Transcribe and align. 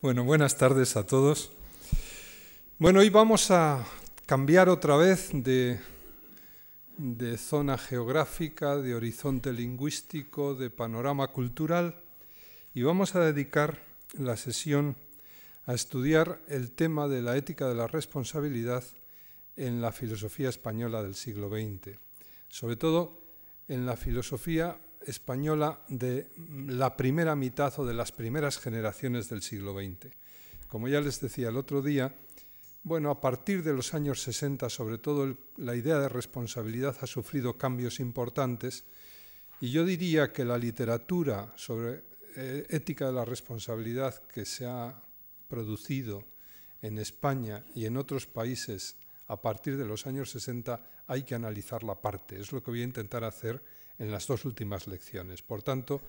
Bueno, 0.00 0.22
buenas 0.22 0.56
tardes 0.56 0.96
a 0.96 1.04
todos. 1.04 1.50
Bueno, 2.78 3.00
hoy 3.00 3.10
vamos 3.10 3.50
a 3.50 3.84
cambiar 4.26 4.68
otra 4.68 4.96
vez 4.96 5.30
de, 5.32 5.80
de, 6.96 7.36
zona 7.36 7.76
geográfica, 7.76 8.76
de 8.76 8.94
horizonte 8.94 9.52
lingüístico, 9.52 10.54
de 10.54 10.70
panorama 10.70 11.26
cultural 11.32 12.00
y 12.74 12.82
vamos 12.82 13.16
a 13.16 13.24
dedicar 13.24 13.82
la 14.12 14.36
sesión 14.36 14.94
a 15.66 15.74
estudiar 15.74 16.42
el 16.46 16.70
tema 16.70 17.08
de 17.08 17.20
la 17.20 17.36
ética 17.36 17.68
de 17.68 17.74
la 17.74 17.88
responsabilidad 17.88 18.84
en 19.56 19.80
la 19.80 19.90
filosofía 19.90 20.48
española 20.48 21.02
del 21.02 21.16
siglo 21.16 21.48
XX, 21.48 21.98
sobre 22.48 22.76
todo 22.76 23.18
en 23.66 23.84
la 23.84 23.96
filosofía 23.96 24.78
española 25.08 25.80
de 25.88 26.28
la 26.66 26.96
primera 26.96 27.34
mitad 27.34 27.72
o 27.78 27.86
de 27.86 27.94
las 27.94 28.12
primeras 28.12 28.58
generaciones 28.58 29.28
del 29.28 29.42
siglo 29.42 29.72
XX. 29.72 30.12
Como 30.68 30.88
ya 30.88 31.00
les 31.00 31.20
decía 31.20 31.48
el 31.48 31.56
otro 31.56 31.80
día, 31.80 32.14
bueno, 32.82 33.10
a 33.10 33.20
partir 33.20 33.62
de 33.62 33.72
los 33.72 33.94
años 33.94 34.22
60, 34.22 34.68
sobre 34.68 34.98
todo 34.98 35.36
la 35.56 35.74
idea 35.74 35.98
de 35.98 36.08
responsabilidad 36.08 36.96
ha 37.00 37.06
sufrido 37.06 37.58
cambios 37.58 38.00
importantes 38.00 38.84
y 39.60 39.70
yo 39.70 39.84
diría 39.84 40.32
que 40.32 40.44
la 40.44 40.58
literatura 40.58 41.52
sobre 41.56 42.04
eh, 42.36 42.66
ética 42.68 43.06
de 43.06 43.12
la 43.12 43.24
responsabilidad 43.24 44.22
que 44.28 44.44
se 44.44 44.66
ha 44.66 45.02
producido 45.48 46.24
en 46.82 46.98
España 46.98 47.64
y 47.74 47.86
en 47.86 47.96
otros 47.96 48.26
países 48.26 48.96
a 49.26 49.40
partir 49.40 49.76
de 49.76 49.86
los 49.86 50.06
años 50.06 50.30
60 50.30 50.80
hay 51.06 51.22
que 51.22 51.34
analizar 51.34 51.82
la 51.82 52.00
parte. 52.00 52.38
Es 52.38 52.52
lo 52.52 52.62
que 52.62 52.70
voy 52.70 52.82
a 52.82 52.84
intentar 52.84 53.24
hacer 53.24 53.62
en 53.98 54.10
las 54.10 54.26
dos 54.26 54.44
últimas 54.44 54.86
lecciones. 54.86 55.42
Por 55.42 55.62
tanto, 55.62 56.00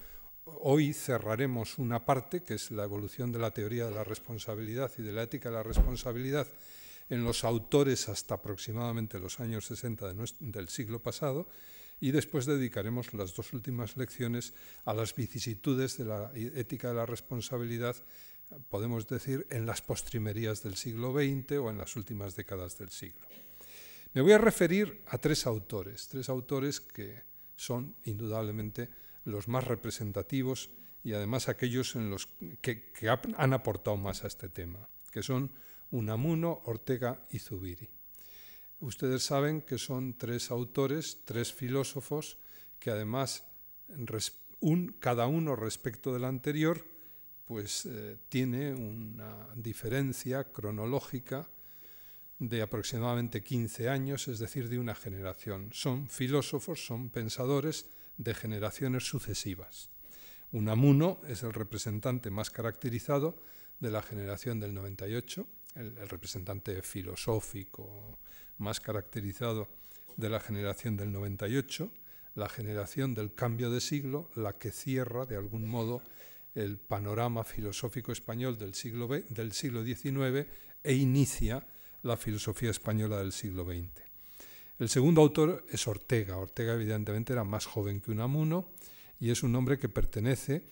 hoy 0.46 0.94
cerraremos 0.94 1.78
una 1.78 2.06
parte, 2.06 2.44
que 2.44 2.56
es 2.56 2.72
la 2.72 2.84
evolución 2.84 3.32
de 3.32 3.40
la 3.40 3.52
teoría 3.52 3.86
de 3.86 3.92
la 3.92 4.04
responsabilidad 4.04 4.92
y 4.98 5.02
de 5.02 5.12
la 5.12 5.24
ética 5.24 5.50
de 5.50 5.56
la 5.56 5.64
responsabilidad 5.64 6.48
en 7.10 7.24
los 7.24 7.44
autores 7.44 8.08
hasta 8.10 8.36
aproximadamente 8.36 9.20
los 9.20 9.40
años 9.40 9.66
60 9.66 10.14
del 10.40 10.70
siglo 10.70 11.02
pasado, 11.02 11.48
y 12.00 12.12
después 12.12 12.46
dedicaremos 12.46 13.14
las 13.14 13.36
dos 13.36 13.52
últimas 13.54 13.98
lecciones 13.98 14.54
a 14.86 14.94
las 14.94 15.14
vicisitudes 15.16 15.98
de 15.98 16.06
la 16.06 16.32
ética 16.36 16.90
de 16.90 16.94
la 16.94 17.06
responsabilidad, 17.06 17.96
podemos 18.70 19.08
decir, 19.08 19.46
en 19.50 19.66
las 19.66 19.82
postrimerías 19.82 20.64
del 20.64 20.76
siglo 20.76 21.12
XX 21.14 21.58
o 21.58 21.70
en 21.70 21.78
las 21.78 21.96
últimas 21.96 22.36
décadas 22.36 22.78
del 22.78 22.90
siglo. 22.90 23.28
Me 24.14 24.22
voy 24.22 24.32
a 24.32 24.38
referir 24.38 25.04
a 25.08 25.18
tres 25.18 25.46
autores, 25.46 26.08
tres 26.08 26.30
autores 26.30 26.80
que 26.80 27.22
son 27.60 27.98
indudablemente 28.06 28.90
los 29.26 29.50
más 29.50 29.66
representativos 29.66 30.70
y 31.04 31.12
además 31.12 31.50
aquellos 31.50 31.98
en 31.98 32.10
los 32.10 32.30
que, 32.62 32.94
han 33.38 33.54
aportado 33.54 33.98
más 33.98 34.24
a 34.24 34.28
este 34.28 34.48
tema, 34.48 34.88
que 35.12 35.22
son 35.22 35.52
Unamuno, 35.92 36.62
Ortega 36.66 37.26
y 37.30 37.40
Zubiri. 37.40 37.90
Ustedes 38.80 39.24
saben 39.24 39.62
que 39.62 39.78
son 39.78 40.18
tres 40.18 40.52
autores, 40.52 41.26
tres 41.26 41.52
filósofos, 41.52 42.38
que 42.80 42.92
además, 42.92 43.44
cada 45.00 45.28
uno 45.28 45.58
respecto 45.58 46.14
del 46.14 46.24
anterior, 46.24 46.86
pues 47.44 47.86
eh, 47.86 48.18
tiene 48.30 48.74
una 48.74 49.50
diferencia 49.56 50.46
cronológica 50.46 51.50
de 52.40 52.62
aproximadamente 52.62 53.44
15 53.44 53.90
años, 53.90 54.28
es 54.28 54.40
decir, 54.40 54.70
de 54.70 54.80
una 54.80 54.96
generación. 54.96 55.70
Son 55.74 56.08
filósofos, 56.08 56.86
son 56.86 57.10
pensadores 57.10 57.88
de 58.18 58.34
generaciones 58.34 59.04
sucesivas. 59.08 59.90
Unamuno 60.52 61.20
es 61.28 61.44
el 61.44 61.54
representante 61.54 62.32
más 62.32 62.50
caracterizado 62.50 63.42
de 63.80 63.92
la 63.92 64.02
generación 64.02 64.60
del 64.60 64.74
98, 64.74 65.48
el, 65.76 65.98
el 65.98 66.10
representante 66.10 66.82
filosófico 66.82 68.20
más 68.58 68.80
caracterizado 68.80 69.68
de 70.18 70.30
la 70.30 70.40
generación 70.40 70.98
del 70.98 71.12
98, 71.12 71.92
la 72.36 72.50
generación 72.50 73.16
del 73.16 73.34
cambio 73.34 73.70
de 73.70 73.82
siglo, 73.82 74.30
la 74.36 74.58
que 74.58 74.72
cierra 74.72 75.26
de 75.26 75.36
algún 75.36 75.68
modo 75.68 76.02
el 76.56 76.78
panorama 76.78 77.44
filosófico 77.44 78.12
español 78.12 78.58
del 78.58 78.74
siglo, 78.74 79.08
del 79.08 79.52
siglo 79.54 79.84
XIX 79.84 80.48
e 80.84 80.94
inicia 80.94 81.66
la 82.04 82.18
filosofía 82.18 82.72
española 82.72 83.18
del 83.20 83.32
siglo 83.32 83.66
XX. 83.66 84.10
El 84.80 84.88
segundo 84.88 85.22
autor 85.22 85.66
es 85.70 85.88
Ortega. 85.88 86.38
Ortega 86.38 86.74
evidentemente 86.74 87.34
era 87.34 87.44
más 87.44 87.66
joven 87.66 88.00
que 88.00 88.12
Unamuno 88.12 88.70
y 89.20 89.32
es 89.32 89.44
un 89.44 89.56
hombre 89.56 89.78
que 89.78 89.90
pertenece, 89.90 90.64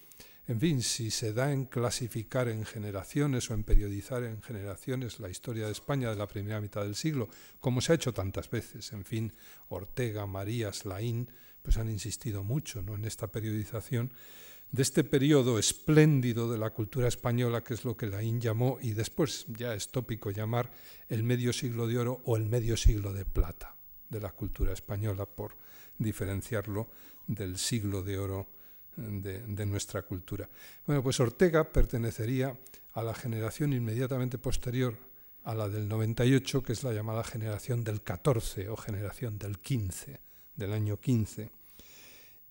en 0.47 0.61
fin, 0.61 0.81
si 0.81 1.11
se 1.11 1.33
da 1.33 1.51
en 1.51 1.65
clasificar 1.65 2.47
en 2.47 2.65
generaciones 2.65 3.51
o 3.51 3.53
en 3.53 3.65
periodizar 3.65 4.23
en 4.23 4.41
generaciones 4.41 5.19
la 5.19 5.29
historia 5.29 5.65
de 5.65 5.73
España 5.73 6.09
de 6.09 6.15
la 6.15 6.27
primera 6.27 6.61
mitad 6.61 6.83
del 6.83 6.95
siglo, 6.95 7.27
como 7.59 7.81
se 7.81 7.91
ha 7.91 7.95
hecho 7.95 8.13
tantas 8.13 8.49
veces, 8.49 8.93
en 8.93 9.03
fin, 9.03 9.33
Ortega, 9.67 10.25
Marías, 10.25 10.85
Laín, 10.85 11.29
pues 11.61 11.77
han 11.77 11.89
insistido 11.89 12.45
mucho 12.45 12.81
¿no? 12.81 12.95
en 12.95 13.03
esta 13.03 13.27
periodización, 13.27 14.13
de 14.71 14.81
este 14.81 15.03
periodo 15.03 15.59
espléndido 15.59 16.51
de 16.51 16.57
la 16.57 16.71
cultura 16.71 17.07
española, 17.07 17.63
que 17.63 17.73
es 17.73 17.85
lo 17.85 17.95
que 17.95 18.07
Laín 18.07 18.41
llamó, 18.41 18.77
y 18.81 18.91
después 18.91 19.45
ya 19.47 19.73
es 19.73 19.89
tópico 19.89 20.31
llamar, 20.31 20.71
el 21.09 21.23
medio 21.23 21.53
siglo 21.53 21.87
de 21.87 21.97
oro 21.97 22.21
o 22.25 22.35
el 22.35 22.45
medio 22.45 22.75
siglo 22.75 23.13
de 23.13 23.25
plata 23.25 23.75
de 24.09 24.19
la 24.19 24.31
cultura 24.31 24.73
española, 24.73 25.25
por 25.25 25.55
diferenciarlo 25.97 26.89
del 27.27 27.57
siglo 27.57 28.03
de 28.03 28.17
oro 28.17 28.47
de, 28.95 29.41
de 29.41 29.65
nuestra 29.65 30.01
cultura. 30.01 30.49
Bueno, 30.85 31.01
pues 31.03 31.19
Ortega 31.19 31.71
pertenecería 31.71 32.57
a 32.93 33.03
la 33.03 33.13
generación 33.13 33.73
inmediatamente 33.73 34.37
posterior 34.37 34.97
a 35.43 35.53
la 35.53 35.69
del 35.69 35.87
98, 35.87 36.61
que 36.61 36.73
es 36.73 36.83
la 36.83 36.91
llamada 36.91 37.23
generación 37.23 37.83
del 37.83 38.01
14 38.01 38.67
o 38.67 38.75
generación 38.75 39.37
del 39.37 39.59
15, 39.59 40.19
del 40.57 40.73
año 40.73 40.99
15. 40.99 41.49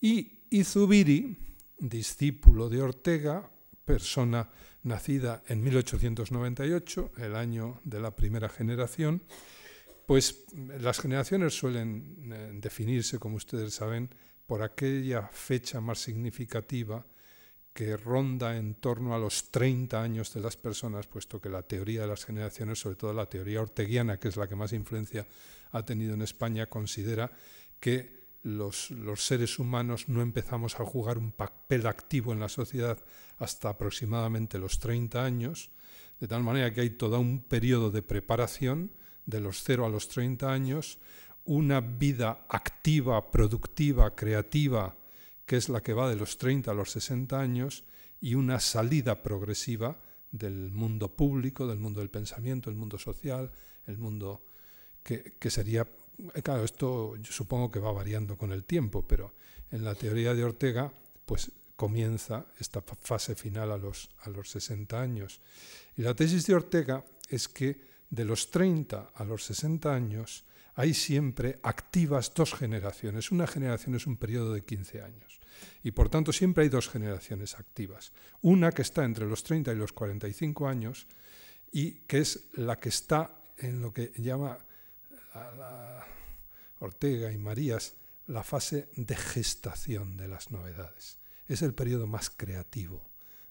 Y 0.00 0.38
Izubiri, 0.48 1.36
discípulo 1.78 2.68
de 2.68 2.82
Ortega, 2.82 3.50
persona 3.84 4.48
nacida 4.82 5.42
en 5.48 5.62
1898, 5.62 7.12
el 7.18 7.36
año 7.36 7.80
de 7.84 8.00
la 8.00 8.14
primera 8.14 8.48
generación, 8.48 9.22
pues 10.06 10.44
las 10.78 11.00
generaciones 11.00 11.56
suelen 11.56 12.32
eh, 12.32 12.50
definirse, 12.54 13.18
como 13.18 13.36
ustedes 13.36 13.74
saben, 13.74 14.08
por 14.46 14.62
aquella 14.62 15.22
fecha 15.28 15.80
más 15.80 15.98
significativa 15.98 17.04
que 17.72 17.96
ronda 17.96 18.56
en 18.56 18.76
torno 18.76 19.14
a 19.14 19.18
los 19.18 19.50
30 19.50 20.00
años 20.00 20.32
de 20.32 20.40
las 20.40 20.56
personas, 20.56 21.06
puesto 21.06 21.40
que 21.40 21.50
la 21.50 21.62
teoría 21.62 22.02
de 22.02 22.06
las 22.06 22.24
generaciones, 22.24 22.78
sobre 22.78 22.96
todo 22.96 23.12
la 23.12 23.28
teoría 23.28 23.60
orteguiana, 23.60 24.18
que 24.18 24.28
es 24.28 24.36
la 24.36 24.48
que 24.48 24.56
más 24.56 24.72
influencia 24.72 25.26
ha 25.72 25.84
tenido 25.84 26.14
en 26.14 26.22
España, 26.22 26.66
considera 26.66 27.30
que 27.78 28.15
los, 28.46 28.92
seres 29.16 29.58
humanos 29.58 30.08
no 30.08 30.22
empezamos 30.22 30.78
a 30.78 30.84
jugar 30.84 31.18
un 31.18 31.32
papel 31.32 31.84
activo 31.86 32.32
en 32.32 32.38
la 32.38 32.48
sociedad 32.48 32.96
hasta 33.38 33.70
aproximadamente 33.70 34.58
los 34.58 34.78
30 34.78 35.24
años, 35.24 35.70
de 36.20 36.28
tal 36.28 36.44
manera 36.44 36.72
que 36.72 36.82
hay 36.82 36.90
todo 36.90 37.18
un 37.18 37.40
periodo 37.40 37.90
de 37.90 38.02
preparación 38.02 38.92
de 39.24 39.40
los 39.40 39.64
0 39.64 39.86
a 39.86 39.88
los 39.88 40.08
30 40.08 40.52
años, 40.52 41.00
una 41.44 41.80
vida 41.80 42.46
activa, 42.48 43.32
productiva, 43.32 44.14
creativa, 44.14 44.96
que 45.44 45.56
es 45.56 45.68
la 45.68 45.82
que 45.82 45.92
va 45.92 46.08
de 46.08 46.16
los 46.16 46.38
30 46.38 46.70
a 46.70 46.74
los 46.74 46.92
60 46.92 47.40
años, 47.40 47.82
y 48.20 48.36
una 48.36 48.60
salida 48.60 49.24
progresiva 49.24 49.98
del 50.30 50.70
mundo 50.70 51.16
público, 51.16 51.66
del 51.66 51.78
mundo 51.78 51.98
del 51.98 52.10
pensamiento, 52.10 52.70
el 52.70 52.76
mundo 52.76 52.96
social, 52.96 53.50
el 53.86 53.98
mundo 53.98 54.46
que, 55.02 55.50
sería 55.50 55.86
claro, 56.42 56.64
esto 56.64 57.16
yo 57.16 57.32
supongo 57.32 57.70
que 57.70 57.78
va 57.78 57.92
variando 57.92 58.36
con 58.36 58.52
el 58.52 58.64
tiempo, 58.64 59.02
pero 59.06 59.34
en 59.70 59.84
la 59.84 59.94
teoría 59.94 60.34
de 60.34 60.44
Ortega, 60.44 60.92
pues 61.24 61.50
comienza 61.76 62.46
esta 62.58 62.80
fase 62.80 63.34
final 63.34 63.70
a 63.70 63.76
los, 63.76 64.08
a 64.22 64.30
los 64.30 64.50
60 64.50 65.00
años. 65.00 65.40
Y 65.96 66.02
la 66.02 66.14
tesis 66.14 66.46
de 66.46 66.54
Ortega 66.54 67.04
es 67.28 67.48
que 67.48 67.80
de 68.08 68.24
los 68.24 68.50
30 68.50 69.12
a 69.14 69.24
los 69.24 69.44
60 69.44 69.94
años 69.94 70.44
hay 70.74 70.94
siempre 70.94 71.58
activas 71.62 72.32
dos 72.34 72.54
generaciones. 72.54 73.30
Una 73.30 73.46
generación 73.46 73.94
es 73.94 74.06
un 74.06 74.16
periodo 74.16 74.52
de 74.52 74.64
15 74.64 75.02
años. 75.02 75.40
Y 75.82 75.92
por 75.92 76.08
tanto 76.08 76.32
siempre 76.32 76.64
hay 76.64 76.68
dos 76.68 76.88
generaciones 76.88 77.54
activas. 77.54 78.12
Una 78.42 78.72
que 78.72 78.82
está 78.82 79.04
entre 79.04 79.26
los 79.26 79.42
30 79.42 79.72
y 79.72 79.76
los 79.76 79.92
45 79.92 80.68
años 80.68 81.06
y 81.72 81.92
que 82.06 82.18
es 82.18 82.48
la 82.54 82.78
que 82.78 82.90
está 82.90 83.30
en 83.58 83.80
lo 83.80 83.92
que 83.92 84.12
llama 84.16 84.58
Ortega 86.78 87.32
y 87.32 87.38
Marías 87.38 87.94
la 88.26 88.42
fase 88.42 88.88
de 88.96 89.16
gestación 89.16 90.16
de 90.16 90.28
las 90.28 90.50
novedades. 90.50 91.18
Es 91.46 91.62
el 91.62 91.74
periodo 91.74 92.06
más 92.06 92.30
creativo 92.30 93.02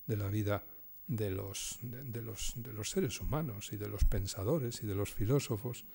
de 0.06 0.18
la 0.18 0.28
vida 0.28 0.64
de 1.08 1.30
los, 1.30 1.80
de, 1.82 2.22
los, 2.22 2.54
de 2.56 2.74
los, 2.74 2.90
seres 2.90 3.22
humanos 3.22 3.72
y 3.72 3.78
de 3.78 3.88
los 3.88 4.06
pensadores 4.06 4.82
y 4.84 4.88
de 4.88 4.96
los 4.96 5.14
filósofos. 5.14 5.86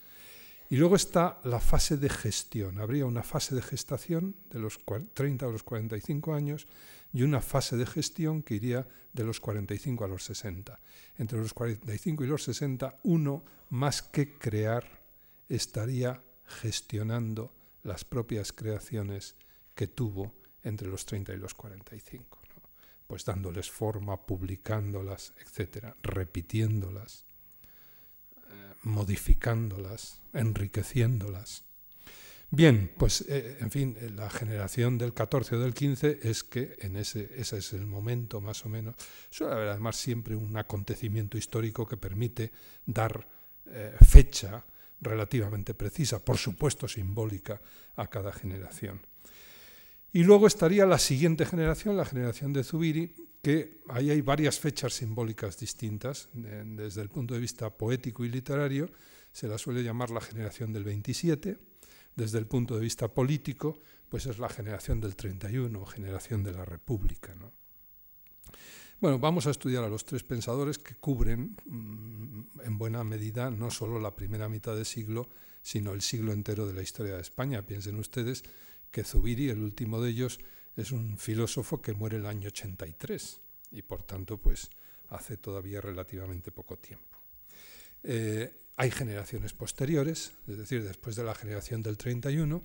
Y 0.70 0.76
luego 0.76 0.94
está 0.94 1.40
la 1.44 1.58
fase 1.58 1.96
de 1.96 2.08
gestión. 2.08 2.78
Habría 2.78 3.04
una 3.04 3.24
fase 3.24 3.56
de 3.56 3.62
gestación 3.62 4.36
de 4.50 4.60
los 4.60 4.78
30 5.14 5.46
a 5.46 5.50
los 5.50 5.64
45 5.64 6.32
años 6.32 6.68
y 7.12 7.22
una 7.22 7.40
fase 7.40 7.76
de 7.76 7.86
gestión 7.86 8.42
que 8.42 8.54
iría 8.54 8.86
de 9.12 9.24
los 9.24 9.40
45 9.40 10.04
a 10.04 10.08
los 10.08 10.24
60. 10.24 10.80
Entre 11.18 11.38
los 11.38 11.52
45 11.52 12.22
y 12.22 12.26
los 12.28 12.44
60, 12.44 13.00
uno 13.02 13.44
más 13.70 14.00
que 14.00 14.38
crear 14.38 14.99
estaría 15.50 16.22
gestionando 16.46 17.52
las 17.82 18.04
propias 18.04 18.52
creaciones 18.52 19.36
que 19.74 19.86
tuvo 19.86 20.34
entre 20.62 20.88
los 20.88 21.04
30 21.06 21.32
y 21.34 21.38
los 21.38 21.54
45, 21.54 22.38
pues 23.06 23.24
dándoles 23.24 23.70
forma, 23.70 24.26
publicándolas, 24.26 25.32
etcétera, 25.40 25.96
repitiéndolas, 26.02 27.24
eh, 28.36 28.74
modificándolas, 28.82 30.20
enriqueciéndolas. 30.32 31.64
Bien, 32.52 32.92
pues 32.98 33.24
eh, 33.28 33.58
en 33.60 33.70
fin, 33.70 33.96
la 34.16 34.28
generación 34.28 34.98
del 34.98 35.14
14 35.14 35.54
o 35.54 35.60
del 35.60 35.72
15 35.72 36.18
es 36.24 36.42
que 36.42 36.76
en 36.80 36.96
ese, 36.96 37.30
es 37.38 37.72
el 37.72 37.86
momento 37.86 38.40
más 38.40 38.66
o 38.66 38.68
menos. 38.68 38.96
Suele 39.30 39.54
haber 39.54 39.68
además 39.68 39.96
siempre 39.96 40.34
un 40.34 40.56
acontecimiento 40.56 41.38
histórico 41.38 41.86
que 41.86 41.96
permite 41.96 42.50
dar 42.84 43.26
eh, 43.66 43.94
fecha 44.04 44.64
relativamente 45.00 45.74
precisa, 45.74 46.24
por 46.24 46.36
supuesto 46.36 46.88
simbólica, 46.88 47.60
a 47.96 48.06
cada 48.08 48.32
generación. 48.32 49.00
Y 50.12 50.24
luego 50.24 50.46
estaría 50.46 50.86
la 50.86 50.98
siguiente 50.98 51.46
generación, 51.46 51.96
la 51.96 52.04
generación 52.04 52.52
de 52.52 52.64
Zubiri, 52.64 53.14
que 53.42 53.80
ahí 53.88 54.10
hay 54.10 54.20
varias 54.20 54.58
fechas 54.58 54.92
simbólicas 54.94 55.58
distintas. 55.58 56.28
Desde 56.32 57.00
el 57.00 57.08
punto 57.08 57.34
de 57.34 57.40
vista 57.40 57.70
poético 57.70 58.24
y 58.24 58.28
literario, 58.28 58.90
se 59.32 59.46
la 59.46 59.56
suele 59.56 59.82
llamar 59.82 60.10
la 60.10 60.20
generación 60.20 60.72
del 60.72 60.84
27. 60.84 61.56
Desde 62.16 62.38
el 62.38 62.46
punto 62.46 62.74
de 62.74 62.80
vista 62.80 63.08
político, 63.08 63.78
pues 64.08 64.26
es 64.26 64.38
la 64.38 64.48
generación 64.48 65.00
del 65.00 65.14
31, 65.14 65.86
generación 65.86 66.42
de 66.42 66.52
la 66.52 66.64
República. 66.64 67.34
Bueno, 69.00 69.18
vamos 69.18 69.46
a 69.46 69.50
estudiar 69.50 69.82
a 69.82 69.88
los 69.88 70.04
tres 70.04 70.24
pensadores 70.24 70.76
que 70.76 70.94
cubren 70.94 71.56
mm, 71.64 72.60
en 72.64 72.78
buena 72.78 73.02
medida 73.02 73.50
no 73.50 73.70
solo 73.70 73.98
la 73.98 74.14
primera 74.14 74.50
mitad 74.50 74.76
del 74.76 74.84
siglo, 74.84 75.30
sino 75.62 75.94
el 75.94 76.02
siglo 76.02 76.32
entero 76.32 76.66
de 76.66 76.74
la 76.74 76.82
historia 76.82 77.14
de 77.14 77.22
España. 77.22 77.64
Piensen 77.64 77.96
ustedes 77.96 78.42
que 78.90 79.02
Zubiri, 79.02 79.48
el 79.48 79.62
último 79.62 80.02
de 80.02 80.10
ellos, 80.10 80.38
es 80.76 80.92
un 80.92 81.16
filósofo 81.16 81.80
que 81.80 81.94
muere 81.94 82.18
el 82.18 82.26
año 82.26 82.48
83 82.48 83.40
y 83.70 83.80
por 83.80 84.02
tanto 84.02 84.36
pues 84.36 84.68
hace 85.08 85.38
todavía 85.38 85.80
relativamente 85.80 86.52
poco 86.52 86.76
tiempo. 86.76 87.18
Eh, 88.02 88.52
hay 88.76 88.90
generaciones 88.90 89.54
posteriores, 89.54 90.32
es 90.46 90.58
decir, 90.58 90.84
después 90.84 91.16
de 91.16 91.24
la 91.24 91.34
generación 91.34 91.82
del 91.82 91.96
31, 91.96 92.62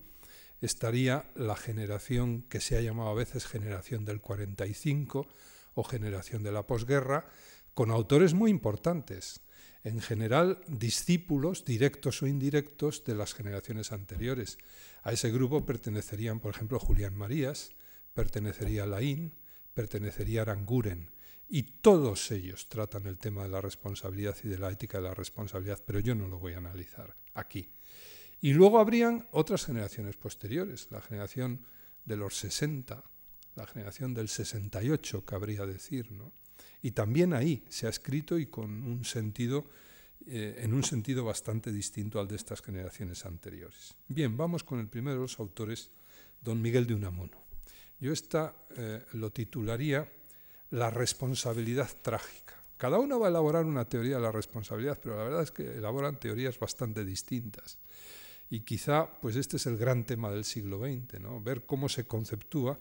estaría 0.60 1.32
la 1.36 1.56
generación 1.56 2.42
que 2.50 2.60
se 2.60 2.78
ha 2.78 2.82
llamado 2.82 3.10
a 3.10 3.16
veces 3.16 3.46
generación 3.46 4.04
del 4.04 4.20
45, 4.20 5.28
o 5.76 5.84
generación 5.84 6.42
de 6.42 6.52
la 6.52 6.66
posguerra, 6.66 7.28
con 7.74 7.92
autores 7.92 8.34
muy 8.34 8.50
importantes, 8.50 9.42
en 9.84 10.02
general 10.02 10.62
discípulos 10.68 11.64
directos 11.64 12.24
o 12.24 12.28
indirectos 12.28 13.04
de 13.04 13.14
las 13.14 13.36
generaciones 13.36 13.92
anteriores. 13.92 14.58
A 15.04 15.12
ese 15.12 15.30
grupo 15.30 15.66
pertenecerían, 15.66 16.40
por 16.40 16.56
ejemplo, 16.56 16.80
Julián 16.80 17.16
Marías, 17.16 17.70
pertenecería 18.14 18.88
Laín, 18.88 19.36
pertenecería 19.76 20.42
Aranguren, 20.42 21.12
y 21.48 21.64
todos 21.64 22.32
ellos 22.32 22.68
tratan 22.70 23.06
el 23.06 23.20
tema 23.20 23.44
de 23.44 23.50
la 23.50 23.62
responsabilidad 23.62 24.36
y 24.44 24.48
de 24.48 24.58
la 24.58 24.72
ética 24.72 24.98
de 24.98 25.04
la 25.04 25.14
responsabilidad, 25.14 25.80
pero 25.86 26.00
yo 26.00 26.16
no 26.16 26.28
lo 26.28 26.40
voy 26.40 26.54
a 26.54 26.58
analizar 26.58 27.16
aquí. 27.36 27.70
Y 28.42 28.54
luego 28.54 28.80
habrían 28.80 29.28
otras 29.32 29.66
generaciones 29.66 30.16
posteriores, 30.18 30.88
la 30.90 31.02
generación 31.02 31.66
de 32.06 32.18
los 32.18 32.38
60, 32.38 33.04
la 33.56 33.66
generación 33.66 34.14
del 34.14 34.28
68, 34.28 35.26
cabría 35.26 35.66
decir, 35.66 36.12
¿no? 36.12 36.32
Y 36.82 36.92
también 36.92 37.34
ahí 37.34 37.64
se 37.70 37.88
ha 37.88 37.90
escrito 37.90 38.38
y 38.38 38.46
con 38.46 38.70
un 38.84 39.06
sentido, 39.06 39.66
eh, 40.28 40.58
en 40.60 40.74
un 40.74 40.84
sentido 40.84 41.26
bastante 41.26 41.72
distinto 41.72 42.20
al 42.20 42.28
de 42.28 42.36
estas 42.36 42.62
generaciones 42.62 43.26
anteriores. 43.26 43.96
Bien, 44.08 44.38
vamos 44.38 44.64
con 44.64 44.80
el 44.80 44.88
primero 44.88 45.16
de 45.16 45.22
los 45.22 45.40
autores, 45.40 45.90
don 46.42 46.62
Miguel 46.62 46.86
de 46.86 46.94
Unamuno. 46.94 47.44
Yo 48.00 48.12
esta 48.12 48.54
eh, 48.76 49.04
lo 49.14 49.32
titularía 49.32 50.08
La 50.72 50.90
responsabilidad 50.90 51.90
trágica. 52.02 52.54
Cada 52.78 53.00
uno 53.00 53.20
va 53.20 53.28
a 53.28 53.30
elaborar 53.30 53.66
una 53.66 53.86
teoría 53.86 54.18
de 54.18 54.22
la 54.22 54.32
responsabilidad, 54.32 55.00
pero 55.02 55.18
la 55.18 55.24
verdad 55.24 55.44
es 55.44 55.52
que 55.52 55.64
elaboran 55.78 56.20
teorías 56.20 56.60
bastante 56.60 57.06
distintas. 57.06 57.80
Y 58.50 58.60
quizá 58.60 59.08
pues 59.22 59.38
este 59.38 59.58
es 59.58 59.66
el 59.66 59.78
gran 59.78 60.06
tema 60.06 60.30
del 60.30 60.44
siglo 60.44 60.80
XX, 60.80 61.20
¿no? 61.20 61.42
ver 61.42 61.66
cómo 61.66 61.90
se 61.90 62.06
conceptúa 62.06 62.78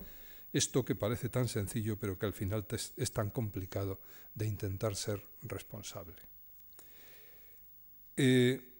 esto 0.54 0.84
que 0.84 0.94
parece 0.94 1.28
tan 1.28 1.48
sencillo 1.48 1.98
pero 1.98 2.16
que 2.16 2.26
al 2.26 2.32
final 2.32 2.64
es 2.70 3.12
tan 3.12 3.30
complicado 3.30 4.00
de 4.34 4.46
intentar 4.46 4.96
ser 4.96 5.22
responsable. 5.42 6.16
Eh, 8.16 8.70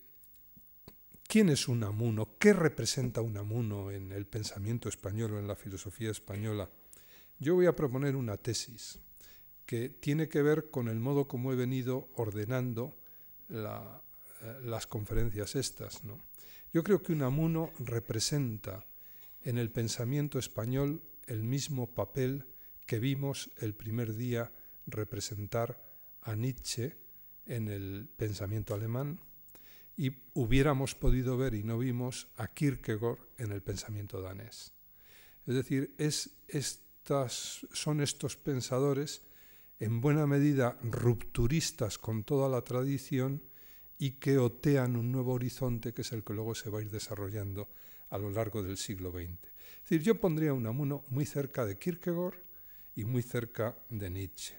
¿Quién 1.27 1.49
es 1.49 1.67
Unamuno? 1.67 2.39
¿Qué 2.39 2.53
representa 2.53 3.21
Unamuno 3.21 3.91
en 3.91 4.13
el 4.13 4.27
pensamiento 4.27 4.89
español 4.89 5.33
o 5.33 5.39
en 5.41 5.49
la 5.49 5.57
filosofía 5.57 6.11
española? 6.11 6.71
Yo 7.41 7.57
voy 7.57 7.67
a 7.67 7.75
proponer 7.75 8.15
una 8.15 8.37
tesis 8.37 9.01
que 9.67 9.89
tiene 9.89 10.29
que 10.29 10.43
ver 10.43 10.71
con 10.71 10.89
el 10.89 11.01
modo 11.01 11.27
como 11.27 11.53
he 11.53 11.57
venido 11.57 12.09
ordenando 12.15 12.97
eh, 13.49 13.71
las 14.63 14.87
conferencias 14.87 15.57
estas. 15.57 16.05
¿no? 16.05 16.21
Yo 16.73 16.85
creo 16.85 17.03
que 17.03 17.13
Unamuno 17.13 17.73
representa 17.81 18.85
en 19.43 19.59
el 19.59 19.71
pensamiento 19.71 20.39
español 20.39 21.03
el 21.29 21.45
mismo 21.45 21.95
papel 21.95 22.47
que 22.87 22.99
vimos 22.99 23.51
el 23.59 23.75
primer 23.75 24.15
día 24.15 24.53
representar 24.87 25.83
a 26.23 26.35
Nietzsche 26.35 26.97
en 27.47 27.69
el 27.69 28.09
pensamiento 28.17 28.75
alemán 28.75 29.21
y 29.97 30.13
hubiéramos 30.35 30.95
podido 30.95 31.37
ver 31.37 31.55
y 31.55 31.63
no 31.63 31.79
vimos 31.79 32.29
a 32.37 32.49
Kierkegaard 32.49 33.19
en 33.39 33.53
el 33.53 33.63
pensamiento 33.63 34.21
danés. 34.21 34.73
Es 35.47 35.55
decir, 35.55 35.95
es 35.99 36.31
estas, 36.49 37.67
son 37.73 38.01
estos 38.01 38.37
pensadores 38.37 39.23
en 39.79 40.01
buena 40.01 40.27
medida 40.27 40.79
rupturistas 40.83 41.99
con 41.99 42.25
toda 42.25 42.49
la 42.49 42.63
tradición 42.63 43.43
y 43.99 44.13
que 44.13 44.39
otean 44.39 44.97
un 44.97 45.13
nuevo 45.13 45.33
horizonte 45.33 45.93
que 45.93 46.03
es 46.03 46.13
el 46.13 46.25
que 46.25 46.35
luego 46.35 46.55
se 46.55 46.71
va 46.71 46.81
a 46.81 46.83
ir 46.83 46.91
desarrollando 46.91 47.69
a 48.11 48.19
lo 48.19 48.31
largo 48.31 48.63
del 48.63 48.77
siglo 48.77 49.13
XX. 49.13 49.54
Es 49.85 49.91
decir, 49.91 50.03
yo 50.03 50.19
pondría 50.19 50.55
un 50.55 50.61
Unamuno 50.61 51.05
muy 51.09 51.27
cerca 51.27 51.67
de 51.67 51.77
Kierkegaard 51.77 52.39
y 52.97 53.05
muy 53.05 53.23
cerca 53.23 53.77
de 53.91 54.09
Nietzsche. 54.09 54.55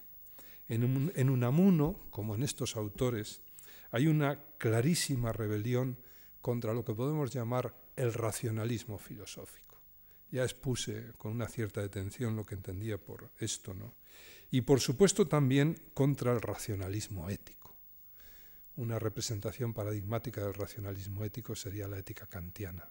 En, 0.68 0.83
un, 0.83 1.12
en 1.16 1.31
Unamuno, 1.31 2.06
como 2.12 2.36
en 2.36 2.44
estos 2.44 2.75
autores, 2.75 3.42
hay 3.89 4.06
una 4.06 4.39
clarísima 4.60 5.34
rebelión 5.34 5.98
contra 6.41 6.75
lo 6.75 6.86
que 6.86 6.94
podemos 6.94 7.34
llamar 7.34 7.75
el 7.96 8.13
racionalismo 8.13 9.00
filosófico. 9.00 9.82
Ya 10.29 10.44
expuse 10.44 11.13
con 11.17 11.32
una 11.32 11.48
cierta 11.48 11.82
detención 11.82 12.36
lo 12.36 12.46
que 12.46 12.53
entendía 12.53 13.00
por 13.00 13.32
esto, 13.39 13.74
¿no? 13.74 13.96
Y 14.51 14.62
por 14.62 14.79
supuesto 14.79 15.27
también 15.27 15.75
contra 15.96 16.34
el 16.34 16.41
racionalismo 16.41 17.32
ético. 17.32 17.75
Una 18.75 19.00
representación 19.00 19.74
paradigmática 19.74 20.44
del 20.44 20.53
racionalismo 20.53 21.25
ético 21.25 21.55
sería 21.55 21.88
la 21.88 21.98
ética 21.98 22.27
kantiana. 22.27 22.88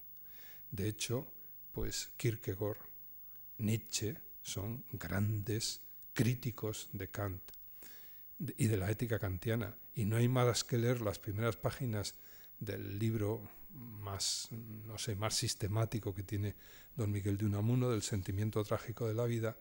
De 0.72 0.88
hecho, 0.88 1.28
pues 1.74 2.12
Kierkegaard, 2.16 2.78
Nietzsche 3.58 4.16
son 4.42 4.84
grandes 4.92 5.82
críticos 6.12 6.88
de 6.92 7.10
Kant 7.10 7.42
y 8.56 8.68
de 8.68 8.76
la 8.76 8.90
ética 8.90 9.18
kantiana. 9.18 9.76
Y 9.94 10.04
no 10.04 10.16
hay 10.16 10.28
más 10.28 10.62
que 10.62 10.78
leer 10.78 11.00
las 11.00 11.18
primeras 11.18 11.56
páginas 11.56 12.14
del 12.60 12.98
libro 12.98 13.50
más, 13.70 14.48
no 14.50 14.98
sé, 14.98 15.16
más 15.16 15.34
sistemático 15.34 16.14
que 16.14 16.22
tiene 16.22 16.54
don 16.94 17.10
Miguel 17.10 17.36
de 17.36 17.46
Unamuno 17.46 17.90
del 17.90 18.02
sentimiento 18.02 18.62
trágico 18.62 19.08
de 19.08 19.14
la 19.14 19.24
vida 19.24 19.56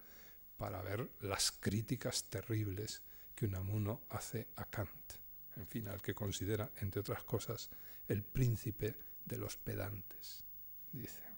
para 0.58 0.84
ver 0.84 1.10
las 1.22 1.52
críticas 1.52 2.26
terribles 2.30 3.02
que 3.34 3.48
Unamuno 3.48 4.02
hace 4.10 4.48
a 4.58 4.66
Kant, 4.66 5.14
en 5.56 5.66
fin, 5.66 5.88
al 5.88 6.02
que 6.02 6.14
considera, 6.14 6.72
entre 6.78 7.02
otras 7.02 7.24
cosas, 7.24 7.72
el 8.08 8.22
príncipe 8.22 8.96
de 9.26 9.38
los 9.38 9.58
pedantes, 9.58 10.44
dice. 10.92 11.33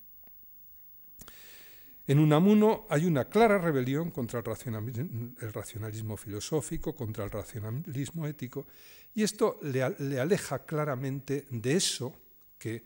En 2.08 2.20
Unamuno 2.20 2.86
hay 2.90 3.06
una 3.06 3.26
clara 3.26 3.58
rebelión 3.58 4.12
contra 4.12 4.40
el 4.40 4.46
racionalismo, 5.54 6.18
filosófico, 6.18 6.94
contra 6.94 7.24
el 7.24 7.32
racionalismo 7.32 8.28
ético, 8.28 8.68
y 9.16 9.24
esto 9.24 9.60
le, 9.64 9.82
aleja 9.82 10.66
claramente 10.66 11.48
de 11.50 11.74
eso 11.74 12.14
que, 12.60 12.86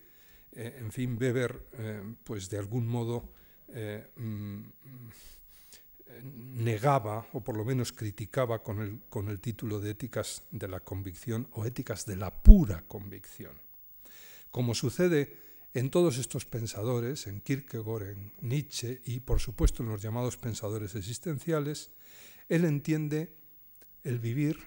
eh, 0.54 0.78
en 0.80 0.92
fin, 0.92 1.18
Weber, 1.20 1.68
eh, 1.74 2.02
pues 2.24 2.50
de 2.50 2.60
algún 2.60 2.88
modo 2.88 3.34
eh, 3.68 4.08
mm, 4.16 4.62
negaba, 6.64 7.28
o 7.34 7.42
por 7.42 7.58
lo 7.58 7.66
menos 7.66 7.92
criticaba 7.92 8.64
con 8.64 8.82
el, 8.82 9.02
con 9.10 9.28
el 9.28 9.40
título 9.40 9.80
de 9.80 9.92
éticas 9.92 10.44
de 10.50 10.68
la 10.68 10.80
convicción 10.80 11.48
o 11.54 11.66
éticas 11.66 12.06
de 12.06 12.16
la 12.16 12.32
pura 12.32 12.84
convicción. 12.88 13.60
como 14.52 14.74
sucede 14.74 15.49
en 15.74 15.92
todos 15.92 16.18
estos 16.18 16.46
pensadores, 16.46 17.28
en 17.28 17.42
Kierkegaard, 17.42 18.10
en 18.10 18.34
Nietzsche 18.42 19.02
y 19.06 19.20
por 19.20 19.40
supuesto 19.40 19.84
en 19.84 19.90
los 19.90 20.02
llamados 20.02 20.38
pensadores 20.38 20.96
existenciales, 20.96 21.92
él 22.48 22.66
entiende 22.66 23.36
el 24.04 24.20
vivir 24.20 24.58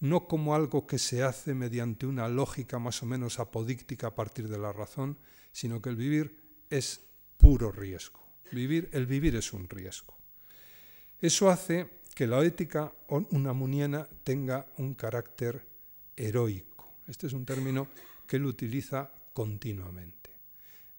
no 0.00 0.28
como 0.28 0.54
algo 0.54 0.86
que 0.86 0.98
se 0.98 1.22
hace 1.22 1.54
mediante 1.54 2.06
una 2.06 2.28
lógica 2.28 2.78
más 2.78 3.02
o 3.02 3.06
menos 3.06 3.38
apodíctica 3.38 4.08
a 4.08 4.14
partir 4.14 4.48
de 4.48 4.58
la 4.58 4.72
razón, 4.72 5.18
sino 5.52 5.80
que 5.80 5.88
el 5.88 5.96
vivir 5.96 6.36
es 6.68 7.00
puro 7.38 7.72
riesgo. 7.72 8.20
Vivir, 8.52 8.90
el 8.92 9.06
vivir 9.06 9.36
es 9.36 9.52
un 9.52 9.68
riesgo. 9.68 10.16
Eso 11.18 11.48
hace 11.50 12.00
que 12.14 12.26
la 12.26 12.44
ética 12.44 12.92
unamuniana 13.08 14.06
tenga 14.22 14.66
un 14.76 14.94
carácter 14.94 15.66
heroico. 16.14 16.92
Este 17.08 17.26
es 17.26 17.32
un 17.32 17.44
término 17.44 17.88
que 18.26 18.36
él 18.36 18.46
utiliza 18.46 19.10
continuamente. 19.36 20.30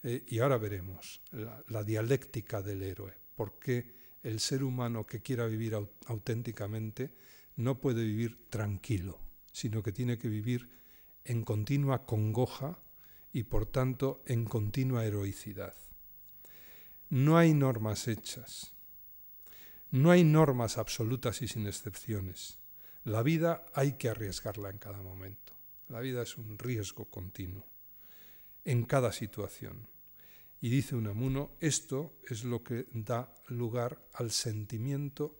Eh, 0.03 0.23
y 0.27 0.37
ahora 0.37 0.59
veremos 0.59 1.23
la, 1.31 1.83
dialéctica 1.83 2.61
del 2.61 2.83
héroe, 2.83 3.15
por 3.33 3.57
qué 3.57 3.95
el 4.21 4.39
ser 4.39 4.63
humano 4.63 5.07
que 5.07 5.23
quiera 5.23 5.47
vivir 5.47 5.73
auténticamente 6.05 7.15
no 7.55 7.79
puede 7.81 8.03
vivir 8.03 8.47
tranquilo, 8.51 9.19
sino 9.51 9.81
que 9.81 9.91
tiene 9.91 10.19
que 10.19 10.27
vivir 10.27 10.69
en 11.25 11.43
continua 11.43 12.05
congoja 12.05 12.77
y 13.33 13.41
por 13.41 13.65
tanto 13.65 14.21
en 14.27 14.45
continua 14.45 15.03
heroicidad. 15.03 15.73
No 17.09 17.39
hay 17.39 17.55
normas 17.55 18.07
hechas, 18.07 18.75
no 19.89 20.11
hay 20.11 20.23
normas 20.23 20.77
absolutas 20.77 21.41
y 21.41 21.47
sin 21.47 21.65
excepciones. 21.65 22.59
La 23.03 23.23
vida 23.23 23.65
hay 23.73 23.93
que 23.93 24.09
arriesgarla 24.09 24.69
en 24.69 24.77
cada 24.77 25.01
momento. 25.01 25.53
La 25.87 26.01
vida 26.01 26.21
es 26.21 26.37
un 26.37 26.59
riesgo 26.59 27.05
continuo 27.05 27.65
en 28.67 28.83
cada 28.83 29.13
situación. 29.13 29.87
Y 30.59 30.69
dice 30.69 30.95
Unamuno, 30.95 31.51
esto 31.61 32.19
es 32.29 32.43
lo 32.43 32.63
que 32.63 32.87
da 32.91 33.33
lugar 33.47 33.97
al 34.13 34.31
sentimiento 34.31 35.39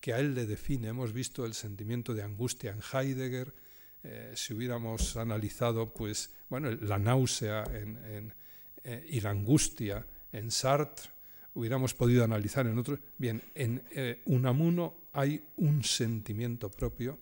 que 0.00 0.12
a 0.12 0.18
él 0.18 0.34
le 0.34 0.44
define. 0.44 0.88
Hemos 0.88 1.12
visto 1.12 1.46
el 1.46 1.54
sentimiento 1.54 2.14
de 2.14 2.24
angustia 2.24 2.72
en 2.72 2.80
Heidegger, 2.82 3.54
eh, 4.02 4.32
si 4.34 4.54
hubiéramos 4.54 5.16
analizado 5.16 5.92
pues, 5.94 6.34
bueno, 6.48 6.70
la 6.70 6.98
náusea 6.98 7.64
en, 7.64 8.34
eh, 8.82 9.06
y 9.08 9.20
la 9.20 9.30
angustia 9.30 10.04
en 10.32 10.50
Sartre, 10.50 11.10
hubiéramos 11.54 11.94
podido 11.94 12.24
analizar 12.24 12.66
en 12.66 12.78
otro. 12.78 12.98
Bien, 13.18 13.40
en 13.54 13.84
eh, 13.92 14.22
Unamuno 14.26 15.10
hay 15.12 15.44
un 15.58 15.84
sentimiento 15.84 16.70
propio 16.70 17.18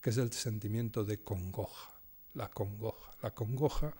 que 0.00 0.10
es 0.10 0.16
el 0.16 0.32
sentimiento 0.32 1.04
de 1.04 1.18
congoja, 1.18 1.92
la 2.34 2.48
congoja. 2.48 3.08
La 3.20 3.34
congoja 3.34 3.92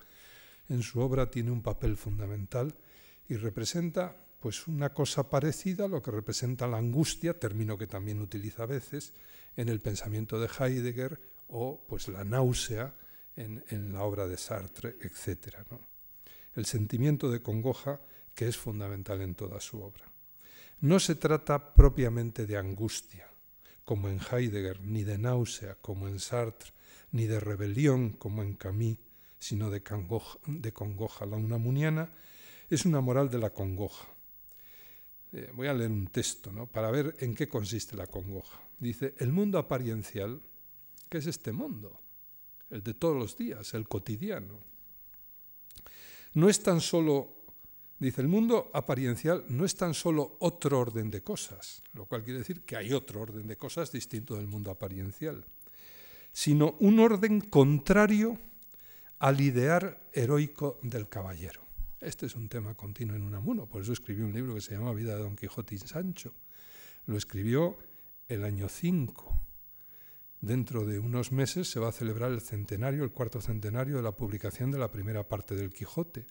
en 0.68 0.82
su 0.82 1.00
obra 1.00 1.30
tiene 1.30 1.50
un 1.50 1.62
papel 1.62 1.96
fundamental 1.96 2.74
y 3.28 3.36
representa 3.36 4.16
pues 4.40 4.68
una 4.68 4.90
cosa 4.92 5.28
parecida 5.28 5.86
a 5.86 5.88
lo 5.88 6.02
que 6.02 6.10
representa 6.10 6.66
la 6.66 6.78
angustia, 6.78 7.38
término 7.38 7.76
que 7.76 7.86
también 7.86 8.20
utiliza 8.20 8.62
a 8.62 8.66
veces 8.66 9.12
en 9.56 9.68
el 9.68 9.80
pensamiento 9.80 10.38
de 10.38 10.48
Heidegger 10.48 11.20
o 11.48 11.84
pues 11.88 12.08
la 12.08 12.24
náusea 12.24 12.94
en, 13.36 13.92
la 13.92 14.02
obra 14.02 14.26
de 14.26 14.36
Sartre, 14.36 14.96
etc. 15.00 15.56
El 16.54 16.66
sentimiento 16.66 17.30
de 17.30 17.42
congoja 17.42 18.00
que 18.34 18.48
es 18.48 18.56
fundamental 18.56 19.20
en 19.22 19.34
toda 19.34 19.60
su 19.60 19.80
obra. 19.80 20.10
No 20.80 21.00
se 21.00 21.16
trata 21.16 21.74
propiamente 21.74 22.46
de 22.46 22.56
angustia, 22.56 23.28
como 23.84 24.08
en 24.08 24.20
Heidegger, 24.20 24.80
ni 24.80 25.02
de 25.02 25.18
náusea, 25.18 25.76
como 25.80 26.06
en 26.06 26.20
Sartre, 26.20 26.72
ni 27.10 27.26
de 27.26 27.40
rebelión, 27.40 28.10
como 28.10 28.42
en 28.42 28.54
Camus, 28.54 28.98
sino 29.38 29.70
de 29.70 29.82
congoja. 29.82 31.26
La 31.26 31.36
unamuniana 31.36 32.12
es 32.68 32.84
una 32.84 33.00
moral 33.00 33.30
de 33.30 33.38
la 33.38 33.50
congoja 33.50 34.08
eh, 35.32 35.50
voy 35.52 35.66
a 35.66 35.74
leer 35.74 35.90
un 35.90 36.06
texto 36.06 36.50
¿no? 36.50 36.66
para 36.66 36.90
ver 36.90 37.14
en 37.18 37.34
qué 37.34 37.48
consiste 37.48 37.96
la 37.96 38.06
congoja. 38.06 38.60
Dice, 38.78 39.14
el 39.18 39.32
mundo 39.32 39.58
apariencial, 39.58 40.40
¿qué 41.08 41.18
es 41.18 41.26
este 41.26 41.52
mundo? 41.52 42.00
El 42.70 42.82
de 42.82 42.94
todos 42.94 43.16
los 43.16 43.36
días, 43.36 43.74
el 43.74 43.88
cotidiano. 43.88 44.58
No 46.34 46.48
es 46.48 46.62
tan 46.62 46.80
solo, 46.80 47.34
dice, 47.98 48.22
el 48.22 48.28
mundo 48.28 48.70
apariencial 48.72 49.44
no 49.48 49.64
es 49.64 49.74
tan 49.76 49.92
solo 49.92 50.36
otro 50.40 50.78
orden 50.78 51.10
de 51.10 51.22
cosas, 51.22 51.82
lo 51.92 52.06
cual 52.06 52.24
quiere 52.24 52.38
decir 52.38 52.62
que 52.62 52.76
hay 52.76 52.92
otro 52.92 53.20
orden 53.20 53.46
de 53.46 53.56
cosas 53.56 53.92
distinto 53.92 54.36
del 54.36 54.46
mundo 54.46 54.70
apariencial, 54.70 55.44
sino 56.32 56.76
un 56.80 57.00
orden 57.00 57.40
contrario 57.40 58.38
al 59.18 59.40
idear 59.40 60.08
heroico 60.12 60.78
del 60.82 61.08
caballero. 61.08 61.62
Este 62.00 62.26
es 62.26 62.36
un 62.36 62.48
tema 62.48 62.74
continuo 62.74 63.16
en 63.16 63.24
Unamuno, 63.24 63.66
por 63.66 63.82
eso 63.82 63.92
escribió 63.92 64.24
un 64.24 64.32
libro 64.32 64.54
que 64.54 64.60
se 64.60 64.74
llama 64.74 64.92
Vida 64.92 65.16
de 65.16 65.22
Don 65.22 65.34
Quijote 65.34 65.74
y 65.74 65.78
Sancho. 65.78 66.34
Lo 67.06 67.16
escribió 67.16 67.78
el 68.28 68.44
año 68.44 68.68
5. 68.68 69.42
Dentro 70.40 70.84
de 70.86 71.00
unos 71.00 71.32
meses 71.32 71.68
se 71.68 71.80
va 71.80 71.88
a 71.88 71.92
celebrar 71.92 72.30
el 72.30 72.40
centenario, 72.40 73.02
el 73.02 73.10
cuarto 73.10 73.40
centenario 73.40 73.96
de 73.96 74.02
la 74.02 74.12
publicación 74.12 74.70
de 74.70 74.78
la 74.78 74.92
primera 74.92 75.28
parte 75.28 75.56
del 75.56 75.72
Quijote. 75.72 76.26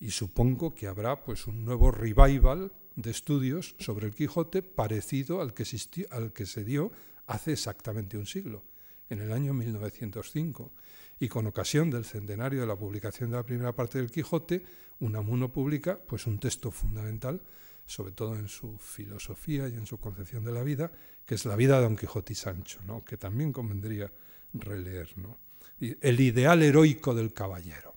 Y 0.00 0.10
supongo 0.10 0.74
que 0.74 0.86
habrá 0.86 1.22
pues 1.22 1.46
un 1.46 1.64
nuevo 1.64 1.90
revival 1.90 2.72
de 2.96 3.10
estudios 3.10 3.74
sobre 3.78 4.06
el 4.06 4.14
Quijote 4.14 4.62
parecido 4.62 5.42
al 5.42 5.52
que, 5.52 5.64
existió, 5.64 6.06
al 6.10 6.32
que 6.32 6.46
se 6.46 6.64
dio 6.64 6.90
hace 7.26 7.52
exactamente 7.52 8.16
un 8.16 8.26
siglo, 8.26 8.64
en 9.10 9.20
el 9.20 9.32
año 9.32 9.52
1905 9.52 10.72
y 11.18 11.28
con 11.28 11.46
ocasión 11.46 11.90
del 11.90 12.04
centenario 12.04 12.60
de 12.60 12.66
la 12.66 12.76
publicación 12.76 13.30
de 13.30 13.36
la 13.36 13.42
primera 13.44 13.74
parte 13.74 13.98
del 13.98 14.10
Quijote, 14.10 14.64
Unamuno 15.00 15.52
publica 15.52 15.98
pues, 15.98 16.26
un 16.26 16.38
texto 16.38 16.70
fundamental, 16.70 17.40
sobre 17.86 18.12
todo 18.12 18.36
en 18.36 18.48
su 18.48 18.78
filosofía 18.78 19.68
y 19.68 19.74
en 19.74 19.86
su 19.86 19.98
concepción 19.98 20.44
de 20.44 20.52
la 20.52 20.62
vida, 20.62 20.90
que 21.26 21.34
es 21.34 21.44
la 21.44 21.56
vida 21.56 21.76
de 21.76 21.82
Don 21.82 21.96
Quijote 21.96 22.32
y 22.32 22.36
Sancho, 22.36 22.80
¿no? 22.86 23.04
que 23.04 23.16
también 23.16 23.52
convendría 23.52 24.10
releer. 24.54 25.16
¿no? 25.18 25.38
El 25.80 26.20
ideal 26.20 26.62
heroico 26.62 27.14
del 27.14 27.32
caballero. 27.32 27.94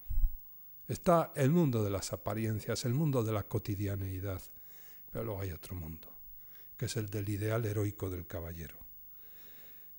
Está 0.88 1.34
el 1.36 1.52
mundo 1.52 1.84
de 1.84 1.90
las 1.90 2.14
apariencias, 2.14 2.86
el 2.86 2.94
mundo 2.94 3.24
de 3.24 3.34
la 3.34 3.44
cotidianeidad, 3.44 4.42
pero 5.12 5.26
luego 5.26 5.42
hay 5.42 5.52
otro 5.52 5.76
mundo, 5.76 6.16
que 6.78 6.86
es 6.86 6.96
el 6.96 7.10
del 7.10 7.28
ideal 7.28 7.66
heroico 7.66 8.10
del 8.10 8.26
caballero. 8.26 8.87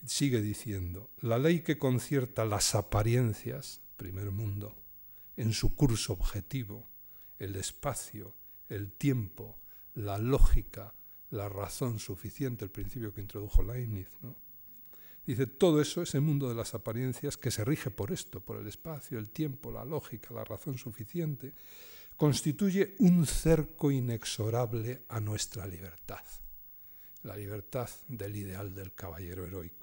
Sigue 0.07 0.41
diciendo, 0.41 1.11
la 1.21 1.39
ley 1.39 1.61
que 1.61 1.79
concierta 1.79 2.45
las 2.45 2.75
apariencias, 2.75 3.81
primer 3.97 4.31
mundo, 4.31 4.77
en 5.37 5.53
su 5.53 5.75
curso 5.75 6.13
objetivo, 6.13 6.89
el 7.39 7.57
espacio, 7.57 8.35
el 8.69 8.93
tiempo, 8.93 9.59
la 9.95 10.19
lógica, 10.19 10.95
la 11.31 11.49
razón 11.49 11.99
suficiente, 11.99 12.65
el 12.65 12.71
principio 12.71 13.13
que 13.13 13.21
introdujo 13.21 13.63
Leibniz. 13.63 14.09
Dice, 15.27 15.47
todo 15.47 15.81
eso, 15.81 16.01
ese 16.01 16.21
mundo 16.21 16.49
de 16.49 16.55
las 16.55 16.75
apariencias 16.75 17.37
que 17.37 17.51
se 17.51 17.65
rige 17.65 17.91
por 17.91 18.13
esto, 18.13 18.41
por 18.41 18.57
el 18.57 18.67
espacio, 18.67 19.19
el 19.19 19.31
tiempo, 19.31 19.71
la 19.71 19.85
lógica, 19.85 20.33
la 20.33 20.45
razón 20.45 20.79
suficiente, 20.79 21.53
constituye 22.17 22.97
un 23.01 23.27
cerco 23.27 23.91
inexorable 23.91 25.05
a 25.09 25.21
nuestra 25.21 25.67
libertad, 25.67 26.25
la 27.23 27.37
libertad 27.37 27.91
del 28.09 28.37
ideal 28.37 28.75
del 28.75 28.95
caballero 28.95 29.45
heroico 29.45 29.78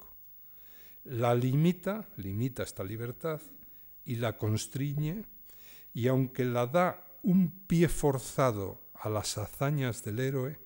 la 1.08 1.34
limita, 1.34 2.08
limita 2.16 2.62
esta 2.62 2.84
libertad 2.84 3.40
y 4.04 4.16
la 4.16 4.36
constriñe, 4.36 5.24
y 5.94 6.08
aunque 6.08 6.44
la 6.44 6.66
da 6.66 7.06
un 7.22 7.50
pie 7.66 7.88
forzado 7.88 8.82
a 8.94 9.08
las 9.08 9.38
hazañas 9.38 10.04
del 10.04 10.18
héroe, 10.20 10.58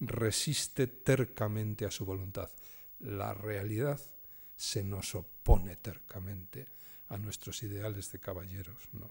resiste 0.00 0.86
tercamente 0.86 1.84
a 1.84 1.90
su 1.90 2.04
voluntad. 2.04 2.48
La 3.00 3.34
realidad 3.34 4.00
se 4.56 4.84
nos 4.84 5.14
opone 5.14 5.76
tercamente 5.76 6.68
a 7.08 7.18
nuestros 7.18 7.62
ideales 7.62 8.10
de 8.12 8.18
caballeros, 8.18 8.88
¿no? 8.92 9.10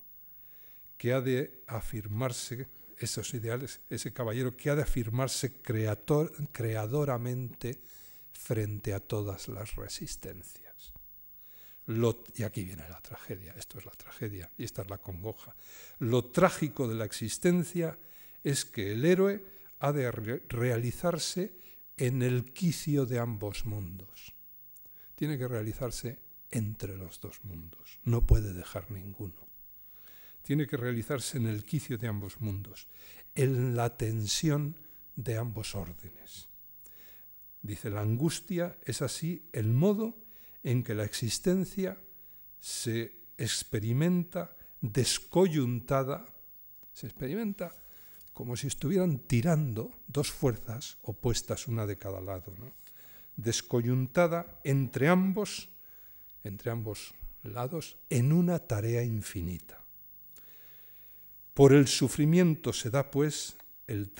que 0.98 1.14
ha 1.14 1.22
de 1.22 1.64
afirmarse 1.68 2.68
esos 2.98 3.34
ideales, 3.34 3.80
ese 3.90 4.14
caballero 4.14 4.58
que 4.58 4.70
ha 4.70 4.76
de 4.76 4.84
afirmarse 4.84 5.62
creadoramente 5.62 7.82
frente 8.32 8.94
a 8.94 9.00
todas 9.00 9.48
las 9.48 9.76
resistencias 9.76 10.67
y 11.88 12.44
aquí 12.44 12.66
viene 12.66 12.88
la 12.90 13.00
tragedia, 13.00 13.54
esto 13.58 13.78
es 13.78 13.86
la 13.86 13.92
tragedia 13.92 14.52
y 14.58 14.66
esta 14.66 14.82
es 14.82 14.90
la 14.90 14.98
congoja. 14.98 15.56
Lo 16.00 16.26
trágico 16.26 16.88
de 16.88 16.96
la 16.96 17.06
existencia 17.06 17.98
es 18.44 18.66
que 18.66 18.92
el 18.92 19.06
héroe 19.06 19.44
ha 19.80 19.94
de 19.94 20.12
realizarse 20.12 21.56
en 21.96 22.22
el 22.22 22.54
quicio 22.54 23.06
de 23.06 23.20
ambos 23.20 23.66
mundos. 23.66 24.34
Tiene 25.16 25.38
que 25.38 25.48
realizarse 25.48 26.20
entre 26.52 26.98
los 26.98 27.20
dos 27.20 27.44
mundos, 27.44 28.00
no 28.04 28.26
puede 28.26 28.54
dejar 28.54 28.92
ninguno. 28.92 29.48
Tiene 30.44 30.68
que 30.68 30.78
realizarse 30.78 31.38
en 31.38 31.48
el 31.48 31.64
quicio 31.64 31.98
de 31.98 32.08
ambos 32.08 32.40
mundos, 32.40 32.88
en 33.36 33.76
la 33.76 33.98
tensión 33.98 34.78
de 35.16 35.38
ambos 35.38 35.76
órdenes. 35.76 36.50
Dice, 37.62 37.90
la 37.90 38.02
angustia 38.02 38.78
es 38.86 39.02
así 39.02 39.50
el 39.52 39.74
modo 39.74 40.27
en 40.64 40.84
que 40.84 40.96
la 40.96 41.06
existencia 41.06 41.98
se 42.60 43.14
experimenta 43.38 44.56
descoyuntada, 44.82 46.28
se 46.94 47.08
experimenta 47.08 47.72
como 48.34 48.56
si 48.56 48.68
estuvieran 48.68 49.20
tirando 49.20 49.92
dos 50.08 50.32
fuerzas 50.32 50.98
opuestas 51.04 51.68
una 51.68 51.86
de 51.86 51.98
cada 51.98 52.22
lado, 52.22 52.54
descoyuntada 53.36 54.60
entre 54.64 55.08
ambos, 55.08 55.70
entre 56.44 56.72
ambos 56.72 57.14
lados, 57.44 57.98
en 58.10 58.32
una 58.32 58.60
tarea 58.60 59.04
infinita. 59.04 59.84
Por 61.54 61.74
el 61.74 61.88
sufrimiento 61.88 62.74
se 62.74 62.92
da, 62.92 63.10
pues, 63.10 63.58
el, 63.88 64.12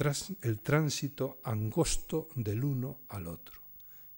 el 0.42 0.60
tránsito 0.62 1.40
angosto 1.44 2.30
del 2.36 2.64
uno 2.64 3.02
al 3.10 3.28
otro, 3.28 3.62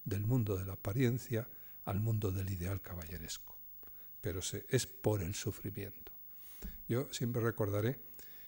del 0.05 0.21
mundo 0.21 0.55
de 0.55 0.65
la 0.65 0.73
apariencia 0.73 1.47
al 1.85 1.99
mundo 1.99 2.31
del 2.31 2.49
ideal 2.49 2.81
caballeresco. 2.81 3.55
Pero 4.21 4.41
es 4.69 4.85
por 4.85 5.21
el 5.21 5.33
sufrimiento. 5.33 6.11
Yo 6.87 7.07
siempre 7.11 7.41
recordaré 7.41 7.99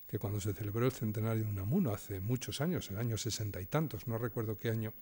que 0.08 0.20
cuando 0.20 0.42
se 0.42 0.54
celebró 0.54 0.86
el 0.86 0.92
centenario 0.92 1.44
de 1.44 1.50
Unamuno, 1.50 1.94
hace 1.94 2.20
muchos 2.20 2.60
años, 2.60 2.90
el 2.92 2.98
año 2.98 3.18
sesenta 3.18 3.62
y 3.62 3.66
tantos, 3.66 4.08
no 4.08 4.18
recuerdo 4.18 4.60
qué 4.60 4.70
año, 4.70 4.94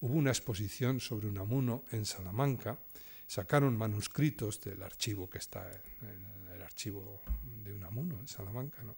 hubo 0.00 0.14
una 0.14 0.30
exposición 0.30 0.98
sobre 0.98 1.28
Unamuno 1.28 1.84
en 1.92 2.04
Salamanca, 2.04 2.78
sacaron 3.26 3.76
manuscritos 3.76 4.60
del 4.60 4.82
archivo 4.82 5.30
que 5.30 5.38
está 5.38 5.70
en 6.02 6.48
el 6.52 6.62
archivo 6.62 7.20
de 7.62 7.72
Unamuno, 7.72 8.18
en 8.18 8.26
Salamanca, 8.26 8.82
¿no? 8.82 8.96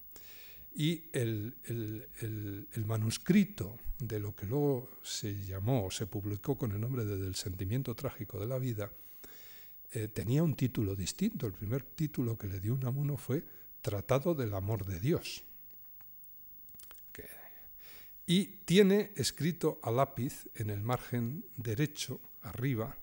Y 0.74 1.04
el, 1.12 1.54
manuscrito 2.86 3.78
de 3.98 4.18
lo 4.18 4.34
que 4.34 4.46
luego 4.46 4.88
se 5.02 5.34
llamó, 5.44 5.90
se 5.90 6.06
publicó 6.06 6.56
con 6.56 6.72
el 6.72 6.80
nombre 6.80 7.04
de 7.04 7.16
Del 7.18 7.34
sentimiento 7.34 7.94
trágico 7.94 8.40
de 8.40 8.46
la 8.46 8.58
vida, 8.58 8.90
eh, 9.92 10.08
tenía 10.08 10.42
un 10.42 10.54
título 10.54 10.94
distinto. 10.96 11.46
El 11.46 11.52
primer 11.52 11.82
título 11.82 12.36
que 12.38 12.46
le 12.46 12.60
dio 12.60 12.74
Unamuno 12.74 13.16
fue 13.16 13.44
Tratado 13.80 14.34
del 14.34 14.54
Amor 14.54 14.86
de 14.86 15.00
Dios. 15.00 15.44
y 18.24 18.46
tiene 18.64 19.10
escrito 19.16 19.80
a 19.82 19.90
lápiz 19.90 20.46
en 20.54 20.70
el 20.70 20.80
margen 20.80 21.44
derecho, 21.56 22.20
arriba, 22.42 22.96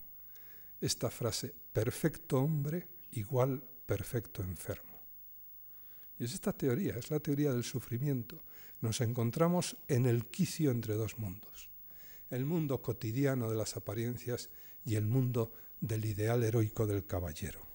esta 0.80 1.10
frase, 1.10 1.52
perfecto 1.72 2.38
hombre 2.40 2.88
igual 3.12 3.62
perfecto 3.86 4.42
enfermo. 4.42 4.89
Y 6.20 6.24
es 6.24 6.34
esta 6.34 6.52
teoría, 6.52 6.98
es 6.98 7.10
la 7.10 7.18
teoría 7.18 7.50
del 7.50 7.64
sufrimiento. 7.64 8.44
Nos 8.82 9.00
encontramos 9.00 9.78
en 9.88 10.04
el 10.04 10.26
quicio 10.26 10.70
entre 10.70 10.94
dos 10.94 11.18
mundos. 11.18 11.70
El 12.28 12.44
mundo 12.44 12.82
cotidiano 12.82 13.48
de 13.48 13.56
las 13.56 13.74
apariencias 13.78 14.50
y 14.84 14.96
el 14.96 15.06
mundo 15.06 15.54
del 15.80 16.04
ideal 16.04 16.44
heroico 16.44 16.86
del 16.86 17.06
caballero. 17.06 17.66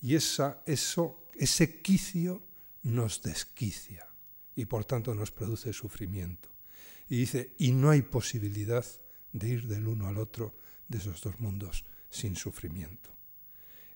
Y 0.00 0.14
esa, 0.14 0.62
eso, 0.66 1.26
ese 1.34 1.82
quicio 1.82 2.40
nos 2.84 3.22
desquicia 3.22 4.06
y 4.54 4.66
por 4.66 4.84
tanto 4.84 5.12
nos 5.12 5.32
produce 5.32 5.72
sufrimiento. 5.72 6.48
Y 7.08 7.16
dice, 7.16 7.54
y 7.58 7.72
no 7.72 7.90
hay 7.90 8.02
posibilidad 8.02 8.86
de 9.32 9.48
ir 9.48 9.66
del 9.66 9.88
uno 9.88 10.06
al 10.06 10.18
otro 10.18 10.54
de 10.86 10.98
esos 10.98 11.20
dos 11.22 11.40
mundos 11.40 11.84
sin 12.08 12.36
sufrimiento. 12.36 13.10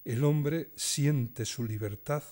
El 0.04 0.24
hombre 0.24 0.72
siente 0.74 1.44
su 1.44 1.62
libertad 1.62 2.24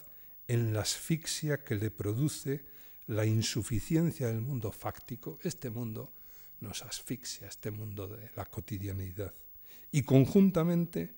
en 0.48 0.72
la 0.72 0.80
asfixia 0.80 1.64
que 1.64 1.74
le 1.74 1.90
produce 1.90 2.64
la 3.06 3.26
insuficiencia 3.26 4.28
del 4.28 4.40
mundo 4.40 4.72
fáctico. 4.72 5.38
Este 5.42 5.70
mundo 5.70 6.12
nos 6.60 6.82
asfixia, 6.82 7.48
este 7.48 7.70
mundo 7.70 8.06
de 8.06 8.30
la 8.36 8.46
cotidianidad. 8.46 9.32
Y 9.90 10.02
conjuntamente 10.02 11.14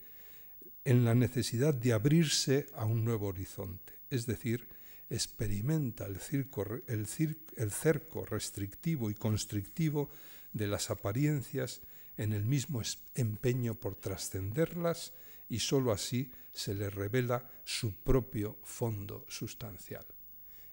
en 0.84 1.04
la 1.04 1.14
necesidad 1.14 1.74
de 1.74 1.92
abrirse 1.92 2.66
a 2.74 2.84
un 2.84 3.04
nuevo 3.04 3.28
horizonte, 3.28 3.94
es 4.10 4.26
decir, 4.26 4.68
experimenta 5.08 6.06
el, 6.06 6.18
el 7.56 7.70
cerco 7.70 8.24
restrictivo 8.24 9.10
y 9.10 9.14
constrictivo 9.14 10.10
de 10.52 10.66
las 10.66 10.90
apariencias 10.90 11.80
en 12.16 12.32
el 12.32 12.44
mismo 12.44 12.82
empeño 13.14 13.74
por 13.74 13.96
trascenderlas 13.96 15.12
y 15.48 15.58
sólo 15.58 15.92
así 15.92 16.30
se 16.54 16.74
le 16.74 16.88
revela 16.88 17.50
su 17.64 17.96
propio 17.96 18.58
fondo 18.62 19.26
sustancial. 19.28 20.06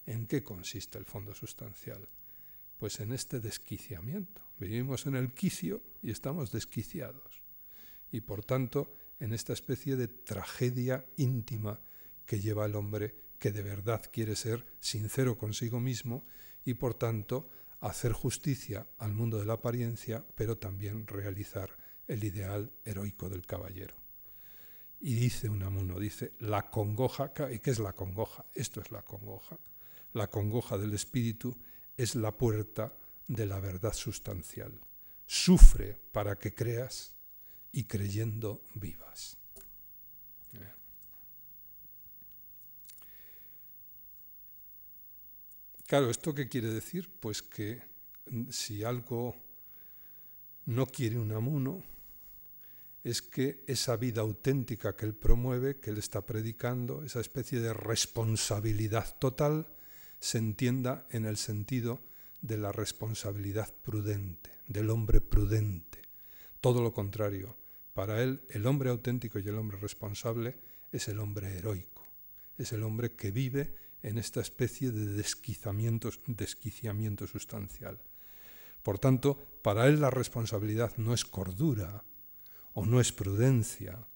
¿En 0.05 0.27
qué 0.27 0.43
consiste 0.43 0.97
el 0.97 1.05
fondo 1.05 1.33
sustancial? 1.33 2.07
Pues 2.77 2.99
en 2.99 3.11
este 3.11 3.39
desquiciamiento. 3.39 4.41
Vivimos 4.59 5.07
en 5.07 5.15
el 5.15 5.33
quicio 5.33 5.81
y 6.01 6.11
estamos 6.11 6.51
desquiciados. 6.51 7.41
Y 8.11 8.21
por 8.21 8.45
tanto, 8.45 8.95
en 9.19 9.33
esta 9.33 9.53
especie 9.53 9.95
de 9.95 10.07
tragedia 10.07 11.05
íntima 11.17 11.79
que 12.25 12.39
lleva 12.39 12.65
el 12.65 12.75
hombre 12.75 13.15
que 13.39 13.51
de 13.51 13.63
verdad 13.63 14.03
quiere 14.11 14.35
ser 14.35 14.65
sincero 14.79 15.37
consigo 15.37 15.79
mismo 15.79 16.25
y 16.63 16.75
por 16.75 16.93
tanto 16.93 17.49
hacer 17.79 18.13
justicia 18.13 18.87
al 18.99 19.13
mundo 19.13 19.39
de 19.39 19.45
la 19.45 19.53
apariencia, 19.53 20.23
pero 20.35 20.57
también 20.57 21.07
realizar 21.07 21.75
el 22.07 22.23
ideal 22.23 22.71
heroico 22.85 23.29
del 23.29 23.45
caballero. 23.45 24.00
Y 25.01 25.15
dice 25.15 25.49
Unamuno, 25.49 25.99
dice, 25.99 26.33
la 26.39 26.69
congoja, 26.69 27.31
¿y 27.51 27.59
qué 27.59 27.71
es 27.71 27.79
la 27.79 27.93
congoja? 27.93 28.45
Esto 28.53 28.81
es 28.81 28.91
la 28.91 29.01
congoja. 29.01 29.57
La 30.13 30.29
congoja 30.29 30.77
del 30.77 30.93
espíritu 30.93 31.57
es 31.97 32.13
la 32.15 32.31
puerta 32.31 32.95
de 33.27 33.47
la 33.47 33.59
verdad 33.59 33.93
sustancial. 33.93 34.79
Sufre 35.25 35.97
para 36.11 36.37
que 36.37 36.53
creas 36.53 37.15
y 37.71 37.85
creyendo 37.85 38.63
vivas. 38.75 39.37
Claro, 45.87 46.09
¿esto 46.09 46.33
qué 46.33 46.47
quiere 46.47 46.69
decir? 46.69 47.09
Pues 47.19 47.41
que 47.41 47.81
si 48.49 48.83
algo 48.83 49.35
no 50.65 50.85
quiere 50.85 51.19
Unamuno, 51.19 51.83
es 53.03 53.21
que 53.21 53.63
esa 53.67 53.97
vida 53.97 54.21
auténtica 54.21 54.95
que 54.95 55.05
él 55.05 55.15
promueve, 55.15 55.79
que 55.79 55.89
él 55.89 55.97
está 55.97 56.25
predicando, 56.25 57.03
esa 57.03 57.19
especie 57.19 57.59
de 57.59 57.73
responsabilidad 57.73 59.17
total, 59.17 59.67
se 60.19 60.37
entienda 60.37 61.07
en 61.09 61.25
el 61.25 61.37
sentido 61.37 62.01
de 62.41 62.57
la 62.57 62.71
responsabilidad 62.71 63.73
prudente, 63.81 64.51
del 64.67 64.89
hombre 64.89 65.19
prudente. 65.19 65.99
Todo 66.59 66.81
lo 66.81 66.93
contrario, 66.93 67.57
para 67.93 68.21
él 68.21 68.43
el 68.49 68.67
hombre 68.67 68.89
auténtico 68.89 69.39
y 69.39 69.47
el 69.47 69.55
hombre 69.55 69.77
responsable 69.77 70.59
es 70.91 71.07
el 71.07 71.19
hombre 71.19 71.57
heroico, 71.57 72.05
es 72.57 72.71
el 72.71 72.83
hombre 72.83 73.15
que 73.15 73.31
vive 73.31 73.75
en 74.03 74.17
esta 74.17 74.41
especie 74.41 74.91
de 74.91 75.05
desquiciamiento, 75.13 76.11
sustancial. 77.27 77.99
Por 78.83 78.99
tanto, 78.99 79.37
para 79.61 79.87
él 79.87 80.01
la 80.01 80.09
responsabilidad 80.09 80.93
no 80.97 81.13
es 81.13 81.25
cordura, 81.25 82.03
o 82.73 82.85
no 82.85 82.99
es 82.99 83.11
prudencia. 83.11 84.07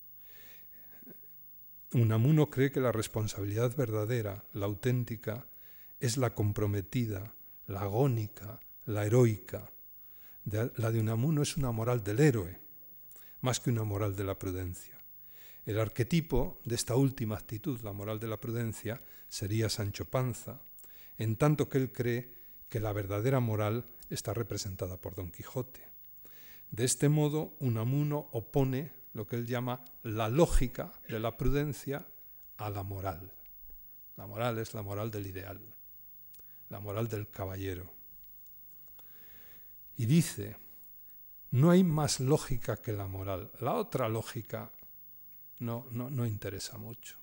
Unamuno 1.93 2.49
cree 2.49 2.71
que 2.71 2.81
la 2.81 2.91
responsabilidad 2.91 3.75
verdadera, 3.75 4.45
la 4.53 4.65
auténtica, 4.65 5.47
es 5.99 6.17
la 6.17 6.33
comprometida, 6.33 7.33
la 7.67 7.81
agónica, 7.81 8.59
la 8.85 9.05
heroica. 9.05 9.71
La 10.43 10.91
de 10.91 10.99
Unamuno 10.99 11.41
es 11.41 11.57
una 11.57 11.71
moral 11.71 12.03
del 12.03 12.19
héroe, 12.19 12.59
más 13.41 13.59
que 13.59 13.71
una 13.71 13.83
moral 13.83 14.15
de 14.15 14.23
la 14.23 14.37
prudencia. 14.37 14.95
El 15.65 15.79
arquetipo 15.79 16.61
de 16.63 16.75
esta 16.75 16.95
última 16.95 17.35
actitud, 17.35 17.79
la 17.81 17.93
moral 17.93 18.19
de 18.19 18.27
la 18.27 18.39
prudencia, 18.39 19.01
sería 19.29 19.69
Sancho 19.69 20.05
Panza, 20.05 20.61
en 21.17 21.35
tanto 21.35 21.67
que 21.67 21.79
él 21.79 21.91
cree 21.91 22.35
que 22.69 22.79
la 22.79 22.93
verdadera 22.93 23.39
moral 23.39 23.85
está 24.09 24.33
representada 24.33 24.97
por 25.01 25.15
Don 25.15 25.31
Quijote. 25.31 25.85
De 26.71 26.84
este 26.86 27.10
modo, 27.10 27.54
Unamuno 27.60 28.30
opone 28.32 28.91
lo 29.13 29.25
que 29.25 29.38
él 29.38 29.47
llama 29.47 29.84
la 30.04 30.30
lógica 30.30 30.91
de 31.08 31.19
la 31.19 31.38
prudencia 31.38 32.06
a 32.58 32.69
la 32.69 32.84
moral. 32.84 33.32
La 34.17 34.28
moral 34.28 34.60
es 34.60 34.73
la 34.73 34.82
moral 34.82 35.10
del 35.10 35.28
ideal, 35.28 35.60
la 36.69 36.80
moral 36.80 37.08
del 37.08 37.30
caballero. 37.30 37.91
Y 39.97 40.06
dice, 40.06 40.58
no 41.51 41.71
hay 41.71 41.84
más 41.84 42.19
lógica 42.19 42.78
que 42.78 42.91
la 42.91 43.08
moral. 43.08 43.51
La 43.62 43.73
otra 43.73 44.10
lógica 44.10 44.71
no, 45.60 45.88
no, 45.91 46.10
no 46.10 46.25
interesa 46.25 46.78
mucho. 46.78 47.17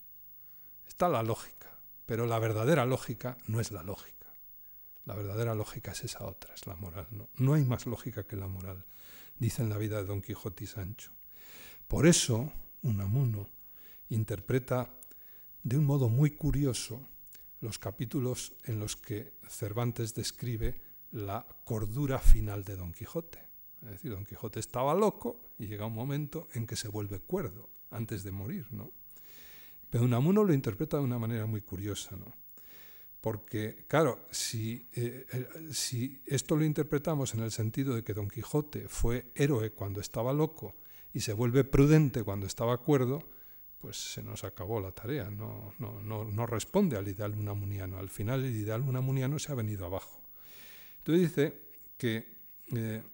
Está 0.87 1.09
la 1.09 1.22
lógica, 1.22 1.78
pero 2.07 2.26
la 2.26 2.38
verdadera 2.38 2.87
lógica 2.87 3.37
no 3.46 3.61
es 3.61 3.70
la 3.70 3.83
lógica. 3.83 4.28
La 5.05 5.14
verdadera 5.14 5.55
lógica 5.55 5.92
es 5.92 6.05
esa 6.05 6.24
otra, 6.24 6.55
es 6.55 6.66
la 6.66 6.76
moral. 6.76 7.07
No, 7.11 7.28
no 7.37 7.55
hay 7.55 7.64
más 7.64 7.87
lógica 7.87 8.24
que 8.24 8.37
la 8.37 8.46
moral 8.46 8.85
dice 9.42 9.61
en 9.61 9.70
la 9.70 9.76
vida 9.76 9.96
de 9.96 10.05
Don 10.05 10.22
Quijote 10.22 10.64
y 10.64 10.66
Sancho. 10.68 11.11
Por 11.88 12.07
eso, 12.07 12.52
Unamuno 12.83 13.48
interpreta 14.09 14.88
de 15.64 15.76
un 15.76 15.85
modo 15.85 16.09
muy 16.09 16.31
curioso 16.31 17.09
los 17.61 17.78
capítulos 17.78 18.52
en 18.64 18.78
los 18.78 18.96
que 18.96 19.35
Cervantes 19.48 20.14
describe 20.14 20.81
la 21.11 21.44
cordura 21.64 22.20
final 22.20 22.62
de 22.62 22.76
Don 22.76 22.92
Quijote. 22.92 23.40
Es 23.83 23.90
decir, 23.90 24.12
Don 24.12 24.24
Quijote 24.24 24.61
estaba 24.61 24.94
loco 24.94 25.50
y 25.59 25.66
llega 25.66 25.87
un 25.87 25.94
momento 25.94 26.48
en 26.52 26.64
que 26.64 26.76
se 26.76 26.88
vuelve 26.88 27.18
cuerdo 27.18 27.68
antes 27.90 28.22
de 28.22 28.31
morir, 28.31 28.66
¿no? 28.70 28.92
Pero 29.90 30.05
Unamuno 30.05 30.44
lo 30.44 30.55
interpreta 30.55 30.98
de 30.98 31.02
una 31.02 31.18
manera 31.18 31.46
muy 31.46 31.62
curiosa, 31.62 32.16
¿no? 32.16 32.33
Porque, 33.22 33.85
claro, 33.87 34.26
si, 34.32 34.88
eh, 34.94 35.24
si 35.70 36.20
esto 36.26 36.56
lo 36.56 36.64
interpretamos 36.64 37.35
en 37.35 37.40
el 37.40 37.52
sentido 37.52 37.94
de 37.94 38.02
que 38.02 38.14
Don 38.14 38.28
Quijote 38.28 38.88
fue 38.88 39.30
héroe 39.37 39.70
cuando 39.70 40.00
estaba 40.00 40.32
loco 40.32 40.74
y 41.14 41.20
se 41.20 41.32
vuelve 41.32 41.62
prudente 41.62 42.24
cuando 42.24 42.46
estaba 42.46 42.78
cuerdo, 42.78 43.22
pues 43.78 43.96
se 44.14 44.24
nos 44.24 44.42
acabó 44.42 44.80
la 44.80 44.90
tarea, 44.90 45.30
no, 45.30 45.72
no, 45.78 46.02
no, 46.02 46.24
no 46.24 46.46
responde 46.46 46.96
al 46.96 47.06
ideal 47.06 47.37
unamuniano. 47.38 47.96
Al 48.00 48.11
final 48.11 48.44
el 48.44 48.56
ideal 48.56 48.80
unamuniano 48.82 49.38
se 49.38 49.52
ha 49.52 49.54
venido 49.54 49.87
abajo. 49.87 50.20
Entonces 50.98 51.28
dice 51.28 51.62
que, 51.96 52.26
eh, 52.74 53.04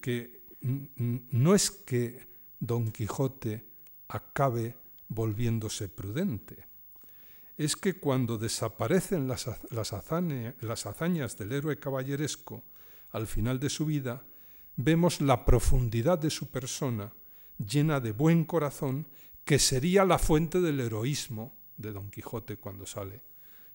que 0.00 0.40
no 0.60 1.56
es 1.56 1.72
que 1.72 2.28
Don 2.60 2.92
Quijote 2.92 3.64
acabe 4.06 4.76
volviéndose 5.08 5.88
prudente, 5.88 6.64
es 7.56 7.74
que 7.76 7.94
cuando 7.94 8.36
desaparecen 8.36 9.28
las, 9.28 9.48
las, 9.70 9.92
hazañas 9.92 11.38
del 11.38 11.52
héroe 11.52 11.78
caballeresco 11.78 12.64
al 13.10 13.26
final 13.26 13.58
de 13.58 13.70
su 13.70 13.86
vida, 13.86 14.26
vemos 14.76 15.20
la 15.20 15.44
profundidad 15.44 16.18
de 16.18 16.30
su 16.30 16.50
persona 16.50 17.12
llena 17.58 18.00
de 18.00 18.12
buen 18.12 18.44
corazón 18.44 19.08
que 19.44 19.58
sería 19.58 20.04
la 20.04 20.18
fuente 20.18 20.60
del 20.60 20.80
heroísmo 20.80 21.56
de 21.78 21.92
Don 21.92 22.10
Quijote 22.10 22.58
cuando 22.58 22.84
sale, 22.84 23.22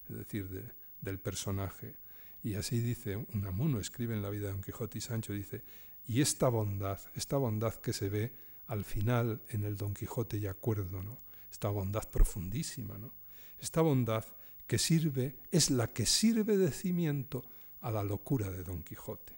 es 0.09 0.17
decir, 0.17 0.73
del 0.99 1.19
personaje. 1.19 1.95
Y 2.43 2.55
así 2.55 2.79
dice 2.81 3.15
Unamuno, 3.33 3.79
escribe 3.79 4.13
en 4.13 4.21
la 4.21 4.29
vida 4.29 4.47
de 4.47 4.53
Don 4.53 4.61
Quijote 4.61 4.99
y 4.99 5.01
Sancho, 5.01 5.33
dice, 5.33 5.63
y 6.05 6.21
esta 6.21 6.49
bondad, 6.49 6.99
esta 7.15 7.37
bondad 7.37 7.75
que 7.75 7.93
se 7.93 8.09
ve 8.09 8.33
al 8.67 8.83
final 8.83 9.41
en 9.49 9.63
el 9.63 9.75
Don 9.75 9.93
Quijote 9.93 10.37
y 10.37 10.45
acuerdo, 10.45 11.01
esta 11.49 11.69
bondad 11.69 12.07
profundísima, 12.09 12.97
¿no? 12.97 13.20
Esta 13.61 13.81
bondad 13.81 14.25
que 14.67 14.77
sirve, 14.77 15.37
es 15.51 15.69
la 15.69 15.87
que 15.87 16.05
sirve 16.05 16.57
de 16.57 16.71
cimiento 16.71 17.43
a 17.81 17.91
la 17.91 18.03
locura 18.03 18.49
de 18.49 18.63
Don 18.63 18.83
Quijote. 18.83 19.33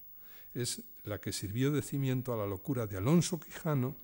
Es 0.54 0.84
la 1.04 1.20
que 1.20 1.32
sirvió 1.32 1.72
de 1.72 1.82
cimiento 1.82 2.34
a 2.34 2.38
la 2.38 2.46
locura 2.46 2.88
de 2.88 2.98
Alonso 2.98 3.40
Quijano 3.40 3.96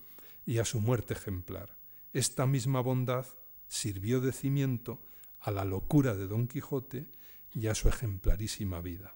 y 0.45 0.57
a 0.57 0.65
su 0.65 0.79
muerte 0.79 1.13
ejemplar. 1.13 1.77
Esta 2.13 2.45
misma 2.45 2.81
bondad 2.81 3.25
sirvió 3.67 4.19
de 4.19 4.31
cimiento 4.31 4.99
a 5.39 5.51
la 5.51 5.65
locura 5.65 6.15
de 6.15 6.27
Don 6.27 6.47
Quijote 6.47 7.07
y 7.53 7.67
a 7.67 7.75
su 7.75 7.87
ejemplarísima 7.87 8.81
vida. 8.81 9.15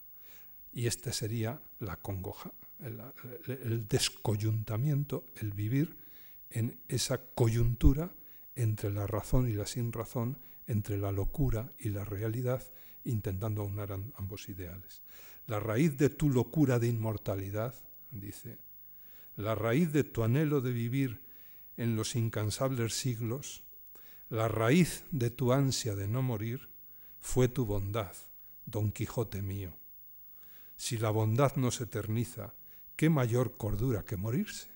Y 0.72 0.88
este 0.88 1.12
sería 1.12 1.62
la 1.80 1.98
congoja, 1.98 2.54
el, 2.80 3.88
descoyuntamiento, 3.88 5.26
el 5.38 5.52
vivir 5.52 5.98
en 6.50 6.80
esa 6.88 7.20
coyuntura 7.34 8.14
entre 8.56 8.92
la 8.92 9.08
razón 9.08 9.50
y 9.50 9.54
la 9.54 9.66
sin 9.66 9.92
razón, 9.92 10.38
entre 10.68 10.98
la 10.98 11.12
locura 11.12 11.72
y 11.80 11.90
la 11.90 12.06
realidad, 12.06 12.64
intentando 13.04 13.62
aunar 13.62 13.92
ambos 14.16 14.50
ideales. 14.50 15.02
La 15.48 15.60
raíz 15.60 15.98
de 15.98 16.10
tu 16.10 16.30
locura 16.30 16.80
de 16.80 16.88
inmortalidad, 16.88 17.74
dice, 18.12 18.58
la 19.36 19.56
raíz 19.56 19.92
de 19.92 20.04
tu 20.04 20.24
anhelo 20.24 20.62
de 20.62 20.72
vivir 20.72 21.22
en 21.76 21.96
los 21.96 22.16
incansables 22.16 22.94
siglos, 22.94 23.64
la 24.30 24.48
raíz 24.48 25.04
de 25.12 25.30
tu 25.30 25.52
ansia 25.52 25.96
de 25.96 26.08
no 26.08 26.22
morir 26.22 26.70
fue 27.20 27.48
tu 27.48 27.66
bondad, 27.66 28.16
Don 28.66 28.92
Quijote 28.92 29.42
mío. 29.42 29.74
Si 30.76 30.98
la 30.98 31.10
bondad 31.10 31.56
no 31.56 31.72
se 31.72 31.84
eterniza, 31.84 32.54
¿qué 32.96 33.10
mayor 33.10 33.58
cordura 33.58 34.04
que 34.04 34.18
morirse? 34.18 34.70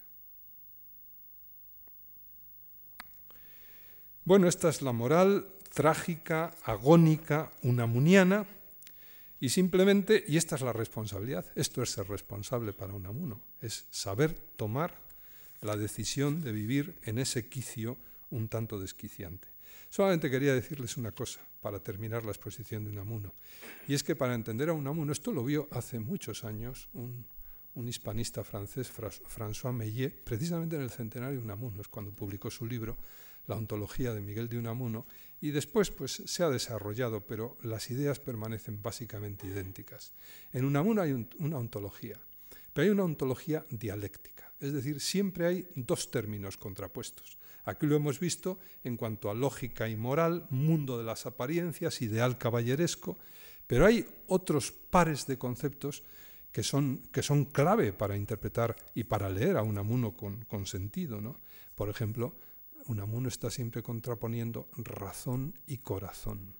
Bueno, 4.23 4.47
esta 4.47 4.69
es 4.69 4.81
la 4.81 4.91
moral 4.91 5.53
trágica, 5.77 6.55
agónica, 6.63 7.51
unamuniana, 7.61 8.47
y 9.39 9.49
simplemente, 9.49 10.23
y 10.27 10.37
esta 10.37 10.55
es 10.55 10.63
la 10.63 10.73
responsabilidad, 10.73 11.45
esto 11.53 11.83
es 11.83 11.91
ser 11.91 12.09
responsable 12.09 12.73
para 12.73 12.95
Unamuno, 12.95 13.39
es 13.61 13.85
saber 13.91 14.33
tomar 14.55 14.97
la 15.61 15.77
decisión 15.77 16.41
de 16.41 16.51
vivir 16.51 16.97
en 17.03 17.19
ese 17.19 17.47
quicio 17.47 17.95
un 18.31 18.47
tanto 18.47 18.79
desquiciante. 18.79 19.49
Solamente 19.91 20.31
quería 20.31 20.55
decirles 20.55 20.97
una 20.97 21.11
cosa 21.11 21.41
para 21.61 21.79
terminar 21.79 22.25
la 22.25 22.31
exposición 22.31 22.83
de 22.83 22.89
Unamuno, 22.89 23.35
y 23.87 23.93
es 23.93 24.03
que 24.03 24.15
para 24.15 24.33
entender 24.33 24.69
a 24.69 24.73
Unamuno, 24.73 25.11
esto 25.11 25.31
lo 25.31 25.43
vio 25.43 25.67
hace 25.69 25.99
muchos 25.99 26.43
años 26.43 26.89
un, 26.93 27.23
hispanista 27.87 28.43
francés, 28.43 28.91
François 28.91 29.71
Meillet, 29.71 30.23
precisamente 30.23 30.75
en 30.75 30.81
el 30.81 30.89
centenario 30.89 31.37
de 31.37 31.43
Unamuno, 31.43 31.81
es 31.81 31.87
cuando 31.87 32.11
publicó 32.11 32.49
su 32.49 32.65
libro 32.65 32.97
La 33.47 33.55
ontología 33.55 34.13
de 34.13 34.21
Miguel 34.21 34.49
de 34.49 34.59
Unamuno, 34.59 35.05
y 35.41 35.51
después 35.51 35.91
pues, 35.91 36.23
se 36.25 36.43
ha 36.43 36.49
desarrollado, 36.49 37.25
pero 37.25 37.57
las 37.61 37.89
ideas 37.91 38.19
permanecen 38.19 38.81
básicamente 38.81 39.47
idénticas. 39.47 40.13
En 40.51 40.65
Unamuno 40.65 41.01
hay 41.01 41.27
una 41.39 41.57
ontología, 41.57 42.19
pero 42.73 42.85
hay 42.85 42.89
una 42.89 43.03
ontología 43.03 43.65
dialéctica. 43.69 44.51
Es 44.59 44.73
decir, 44.73 44.99
siempre 44.99 45.45
hay 45.45 45.67
dos 45.75 46.09
términos 46.09 46.57
contrapuestos. 46.57 47.37
Aquí 47.65 47.85
lo 47.85 47.95
hemos 47.95 48.19
visto 48.19 48.59
en 48.83 48.97
cuanto 48.97 49.29
a 49.29 49.35
lógica 49.35 49.89
y 49.89 49.95
moral, 49.95 50.47
mundo 50.49 50.97
de 50.97 51.03
las 51.03 51.25
apariencias, 51.25 52.01
ideal 52.01 52.37
caballeresco, 52.37 53.17
pero 53.67 53.85
hay 53.85 54.07
otros 54.27 54.71
pares 54.71 55.27
de 55.27 55.37
conceptos 55.37 56.01
que 56.51 56.63
son, 56.63 57.03
que 57.11 57.21
son 57.21 57.45
clave 57.45 57.91
para 57.91 58.15
interpretar 58.15 58.75
y 58.95 59.03
para 59.03 59.29
leer 59.29 59.57
a 59.57 59.63
Unamuno 59.63 60.15
con, 60.15 60.45
con 60.45 60.65
sentido. 60.65 61.19
¿no? 61.19 61.39
Por 61.75 61.89
ejemplo, 61.89 62.37
Unamuno 62.87 63.27
está 63.27 63.49
siempre 63.49 63.83
contraponiendo 63.83 64.69
razón 64.77 65.59
y 65.65 65.77
corazón. 65.77 66.55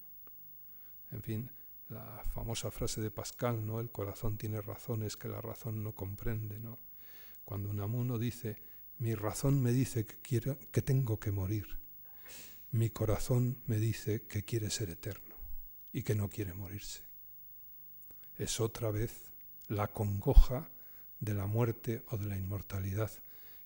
En 1.11 1.21
fin, 1.21 1.51
la 1.87 2.23
famosa 2.31 2.69
frase 2.69 3.01
de 3.01 3.11
Pascal, 3.11 3.65
¿no? 3.65 3.79
El 3.79 3.91
corazón 3.91 4.37
tiene 4.37 4.59
razones 4.61 5.15
que 5.15 5.29
la 5.29 5.39
razón 5.39 5.83
no 5.83 5.93
comprende, 5.93 6.59
¿no? 6.59 6.79
Cuando 7.45 7.69
Unamuno 7.69 8.19
dice, 8.19 8.61
mi 8.99 9.15
razón 9.15 9.61
me 9.61 9.71
dice 9.71 10.05
que, 10.05 10.17
quiero, 10.17 10.57
que 10.71 10.81
tengo 10.81 11.17
que 11.17 11.31
morir, 11.31 11.79
mi 12.71 12.89
corazón 12.89 13.61
me 13.65 13.77
dice 13.77 14.23
que 14.23 14.43
quiere 14.43 14.69
ser 14.69 14.89
eterno 14.89 15.35
y 15.93 16.03
que 16.03 16.15
no 16.15 16.29
quiere 16.29 16.53
morirse. 16.53 17.03
Es 18.37 18.59
otra 18.59 18.91
vez 18.91 19.31
la 19.67 19.87
congoja 19.87 20.69
de 21.21 21.33
la 21.33 21.47
muerte 21.47 22.03
o 22.09 22.17
de 22.17 22.25
la 22.25 22.37
inmortalidad, 22.37 23.11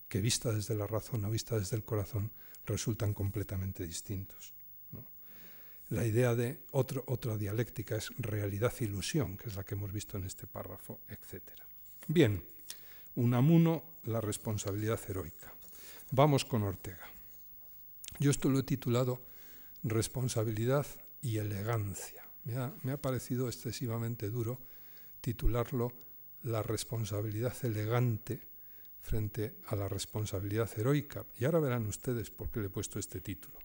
que 0.07 0.21
vista 0.21 0.51
desde 0.51 0.75
la 0.75 0.85
razón 0.85 1.25
o 1.25 1.31
vista 1.31 1.57
desde 1.57 1.75
el 1.75 1.83
corazón 1.83 2.31
resultan 2.65 3.13
completamente 3.13 3.85
distintos. 3.85 4.53
La 5.89 6.05
idea 6.05 6.35
de 6.35 6.61
otra 6.71 7.37
dialéctica 7.37 7.97
es 7.97 8.11
realidad-ilusión, 8.17 9.35
que 9.35 9.49
es 9.49 9.55
la 9.55 9.65
que 9.65 9.75
hemos 9.75 9.91
visto 9.91 10.17
en 10.17 10.23
este 10.23 10.47
párrafo, 10.47 11.01
etc. 11.09 11.43
Bien, 12.07 12.45
Unamuno, 13.15 13.83
la 14.05 14.21
responsabilidad 14.21 15.01
heroica. 15.09 15.53
Vamos 16.11 16.45
con 16.45 16.63
Ortega. 16.63 17.05
Yo 18.19 18.31
esto 18.31 18.49
lo 18.49 18.59
he 18.59 18.63
titulado 18.63 19.21
Responsabilidad 19.83 20.85
y 21.21 21.37
elegancia. 21.37 22.23
Me 22.45 22.55
ha, 22.55 22.73
me 22.83 22.93
ha 22.93 23.01
parecido 23.01 23.47
excesivamente 23.47 24.29
duro 24.29 24.61
titularlo 25.19 25.91
La 26.43 26.63
responsabilidad 26.63 27.53
elegante 27.63 28.39
frente 29.01 29.57
a 29.67 29.75
la 29.75 29.89
responsabilidad 29.89 30.69
heroica. 30.77 31.25
Y 31.39 31.45
ahora 31.45 31.59
verán 31.59 31.87
ustedes 31.87 32.29
por 32.29 32.49
qué 32.49 32.59
le 32.59 32.67
he 32.67 32.69
puesto 32.69 32.99
este 32.99 33.21
título. 33.21 33.57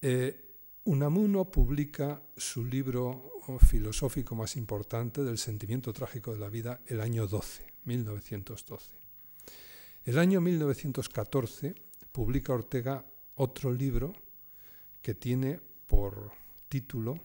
Eh, 0.00 0.42
Unamuno 0.84 1.50
publica 1.50 2.22
su 2.36 2.64
libro 2.64 3.32
filosófico 3.60 4.34
más 4.34 4.56
importante 4.56 5.24
del 5.24 5.38
sentimiento 5.38 5.92
trágico 5.92 6.32
de 6.32 6.38
la 6.38 6.48
vida 6.48 6.80
el 6.86 7.00
año 7.00 7.26
12, 7.26 7.66
1912. 7.84 8.94
El 10.04 10.18
año 10.18 10.40
1914 10.40 11.74
publica 12.12 12.52
Ortega 12.52 13.04
otro 13.34 13.72
libro 13.72 14.12
que 15.02 15.14
tiene 15.14 15.60
por 15.86 16.30
título, 16.68 17.18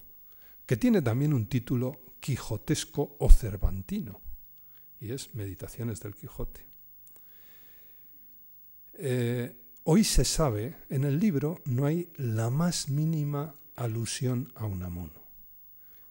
que 0.66 0.78
tiene 0.78 1.02
también 1.02 1.34
un 1.34 1.48
título 1.48 2.02
quijotesco 2.20 3.18
o 3.20 3.30
cervantino, 3.30 4.22
y 5.00 5.12
es 5.12 5.34
Meditaciones 5.36 6.00
del 6.00 6.16
Quijote. 6.16 6.71
Eh, 9.04 9.56
hoy 9.86 10.04
se 10.04 10.24
sabe, 10.24 10.78
en 10.90 11.06
el 11.06 11.20
libro 11.20 11.60
no 11.66 11.88
hay 11.88 12.14
la 12.18 12.52
más 12.52 12.88
mínima 12.88 13.56
alusión 13.76 14.52
a 14.54 14.68
Unamuno, 14.68 15.26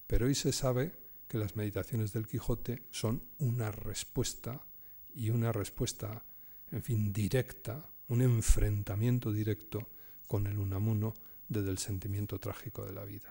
pero 0.09 0.27
hoy 0.27 0.35
se 0.35 0.51
sabe 0.51 0.91
que 1.29 1.39
las 1.39 1.55
meditaciones 1.55 2.13
del 2.13 2.27
Quijote 2.27 2.83
son 2.91 3.23
una 3.39 3.71
respuesta 3.71 4.67
y 5.15 5.31
una 5.31 5.53
respuesta, 5.53 6.25
en 6.73 6.83
fin, 6.83 7.13
directa, 7.13 7.89
un 8.09 8.23
enfrentamiento 8.23 9.31
directo 9.31 9.89
con 10.27 10.49
el 10.49 10.59
Unamuno 10.59 11.15
desde 11.49 11.71
el 11.71 11.79
sentimiento 11.79 12.41
trágico 12.41 12.85
de 12.85 12.93
la 12.93 13.05
vida. 13.05 13.31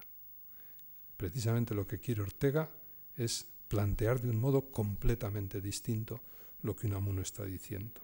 Precisamente 1.18 1.76
lo 1.76 1.86
que 1.86 2.00
quiere 2.00 2.22
Ortega 2.22 2.70
es 3.18 3.46
plantear 3.68 4.22
de 4.22 4.30
un 4.30 4.38
modo 4.38 4.72
completamente 4.72 5.60
distinto 5.60 6.22
lo 6.62 6.78
que 6.78 6.88
Unamuno 6.88 7.22
está 7.22 7.44
diciendo. 7.44 8.00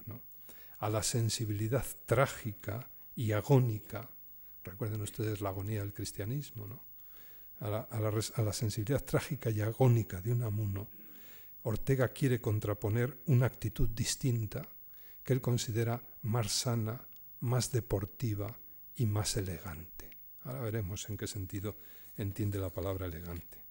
A 0.80 0.90
la 0.90 1.04
sensibilidad 1.04 1.86
trágica 2.06 2.90
y 3.16 3.32
agónica 3.32 4.10
Recuerden 4.66 5.02
ustedes 5.02 5.42
la 5.42 5.50
agonía 5.50 5.82
del 5.82 5.94
cristianismo, 5.94 6.68
¿no? 6.68 6.84
a, 7.60 7.70
la, 7.70 7.88
a 7.90 8.42
la 8.42 8.54
sensibilidad 8.54 9.04
trágica 9.04 9.52
y 9.52 9.62
agónica 9.62 10.20
de 10.20 10.32
Unamuno, 10.32 10.90
Ortega 11.64 12.10
quiere 12.10 12.42
contraponer 12.42 13.20
una 13.28 13.46
actitud 13.46 13.88
distinta 13.90 14.68
que 15.24 15.34
él 15.34 15.42
considera 15.42 16.02
más 16.24 16.52
sana, 16.52 17.08
más 17.42 17.72
deportiva 17.72 18.58
y 18.96 19.06
más 19.06 19.38
elegante. 19.38 20.10
Ahora 20.44 20.62
veremos 20.62 21.10
en 21.10 21.18
qué 21.18 21.28
sentido 21.28 21.78
entiende 22.18 22.60
la 22.60 22.72
palabra 22.72 23.06
elegante. 23.06 23.64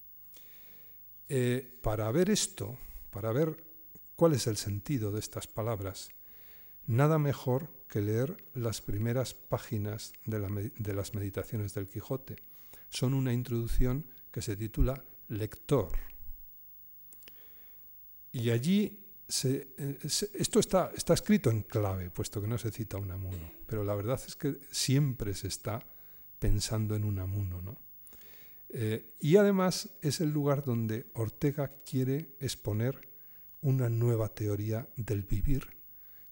Eh, 1.29 1.79
para 1.83 2.11
ver 2.12 2.31
esto, 2.31 2.79
para 3.11 3.33
ver 3.33 3.64
cuál 4.17 4.35
es 4.35 4.47
el 4.47 4.57
sentido 4.57 5.11
de 5.12 5.21
estas 5.21 5.47
palabras, 5.47 6.11
nada 6.87 7.18
mejor 7.18 7.68
que 7.88 8.01
leer 8.01 8.37
las 8.55 8.81
primeras 8.81 9.35
páginas 9.35 10.12
de, 10.27 10.94
las 10.94 11.14
meditaciones 11.14 11.75
del 11.75 11.88
Quijote. 11.88 12.37
Son 12.88 13.14
una 13.14 13.33
introducción 13.33 14.07
que 14.31 14.42
se 14.42 14.57
titula 14.57 15.05
Lector. 15.29 15.92
Y 18.33 18.51
allí 18.51 19.05
eh, 19.44 19.99
esto 20.35 20.59
está, 20.59 20.90
escrito 20.94 21.51
en 21.51 21.62
clave, 21.62 22.11
puesto 22.11 22.40
que 22.42 22.49
no 22.49 22.59
se 22.59 22.70
cita 22.70 22.99
Unamuno, 22.99 23.53
pero 23.66 23.85
la 23.85 23.94
verdad 23.94 24.20
es 24.27 24.37
que 24.37 24.59
siempre 24.70 25.35
se 25.35 25.49
está 25.49 25.87
pensando 26.38 26.97
en 26.97 27.05
Unamuno. 27.05 27.62
¿no? 27.62 27.79
Eh, 28.70 29.14
y 29.20 29.37
además 29.37 29.90
es 30.03 30.20
el 30.20 30.31
lugar 30.31 30.64
donde 30.64 31.07
Ortega 31.14 31.73
quiere 31.88 32.35
exponer 32.40 33.09
una 33.61 33.88
nueva 33.88 34.29
teoría 34.29 34.88
del 34.97 35.23
vivir 35.23 35.84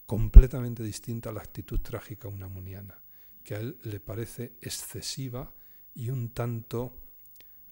completamente 0.06 0.82
distinta 0.82 1.30
a 1.30 1.32
la 1.32 1.40
actitud 1.40 1.80
trágica 1.80 2.28
unamuniana, 2.28 3.02
que 3.42 3.54
a 3.54 3.60
él 3.60 3.78
le 3.84 4.00
parece 4.00 4.56
excesiva 4.60 5.54
y 5.94 6.10
un 6.10 6.30
tanto, 6.30 6.98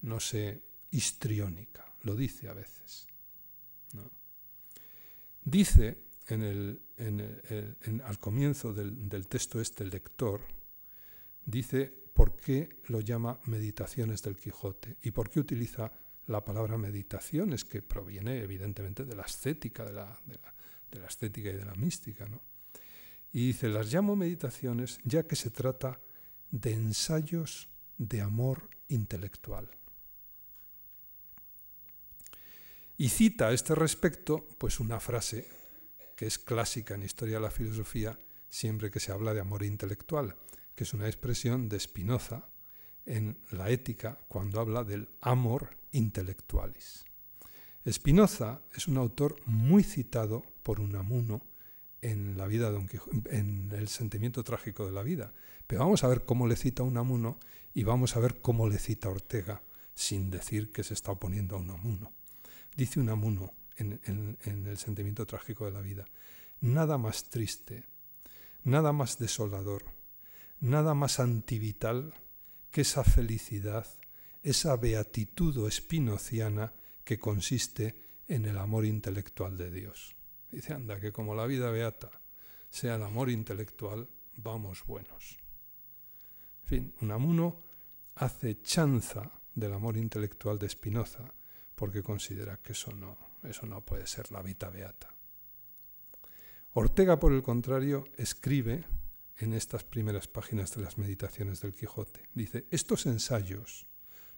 no 0.01 0.19
sé, 0.19 0.63
histriónica. 0.91 1.93
Lo 2.03 2.15
dice 2.15 2.49
a 2.49 2.53
veces. 2.53 3.07
Dice 5.43 6.03
en 6.27 6.43
el, 6.43 8.01
al 8.03 8.19
comienzo 8.19 8.73
del, 8.73 9.27
texto 9.27 9.59
este, 9.59 9.83
el 9.83 9.89
lector, 9.89 10.41
dice 11.45 11.91
por 12.13 12.35
qué 12.35 12.81
lo 12.87 13.01
llama 13.01 13.39
meditaciones 13.45 14.21
del 14.21 14.37
Quijote 14.37 14.97
y 15.01 15.11
por 15.11 15.29
qué 15.29 15.39
utiliza 15.39 15.91
la 16.27 16.45
palabra 16.45 16.77
meditaciones, 16.77 17.65
que 17.65 17.81
proviene 17.81 18.39
evidentemente 18.39 19.03
de 19.03 19.15
la 19.15 19.23
estética, 19.23 19.83
de 19.83 19.91
de 19.91 19.93
la, 19.93 20.21
estética 21.07 21.49
y 21.49 21.53
de 21.53 21.65
la 21.65 21.75
mística. 21.75 22.27
¿no? 22.27 22.41
Y 23.31 23.47
dice, 23.47 23.69
las 23.69 23.91
llamo 23.93 24.15
meditaciones 24.15 24.99
ya 25.03 25.23
que 25.23 25.35
se 25.35 25.49
trata 25.49 25.99
de 26.51 26.73
ensayos 26.73 27.69
de 27.97 28.21
amor 28.21 28.69
intelectual. 28.89 29.69
Y 32.97 33.09
cita 33.09 33.47
a 33.47 33.53
este 33.53 33.73
respecto 33.73 34.45
pues 34.57 34.79
una 34.79 34.99
frase 34.99 35.47
que 36.15 36.27
es 36.27 36.37
clásica 36.37 36.93
en 36.93 37.03
historia 37.03 37.37
de 37.37 37.41
la 37.41 37.51
filosofía 37.51 38.17
siempre 38.51 38.91
que 38.91 38.99
se 38.99 39.11
habla 39.11 39.33
de 39.33 39.39
amor 39.39 39.63
intelectual, 39.63 40.35
que 40.75 40.83
es 40.83 40.93
una 40.93 41.07
expresión 41.07 41.69
de 41.69 41.79
Spinoza 41.79 42.47
en 43.05 43.39
la 43.49 43.69
ética 43.69 44.19
cuando 44.27 44.59
habla 44.59 44.83
del 44.83 45.09
amor 45.21 45.77
intelectualis. 45.91 47.05
Spinoza 47.89 48.61
es 48.75 48.87
un 48.87 48.97
autor 48.97 49.37
muy 49.45 49.83
citado 49.83 50.43
por 50.61 50.79
Unamuno 50.79 51.41
en 52.01 52.37
la 52.37 52.45
vida 52.45 52.69
de 52.69 52.73
Don 52.73 52.89
en 53.31 53.71
el 53.71 53.87
sentimiento 53.87 54.43
trágico 54.43 54.85
de 54.85 54.91
la 54.91 55.01
vida. 55.01 55.33
Pero 55.65 55.81
vamos 55.81 56.03
a 56.03 56.07
ver 56.07 56.23
cómo 56.23 56.47
le 56.47 56.55
cita 56.55 56.83
Unamuno 56.83 57.39
y 57.73 57.83
vamos 57.83 58.15
a 58.15 58.19
ver 58.19 58.39
cómo 58.41 58.69
le 58.69 58.77
cita 58.77 59.09
Ortega, 59.09 59.63
sin 59.95 60.29
decir 60.29 60.71
que 60.71 60.83
se 60.83 60.93
está 60.93 61.11
oponiendo 61.11 61.55
a 61.55 61.59
Unamuno. 61.59 62.11
Dice 62.75 62.99
Unamuno 62.99 63.53
en, 63.77 63.99
en 64.43 64.67
el 64.67 64.77
sentimiento 64.77 65.25
trágico 65.25 65.65
de 65.65 65.71
la 65.71 65.81
vida, 65.81 66.05
nada 66.59 66.99
más 66.99 67.29
triste, 67.29 67.85
nada 68.63 68.93
más 68.93 69.17
desolador, 69.17 69.85
nada 70.59 70.93
más 70.93 71.19
antivital 71.19 72.13
que 72.69 72.81
esa 72.81 73.03
felicidad, 73.03 73.87
esa 74.43 74.75
beatitud 74.77 75.67
espinociana 75.67 76.73
que 77.03 77.19
consiste 77.19 77.95
en 78.27 78.45
el 78.45 78.57
amor 78.57 78.85
intelectual 78.85 79.57
de 79.57 79.71
Dios. 79.71 80.15
Dice, 80.51 80.73
anda, 80.73 80.99
que 80.99 81.11
como 81.11 81.35
la 81.35 81.45
vida 81.45 81.71
beata 81.71 82.21
sea 82.69 82.95
el 82.95 83.03
amor 83.03 83.29
intelectual, 83.29 84.07
vamos 84.37 84.83
buenos. 84.85 85.37
En 86.63 86.67
fin, 86.67 86.95
Unamuno 87.01 87.63
hace 88.15 88.61
chanza 88.61 89.31
del 89.53 89.73
amor 89.73 89.97
intelectual 89.97 90.57
de 90.57 90.69
Spinoza 90.69 91.33
porque 91.75 92.03
considera 92.03 92.57
que 92.57 92.73
eso 92.73 92.91
no, 92.93 93.17
eso 93.43 93.65
no 93.65 93.81
puede 93.81 94.07
ser 94.07 94.31
la 94.31 94.41
vita 94.41 94.69
beata. 94.69 95.13
Ortega, 96.73 97.19
por 97.19 97.33
el 97.33 97.43
contrario, 97.43 98.05
escribe 98.17 98.85
en 99.37 99.53
estas 99.53 99.83
primeras 99.83 100.27
páginas 100.27 100.73
de 100.75 100.83
las 100.83 100.97
meditaciones 100.97 101.61
del 101.61 101.73
Quijote. 101.73 102.29
Dice, 102.33 102.65
estos 102.71 103.07
ensayos 103.07 103.87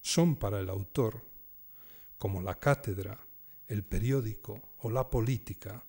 son 0.01 0.37
para 0.37 0.59
el 0.59 0.69
autor, 0.69 1.25
como 2.23 2.41
la 2.41 2.55
cátedra, 2.55 3.19
el 3.67 3.83
periódico 3.83 4.61
o 4.77 4.89
la 4.89 5.09
política, 5.09 5.83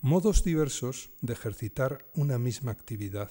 modos 0.00 0.42
diversos 0.42 1.10
de 1.20 1.34
ejercitar 1.34 2.10
una 2.14 2.38
misma 2.38 2.72
actividad, 2.72 3.30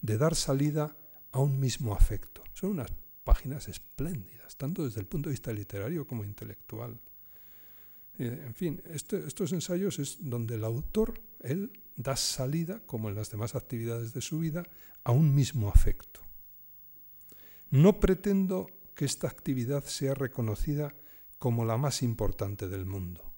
de 0.00 0.16
dar 0.16 0.34
salida 0.34 0.96
a 1.30 1.40
un 1.40 1.60
mismo 1.60 1.92
afecto. 1.92 2.42
Son 2.54 2.70
unas 2.70 2.90
páginas 3.22 3.68
espléndidas, 3.68 4.56
tanto 4.56 4.86
desde 4.86 5.00
el 5.00 5.06
punto 5.06 5.28
de 5.28 5.34
vista 5.34 5.52
literario 5.52 6.06
como 6.06 6.24
intelectual. 6.24 6.98
Eh, 8.18 8.44
en 8.46 8.54
fin, 8.54 8.82
este, 8.86 9.18
estos 9.18 9.52
ensayos 9.52 9.98
es 9.98 10.16
donde 10.20 10.54
el 10.54 10.64
autor, 10.64 11.20
él 11.40 11.82
da 11.96 12.16
salida, 12.16 12.80
como 12.86 13.10
en 13.10 13.14
las 13.14 13.30
demás 13.30 13.54
actividades 13.54 14.14
de 14.14 14.22
su 14.22 14.38
vida, 14.38 14.62
a 15.02 15.12
un 15.12 15.34
mismo 15.34 15.68
afecto. 15.68 16.20
No 17.68 18.00
pretendo 18.00 18.70
que 18.94 19.04
esta 19.04 19.28
actividad 19.28 19.84
sea 19.84 20.14
reconocida 20.14 20.94
como 21.44 21.66
la 21.66 21.76
más 21.76 22.02
importante 22.02 22.70
del 22.70 22.86
mundo. 22.86 23.34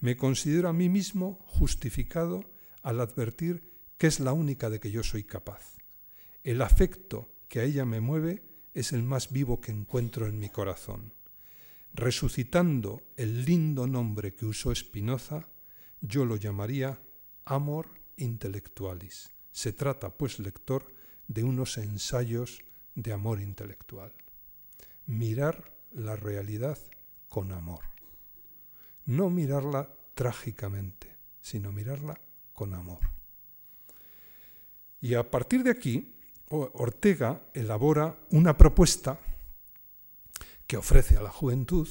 Me 0.00 0.16
considero 0.16 0.70
a 0.70 0.72
mí 0.72 0.88
mismo 0.88 1.44
justificado 1.44 2.44
al 2.82 2.98
advertir 2.98 3.70
que 3.98 4.06
es 4.06 4.20
la 4.20 4.32
única 4.32 4.70
de 4.70 4.80
que 4.80 4.90
yo 4.90 5.02
soy 5.02 5.24
capaz. 5.24 5.76
El 6.44 6.62
afecto 6.62 7.28
que 7.48 7.60
a 7.60 7.64
ella 7.64 7.84
me 7.84 8.00
mueve 8.00 8.42
es 8.72 8.94
el 8.94 9.02
más 9.02 9.32
vivo 9.32 9.60
que 9.60 9.70
encuentro 9.70 10.26
en 10.26 10.38
mi 10.38 10.48
corazón. 10.48 11.12
Resucitando 11.92 13.02
el 13.18 13.44
lindo 13.44 13.86
nombre 13.86 14.32
que 14.32 14.46
usó 14.46 14.74
Spinoza, 14.74 15.46
yo 16.00 16.24
lo 16.24 16.36
llamaría 16.36 17.02
amor 17.44 18.00
intellectualis. 18.16 19.28
Se 19.50 19.74
trata, 19.74 20.16
pues, 20.16 20.38
lector, 20.38 20.86
de 21.28 21.44
unos 21.44 21.76
ensayos 21.76 22.64
de 22.94 23.12
amor 23.12 23.42
intelectual. 23.42 24.14
Mirar 25.04 25.74
la 25.90 26.16
realidad 26.16 26.78
con 27.32 27.50
amor. 27.50 27.80
No 29.06 29.30
mirarla 29.30 29.88
trágicamente, 30.14 31.16
sino 31.40 31.72
mirarla 31.72 32.20
con 32.52 32.74
amor. 32.74 33.00
Y 35.00 35.14
a 35.14 35.30
partir 35.30 35.62
de 35.62 35.70
aquí, 35.70 36.14
Ortega 36.50 37.40
elabora 37.54 38.18
una 38.32 38.58
propuesta 38.58 39.18
que 40.66 40.76
ofrece 40.76 41.16
a 41.16 41.22
la 41.22 41.30
juventud 41.30 41.88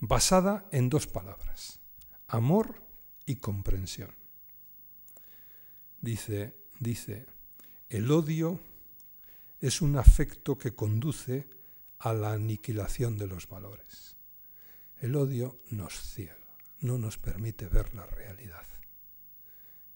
basada 0.00 0.66
en 0.72 0.88
dos 0.88 1.06
palabras, 1.06 1.78
amor 2.26 2.82
y 3.26 3.36
comprensión. 3.36 4.14
Dice, 6.00 6.56
dice, 6.80 7.26
el 7.90 8.10
odio 8.10 8.58
es 9.60 9.82
un 9.82 9.96
afecto 9.96 10.56
que 10.56 10.74
conduce 10.74 11.46
a 11.98 12.14
la 12.14 12.32
aniquilación 12.32 13.18
de 13.18 13.26
los 13.26 13.46
valores. 13.50 14.15
El 15.00 15.16
odio 15.16 15.58
nos 15.70 15.94
ciega, 16.00 16.56
no 16.80 16.98
nos 16.98 17.18
permite 17.18 17.68
ver 17.68 17.94
la 17.94 18.06
realidad. 18.06 18.66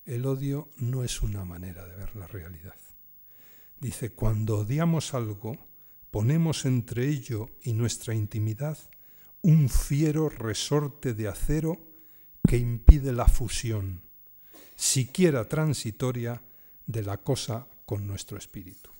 El 0.04 0.26
odio 0.26 0.70
no 0.76 1.04
es 1.04 1.22
una 1.22 1.44
manera 1.44 1.86
de 1.86 1.96
ver 1.96 2.16
la 2.16 2.26
realidad. 2.26 2.76
Dice, 3.78 4.10
cuando 4.10 4.58
odiamos 4.58 5.14
algo, 5.14 5.56
ponemos 6.10 6.64
entre 6.64 7.08
ello 7.08 7.48
y 7.62 7.72
nuestra 7.72 8.14
intimidad 8.14 8.78
un 9.42 9.68
fiero 9.68 10.28
resorte 10.28 11.14
de 11.14 11.28
acero 11.28 11.86
que 12.46 12.58
impide 12.58 13.12
la 13.12 13.26
fusión 13.26 14.02
siquiera 14.80 15.46
transitoria, 15.46 16.42
de 16.86 17.02
la 17.02 17.18
cosa 17.18 17.68
con 17.84 18.06
nuestro 18.06 18.38
espíritu. 18.38 18.90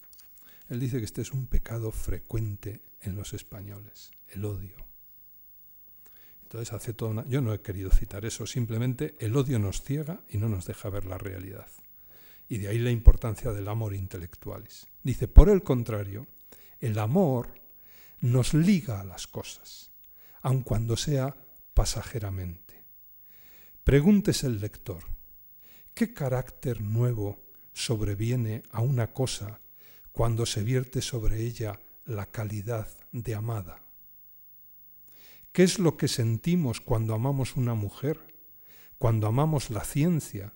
Él 0.68 0.78
dice 0.78 0.98
que 0.98 1.06
este 1.06 1.22
es 1.22 1.32
un 1.32 1.46
pecado 1.46 1.90
frecuente 1.90 2.82
en 3.00 3.16
los 3.16 3.32
españoles, 3.32 4.10
el 4.28 4.44
odio. 4.44 4.89
Entonces 6.50 6.72
hace 6.72 6.94
toda 6.94 7.12
una... 7.12 7.28
Yo 7.28 7.40
no 7.40 7.54
he 7.54 7.60
querido 7.60 7.90
citar 7.90 8.24
eso, 8.24 8.44
simplemente 8.44 9.14
el 9.20 9.36
odio 9.36 9.60
nos 9.60 9.82
ciega 9.82 10.24
y 10.28 10.38
no 10.38 10.48
nos 10.48 10.66
deja 10.66 10.90
ver 10.90 11.06
la 11.06 11.16
realidad. 11.16 11.68
Y 12.48 12.58
de 12.58 12.66
ahí 12.66 12.78
la 12.78 12.90
importancia 12.90 13.52
del 13.52 13.68
amor 13.68 13.94
intelectualis. 13.94 14.88
Dice, 15.04 15.28
por 15.28 15.48
el 15.48 15.62
contrario, 15.62 16.26
El 16.80 16.98
amor 16.98 17.54
nos 18.20 18.52
liga 18.52 19.00
a 19.00 19.04
las 19.04 19.28
cosas, 19.28 19.92
aun 20.42 20.62
cuando 20.62 20.96
sea 20.96 21.36
pasajeramente. 21.72 22.82
Pregúntese 23.84 24.48
el 24.48 24.60
lector, 24.60 25.04
¿qué 25.94 26.12
carácter 26.12 26.80
nuevo 26.80 27.44
sobreviene 27.74 28.64
a 28.72 28.80
una 28.80 29.12
cosa 29.12 29.60
cuando 30.10 30.46
se 30.46 30.64
vierte 30.64 31.00
sobre 31.00 31.42
ella 31.42 31.78
la 32.06 32.26
calidad 32.26 32.88
de 33.12 33.34
amada? 33.36 33.82
¿Qué 35.52 35.64
es 35.64 35.78
lo 35.78 35.96
que 35.96 36.06
sentimos 36.06 36.80
cuando 36.80 37.14
amamos 37.14 37.56
una 37.56 37.74
mujer, 37.74 38.20
cuando 38.98 39.26
amamos 39.26 39.70
la 39.70 39.84
ciencia, 39.84 40.52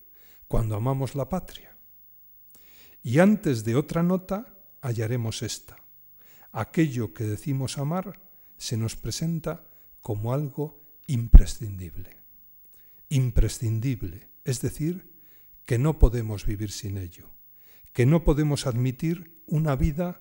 cuando 0.46 0.76
amamos 0.76 1.14
la 1.14 1.28
patria? 1.28 1.76
Y 3.02 3.18
antes 3.18 3.64
de 3.64 3.74
otra 3.74 4.02
nota 4.02 4.56
hallaremos 4.80 5.42
esta. 5.42 5.76
Aquello 6.52 7.12
que 7.12 7.24
decimos 7.24 7.78
amar 7.78 8.20
se 8.56 8.76
nos 8.76 8.94
presenta 8.94 9.66
como 10.00 10.32
algo 10.32 10.80
imprescindible. 11.06 12.16
Imprescindible, 13.08 14.28
es 14.44 14.60
decir, 14.60 15.12
que 15.64 15.78
no 15.78 15.98
podemos 15.98 16.46
vivir 16.46 16.70
sin 16.70 16.98
ello, 16.98 17.30
que 17.92 18.06
no 18.06 18.22
podemos 18.22 18.66
admitir 18.66 19.42
una 19.46 19.74
vida 19.76 20.20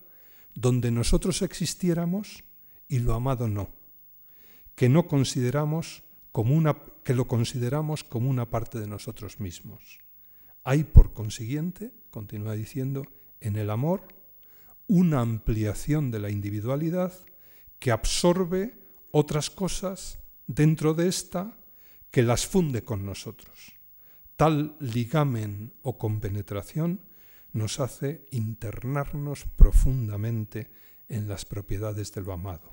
donde 0.55 0.91
nosotros 0.91 1.41
existiéramos 1.41 2.43
y 2.87 2.99
lo 2.99 3.13
amado 3.13 3.47
no, 3.47 3.69
que 4.75 4.89
no 4.89 5.07
consideramos 5.07 6.03
como 6.31 6.55
una 6.55 6.75
que 7.03 7.13
lo 7.13 7.27
consideramos 7.27 8.03
como 8.03 8.29
una 8.29 8.49
parte 8.49 8.79
de 8.79 8.87
nosotros 8.87 9.39
mismos. 9.39 9.99
Hay 10.63 10.83
por 10.83 11.13
consiguiente, 11.13 11.91
continúa 12.09 12.53
diciendo, 12.53 13.05
en 13.41 13.57
el 13.57 13.69
amor 13.69 14.07
una 14.87 15.21
ampliación 15.21 16.11
de 16.11 16.19
la 16.19 16.29
individualidad 16.29 17.13
que 17.79 17.91
absorbe 17.91 18.77
otras 19.11 19.49
cosas 19.49 20.19
dentro 20.47 20.93
de 20.93 21.07
esta 21.07 21.57
que 22.09 22.23
las 22.23 22.47
funde 22.47 22.83
con 22.83 23.05
nosotros. 23.05 23.73
Tal 24.37 24.77
ligamen 24.79 25.73
o 25.81 25.97
compenetración 25.97 27.01
nos 27.51 27.79
hace 27.79 28.27
internarnos 28.31 29.45
profundamente 29.45 30.71
en 31.09 31.27
las 31.27 31.45
propiedades 31.45 32.13
de 32.13 32.21
lo 32.21 32.33
amado. 32.33 32.72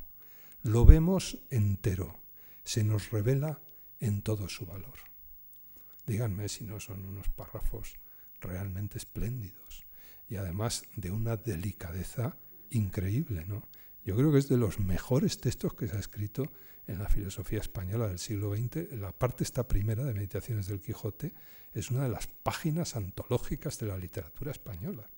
Lo 0.62 0.84
vemos 0.84 1.38
entero, 1.48 2.20
se 2.64 2.84
nos 2.84 3.10
revela 3.10 3.62
en 3.98 4.20
todo 4.20 4.46
su 4.50 4.66
valor. 4.66 4.92
Díganme 6.06 6.50
si 6.50 6.64
no 6.64 6.80
son 6.80 7.06
unos 7.06 7.30
párrafos 7.30 7.94
realmente 8.40 8.98
espléndidos 8.98 9.86
y 10.28 10.36
además 10.36 10.84
de 10.96 11.12
una 11.12 11.36
delicadeza 11.36 12.36
increíble, 12.68 13.46
¿no? 13.46 13.66
Yo 14.04 14.14
creo 14.16 14.32
que 14.32 14.38
es 14.38 14.48
de 14.48 14.58
los 14.58 14.78
mejores 14.80 15.38
textos 15.38 15.72
que 15.72 15.88
se 15.88 15.96
ha 15.96 16.00
escrito 16.00 16.52
en 16.86 16.98
la 16.98 17.08
filosofía 17.08 17.60
española 17.60 18.08
del 18.08 18.18
siglo 18.18 18.54
XX. 18.54 18.92
La 18.98 19.12
parte 19.12 19.44
esta 19.44 19.66
primera 19.66 20.04
de 20.04 20.12
Meditaciones 20.12 20.66
del 20.66 20.82
Quijote 20.82 21.32
es 21.72 21.90
una 21.90 22.02
de 22.02 22.10
las 22.10 22.26
páginas 22.26 22.96
antológicas 22.96 23.78
de 23.78 23.86
la 23.86 23.96
literatura 23.96 24.52
española. 24.52 25.08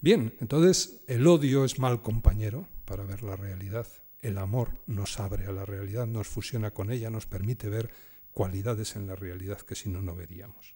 Bien, 0.00 0.32
entonces 0.40 1.02
el 1.08 1.26
odio 1.26 1.64
es 1.64 1.80
mal 1.80 2.02
compañero 2.02 2.68
para 2.84 3.02
ver 3.02 3.24
la 3.24 3.34
realidad. 3.34 3.86
El 4.20 4.38
amor 4.38 4.70
nos 4.86 5.18
abre 5.18 5.46
a 5.46 5.52
la 5.52 5.64
realidad, 5.64 6.06
nos 6.06 6.28
fusiona 6.28 6.70
con 6.70 6.92
ella, 6.92 7.10
nos 7.10 7.26
permite 7.26 7.68
ver 7.68 7.90
cualidades 8.32 8.94
en 8.94 9.08
la 9.08 9.16
realidad 9.16 9.60
que 9.60 9.74
si 9.74 9.88
no, 9.88 10.00
no 10.00 10.14
veríamos. 10.14 10.74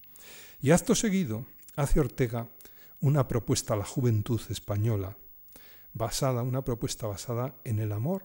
Y 0.61 0.73
acto 0.73 0.97
seguido 0.97 1.47
hace 1.77 2.01
Ortega 2.01 2.49
una 3.01 3.29
propuesta 3.29 3.75
a 3.75 3.77
la 3.77 3.85
juventud 3.85 4.41
española, 4.49 5.17
basada, 5.93 6.43
una 6.43 6.65
propuesta 6.65 7.07
basada 7.07 7.55
en 7.65 7.79
el 7.79 7.93
amor, 7.93 8.25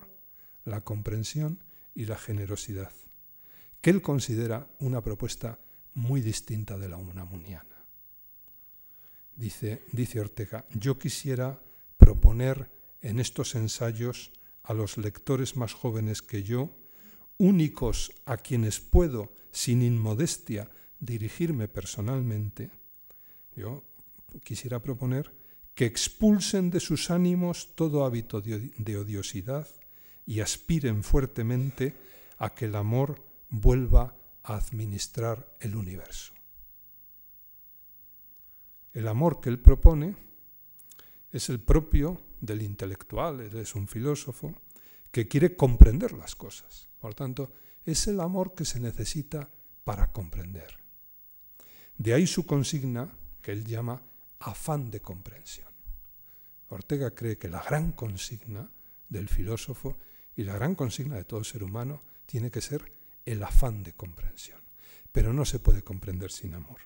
la 0.65 0.81
comprensión 0.81 1.63
y 1.93 2.05
la 2.05 2.17
generosidad, 2.17 2.91
que 3.81 3.91
él 3.91 4.01
considera 4.01 4.67
una 4.79 5.01
propuesta 5.01 5.59
muy 5.93 6.21
distinta 6.21 6.77
de 6.77 6.89
la 6.89 6.97
unamuniana. 6.97 7.76
Dice, 9.37 9.83
dice 9.91 10.19
Ortega, 10.19 10.65
yo 10.73 10.97
quisiera 10.97 11.61
proponer 11.97 12.71
en 13.01 13.19
estos 13.19 13.53
ensayos 13.53 14.31
a 14.63 14.73
los 14.73 14.97
lectores 14.97 15.55
más 15.55 15.73
jóvenes 15.73 16.23
que 16.23 16.41
yo, 16.41 16.71
únicos 17.37 18.11
a 18.25 18.37
quienes 18.37 18.79
puedo, 18.79 19.31
sin 19.51 19.83
inmodestia, 19.83 20.69
dirigirme 20.99 21.67
personalmente, 21.67 22.71
yo 23.55 23.83
quisiera 24.43 24.81
proponer 24.81 25.31
que 25.75 25.85
expulsen 25.85 26.71
de 26.71 26.79
sus 26.79 27.11
ánimos 27.11 27.75
todo 27.75 28.05
hábito 28.05 28.41
de 28.41 28.97
odiosidad 28.97 29.67
y 30.25 30.39
aspiren 30.39 31.03
fuertemente 31.03 31.93
a 32.39 32.55
que 32.55 32.65
el 32.65 32.75
amor 32.75 33.23
vuelva 33.49 34.15
a 34.43 34.55
administrar 34.55 35.55
el 35.59 35.75
universo. 35.75 36.36
El 38.97 39.07
amor 39.07 39.39
que 39.39 39.49
él 39.49 39.59
propone 39.59 40.15
es 41.31 41.49
el 41.49 41.59
propio 41.59 42.19
del 42.41 42.63
intelectual, 42.63 43.41
es 43.41 43.75
un 43.75 43.87
filósofo 43.87 44.55
que 45.11 45.27
quiere 45.27 45.55
comprender 45.55 46.13
las 46.13 46.35
cosas. 46.35 46.89
Por 46.99 47.13
tanto, 47.13 47.53
es 47.85 48.07
el 48.07 48.19
amor 48.19 48.55
que 48.55 48.65
se 48.65 48.79
necesita 48.79 49.51
para 49.83 50.11
comprender. 50.11 50.79
De 51.95 52.15
ahí 52.15 52.25
su 52.25 52.47
consigna, 52.47 53.15
que 53.39 53.51
él 53.51 53.65
llama 53.65 54.01
afán 54.39 54.89
de 54.89 54.99
comprensión. 54.99 55.69
Ortega 56.69 57.13
cree 57.13 57.37
que 57.37 57.49
la 57.49 57.61
gran 57.61 57.91
consigna 57.91 58.67
del 59.09 59.29
filósofo 59.29 59.99
y 60.35 60.43
la 60.43 60.55
gran 60.55 60.73
consigna 60.73 61.17
de 61.17 61.23
todo 61.23 61.43
ser 61.43 61.63
humano 61.63 62.01
tiene 62.25 62.49
que 62.49 62.61
ser 62.61 62.91
el 63.27 63.43
afán 63.43 63.83
de 63.83 63.93
comprensión. 63.93 64.59
Pero 65.11 65.33
no 65.33 65.45
se 65.45 65.59
puede 65.59 65.83
comprender 65.83 66.31
sin 66.31 66.55
amor. 66.55 66.79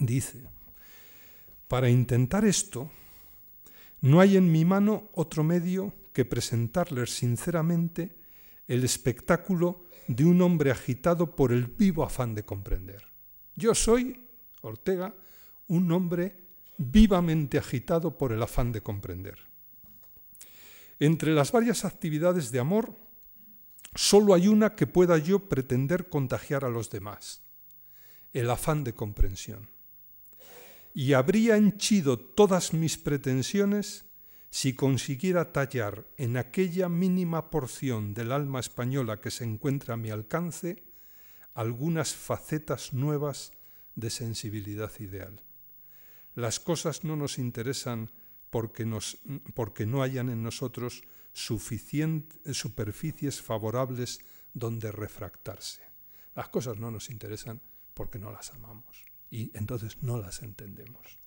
Dice, 0.00 0.48
para 1.68 1.88
intentar 1.88 2.44
esto, 2.44 2.90
no 4.00 4.20
hay 4.20 4.36
en 4.36 4.50
mi 4.50 4.64
mano 4.64 5.08
otro 5.12 5.42
medio 5.42 5.92
que 6.12 6.24
presentarles 6.24 7.10
sinceramente 7.10 8.16
el 8.68 8.84
espectáculo 8.84 9.84
de 10.08 10.24
un 10.24 10.40
hombre 10.42 10.70
agitado 10.70 11.34
por 11.34 11.52
el 11.52 11.66
vivo 11.66 12.04
afán 12.04 12.34
de 12.34 12.44
comprender. 12.44 13.04
Yo 13.54 13.74
soy, 13.74 14.24
Ortega, 14.62 15.14
un 15.68 15.90
hombre 15.92 16.36
vivamente 16.78 17.58
agitado 17.58 18.16
por 18.16 18.32
el 18.32 18.42
afán 18.42 18.72
de 18.72 18.82
comprender. 18.82 19.38
Entre 20.98 21.34
las 21.34 21.52
varias 21.52 21.84
actividades 21.84 22.50
de 22.50 22.60
amor, 22.60 22.96
solo 23.94 24.34
hay 24.34 24.48
una 24.48 24.74
que 24.74 24.86
pueda 24.86 25.18
yo 25.18 25.48
pretender 25.48 26.08
contagiar 26.08 26.64
a 26.64 26.70
los 26.70 26.90
demás, 26.90 27.42
el 28.32 28.50
afán 28.50 28.84
de 28.84 28.94
comprensión. 28.94 29.75
Y 30.98 31.12
habría 31.12 31.58
henchido 31.58 32.18
todas 32.18 32.72
mis 32.72 32.96
pretensiones 32.96 34.06
si 34.48 34.72
consiguiera 34.72 35.52
tallar 35.52 36.06
en 36.16 36.38
aquella 36.38 36.88
mínima 36.88 37.50
porción 37.50 38.14
del 38.14 38.32
alma 38.32 38.60
española 38.60 39.20
que 39.20 39.30
se 39.30 39.44
encuentra 39.44 39.92
a 39.92 39.98
mi 39.98 40.08
alcance 40.08 40.82
algunas 41.52 42.14
facetas 42.14 42.94
nuevas 42.94 43.52
de 43.94 44.08
sensibilidad 44.08 44.90
ideal. 44.98 45.42
Las 46.34 46.60
cosas 46.60 47.04
no 47.04 47.14
nos 47.14 47.38
interesan 47.38 48.10
porque, 48.48 48.90
porque 49.52 49.84
no 49.84 50.02
hayan 50.02 50.30
en 50.30 50.42
nosotros 50.42 51.02
superficies 51.34 53.42
favorables 53.42 54.20
donde 54.54 54.92
refractarse. 54.92 55.82
Las 56.34 56.48
cosas 56.48 56.78
no 56.78 56.90
nos 56.90 57.10
interesan 57.10 57.60
porque 57.92 58.18
no 58.18 58.32
las 58.32 58.54
amamos 58.54 59.04
y 59.30 59.50
entonces 59.56 60.02
no 60.02 60.18
las 60.18 60.42
entendemos. 60.42 61.18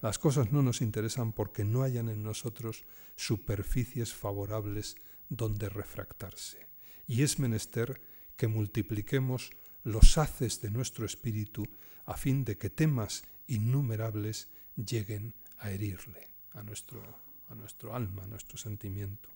Las 0.00 0.18
cosas 0.18 0.50
no 0.50 0.62
nos 0.62 0.80
interesan 0.80 1.32
porque 1.32 1.64
no 1.64 1.82
hayan 1.82 2.08
en 2.08 2.22
nosotros 2.22 2.84
superficies 3.16 4.14
favorables 4.14 4.96
donde 5.28 5.68
refractarse. 5.68 6.66
Y 7.06 7.22
es 7.22 7.38
menester 7.38 8.00
que 8.36 8.48
multipliquemos 8.48 9.50
los 9.82 10.16
haces 10.16 10.60
de 10.62 10.70
nuestro 10.70 11.04
espíritu 11.04 11.66
a 12.06 12.16
fin 12.16 12.44
de 12.44 12.56
que 12.56 12.70
temas 12.70 13.24
innumerables 13.46 14.48
lleguen 14.76 15.34
a 15.58 15.70
herirle, 15.70 16.28
a 16.52 16.62
nuestro, 16.62 17.02
a 17.48 17.54
nuestro 17.54 17.94
alma, 17.94 18.22
a 18.22 18.26
nuestro 18.26 18.56
sentimiento. 18.56 19.28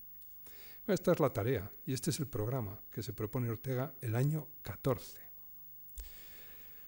Esta 0.87 1.13
es 1.13 1.21
la 1.21 1.33
tarea 1.33 1.71
y 1.87 1.95
este 1.95 2.11
es 2.11 2.21
el 2.21 2.27
programa 2.27 2.81
que 2.91 3.03
se 3.03 3.13
propone 3.13 3.51
Ortega 3.51 3.95
el 4.01 4.15
año 4.15 4.49
14. 4.63 5.24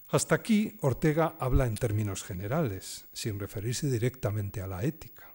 Hasta 0.08 0.36
aquí 0.36 0.76
Ortega 0.82 1.36
habla 1.40 1.66
en 1.66 1.74
términos 1.74 2.22
generales, 2.22 3.08
sin 3.12 3.40
referirse 3.40 3.90
directamente 3.90 4.60
a 4.60 4.68
la 4.68 4.84
ética, 4.84 5.34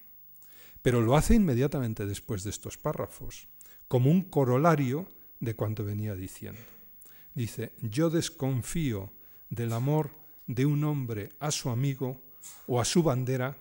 pero 0.81 1.01
lo 1.01 1.17
hace 1.17 1.35
inmediatamente 1.35 2.05
después 2.05 2.45
de 2.45 2.51
estos 2.51 2.77
párrafos, 2.77 3.49
como 3.89 4.09
un 4.09 4.21
corolario 4.21 5.09
de 5.41 5.55
cuanto 5.55 5.83
venía 5.83 6.15
diciendo. 6.15 6.61
Dice, 7.35 7.73
yo 7.81 8.09
desconfío 8.09 9.11
del 9.49 9.73
amor 9.73 10.11
de 10.47 10.65
un 10.65 10.85
hombre 10.85 11.29
a 11.39 11.51
su 11.51 11.69
amigo 11.69 12.21
o 12.65 12.79
a 12.79 12.85
su 12.85 13.03
bandera 13.03 13.57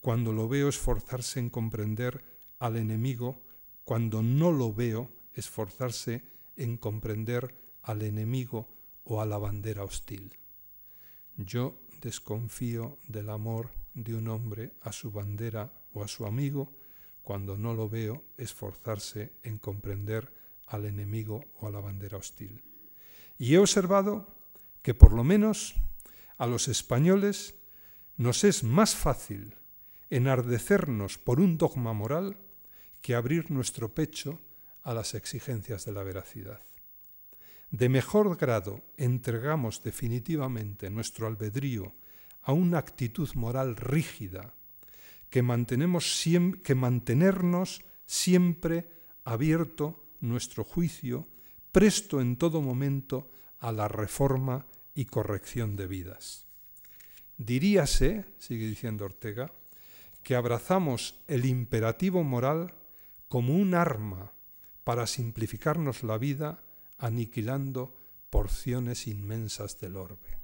cuando 0.00 0.32
lo 0.32 0.48
veo 0.48 0.68
esforzarse 0.68 1.38
en 1.38 1.50
comprender 1.50 2.24
al 2.58 2.76
enemigo, 2.76 3.40
cuando 3.84 4.20
no 4.20 4.50
lo 4.50 4.74
veo 4.74 5.12
esforzarse 5.32 6.24
en 6.56 6.76
comprender 6.76 7.54
al 7.82 8.02
enemigo 8.02 8.68
o 9.04 9.20
a 9.20 9.26
la 9.26 9.38
bandera 9.38 9.84
hostil. 9.84 10.39
Yo 11.46 11.80
desconfío 12.02 12.98
del 13.08 13.30
amor 13.30 13.70
de 13.94 14.14
un 14.14 14.28
hombre 14.28 14.72
a 14.82 14.92
su 14.92 15.10
bandera 15.10 15.72
o 15.94 16.04
a 16.04 16.08
su 16.08 16.26
amigo 16.26 16.76
cuando 17.22 17.56
no 17.56 17.72
lo 17.72 17.88
veo 17.88 18.24
esforzarse 18.36 19.32
en 19.42 19.56
comprender 19.56 20.34
al 20.66 20.84
enemigo 20.84 21.40
o 21.58 21.66
a 21.66 21.70
la 21.70 21.80
bandera 21.80 22.18
hostil. 22.18 22.62
Y 23.38 23.54
he 23.54 23.58
observado 23.58 24.36
que 24.82 24.92
por 24.92 25.14
lo 25.14 25.24
menos 25.24 25.76
a 26.36 26.46
los 26.46 26.68
españoles 26.68 27.54
nos 28.18 28.44
es 28.44 28.62
más 28.62 28.94
fácil 28.94 29.56
enardecernos 30.10 31.16
por 31.16 31.40
un 31.40 31.56
dogma 31.56 31.94
moral 31.94 32.36
que 33.00 33.14
abrir 33.14 33.50
nuestro 33.50 33.94
pecho 33.94 34.40
a 34.82 34.92
las 34.92 35.14
exigencias 35.14 35.86
de 35.86 35.92
la 35.92 36.02
veracidad. 36.02 36.60
De 37.70 37.88
mejor 37.88 38.36
grado 38.36 38.82
entregamos 38.96 39.82
definitivamente 39.82 40.90
nuestro 40.90 41.26
albedrío 41.26 41.94
a 42.42 42.52
una 42.52 42.78
actitud 42.78 43.28
moral 43.34 43.76
rígida 43.76 44.54
que, 45.28 45.42
mantenemos 45.42 46.24
que 46.62 46.74
mantenernos 46.74 47.82
siempre 48.06 48.88
abierto 49.24 50.04
nuestro 50.20 50.64
juicio, 50.64 51.28
presto 51.70 52.20
en 52.20 52.36
todo 52.36 52.60
momento 52.60 53.30
a 53.60 53.70
la 53.70 53.86
reforma 53.86 54.66
y 54.94 55.04
corrección 55.04 55.76
de 55.76 55.86
vidas. 55.86 56.46
Diríase, 57.36 58.24
sigue 58.38 58.66
diciendo 58.66 59.04
Ortega, 59.04 59.52
que 60.24 60.34
abrazamos 60.34 61.20
el 61.28 61.44
imperativo 61.44 62.24
moral 62.24 62.74
como 63.28 63.54
un 63.54 63.74
arma 63.74 64.32
para 64.82 65.06
simplificarnos 65.06 66.02
la 66.02 66.18
vida 66.18 66.64
aniquilando 67.00 67.94
porciones 68.30 69.06
inmensas 69.06 69.80
del 69.80 69.96
orbe. 69.96 70.38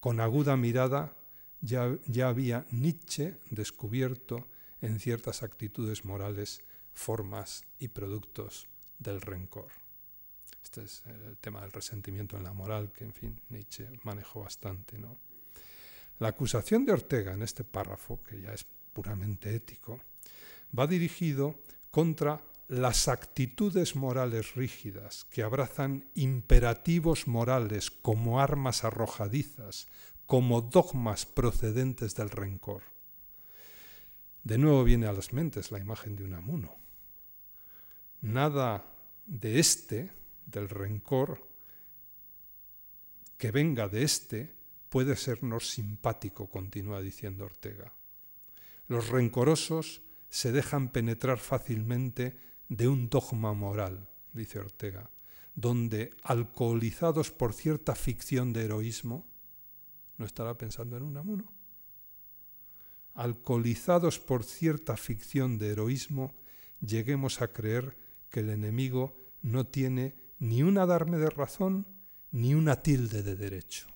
Con 0.00 0.20
aguda 0.20 0.56
mirada 0.56 1.16
ya, 1.60 1.94
ya, 2.06 2.28
había 2.28 2.64
Nietzsche 2.70 3.36
descubierto 3.50 4.48
en 4.80 4.98
ciertas 4.98 5.42
actitudes 5.42 6.06
morales 6.06 6.62
formas 6.94 7.64
y 7.78 7.88
productos 7.88 8.66
del 8.98 9.20
rencor. 9.20 9.68
Este 10.62 10.84
es 10.84 11.02
el 11.06 11.36
tema 11.38 11.60
del 11.60 11.72
resentimiento 11.72 12.38
en 12.38 12.44
la 12.44 12.54
moral 12.54 12.92
que, 12.92 13.04
en 13.04 13.12
fin, 13.12 13.40
Nietzsche 13.50 13.88
manejó 14.04 14.40
bastante. 14.40 14.98
¿no? 14.98 15.18
La 16.18 16.28
acusación 16.28 16.86
de 16.86 16.92
Ortega 16.92 17.32
en 17.32 17.42
este 17.42 17.64
párrafo, 17.64 18.22
que 18.22 18.40
ya 18.40 18.52
es 18.52 18.64
puramente 18.92 19.54
ético, 19.54 20.00
va 20.78 20.86
dirigido 20.86 21.60
contra 21.90 22.40
las 22.70 23.08
actitudes 23.08 23.96
morales 23.96 24.54
rígidas 24.54 25.24
que 25.24 25.42
abrazan 25.42 26.08
imperativos 26.14 27.26
morales 27.26 27.90
como 27.90 28.40
armas 28.40 28.84
arrojadizas, 28.84 29.88
como 30.24 30.60
dogmas 30.60 31.26
procedentes 31.26 32.14
del 32.14 32.30
rencor. 32.30 32.84
De 34.44 34.56
nuevo 34.56 34.84
viene 34.84 35.08
a 35.08 35.12
las 35.12 35.32
mentes 35.32 35.72
la 35.72 35.80
imagen 35.80 36.14
de 36.14 36.22
un 36.22 36.34
amuno. 36.34 36.78
Nada 38.20 38.86
de 39.26 39.58
este, 39.58 40.12
del 40.46 40.68
rencor, 40.68 41.44
que 43.36 43.50
venga 43.50 43.88
de 43.88 44.04
este, 44.04 44.54
puede 44.88 45.16
sernos 45.16 45.70
simpático, 45.70 46.48
continúa 46.48 47.00
diciendo 47.00 47.46
Ortega. 47.46 47.92
Los 48.86 49.08
rencorosos 49.08 50.02
se 50.28 50.52
dejan 50.52 50.92
penetrar 50.92 51.40
fácilmente 51.40 52.48
de 52.70 52.88
un 52.88 53.10
dogma 53.10 53.52
moral, 53.52 54.08
dice 54.32 54.60
Ortega, 54.60 55.10
donde, 55.54 56.14
alcoholizados 56.22 57.32
por 57.32 57.52
cierta 57.52 57.94
ficción 57.94 58.52
de 58.52 58.64
heroísmo, 58.64 59.26
¿no 60.16 60.24
estará 60.24 60.56
pensando 60.56 60.96
en 60.96 61.02
un 61.02 61.16
amuno? 61.16 61.52
Alcoholizados 63.14 64.20
por 64.20 64.44
cierta 64.44 64.96
ficción 64.96 65.58
de 65.58 65.70
heroísmo, 65.70 66.34
lleguemos 66.80 67.42
a 67.42 67.48
creer 67.48 67.96
que 68.30 68.40
el 68.40 68.50
enemigo 68.50 69.16
no 69.42 69.66
tiene 69.66 70.14
ni 70.38 70.62
un 70.62 70.78
adarme 70.78 71.18
de 71.18 71.28
razón 71.28 71.86
ni 72.30 72.54
una 72.54 72.82
tilde 72.82 73.24
de 73.24 73.34
derecho. 73.34 73.88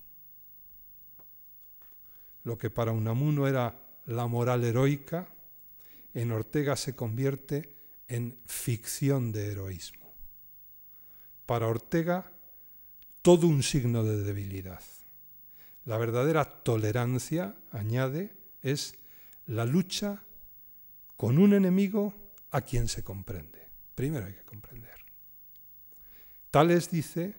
Lo 2.43 2.59
que 2.59 2.71
para 2.71 2.91
Unamuno 2.91 3.47
era 3.47 3.81
la 4.07 4.27
moral 4.27 4.65
heroica, 4.65 5.29
en 6.13 6.33
Ortega 6.33 6.77
se 6.77 6.97
convierte 6.97 7.74
en 8.09 8.39
ficción 8.47 9.33
de 9.33 9.53
heroísmo. 9.53 10.13
Para 11.47 11.69
Ortega, 11.69 12.33
todo 13.23 13.47
un 13.47 13.63
signo 13.63 14.05
de 14.05 14.23
debilidad. 14.23 14.83
La 15.87 15.99
verdadera 15.99 16.45
tolerancia, 16.45 17.55
añade, 17.71 18.31
es 18.63 18.95
la 19.47 19.65
lucha 19.65 20.23
con 21.17 21.39
un 21.39 21.55
enemigo 21.55 22.15
a 22.51 22.61
quien 22.61 22.89
se 22.89 23.03
comprende. 23.03 23.69
Primero 23.95 24.27
hay 24.27 24.33
que 24.35 24.45
comprender. 24.45 24.95
Tal 26.51 26.71
es, 26.71 26.91
dice, 26.91 27.35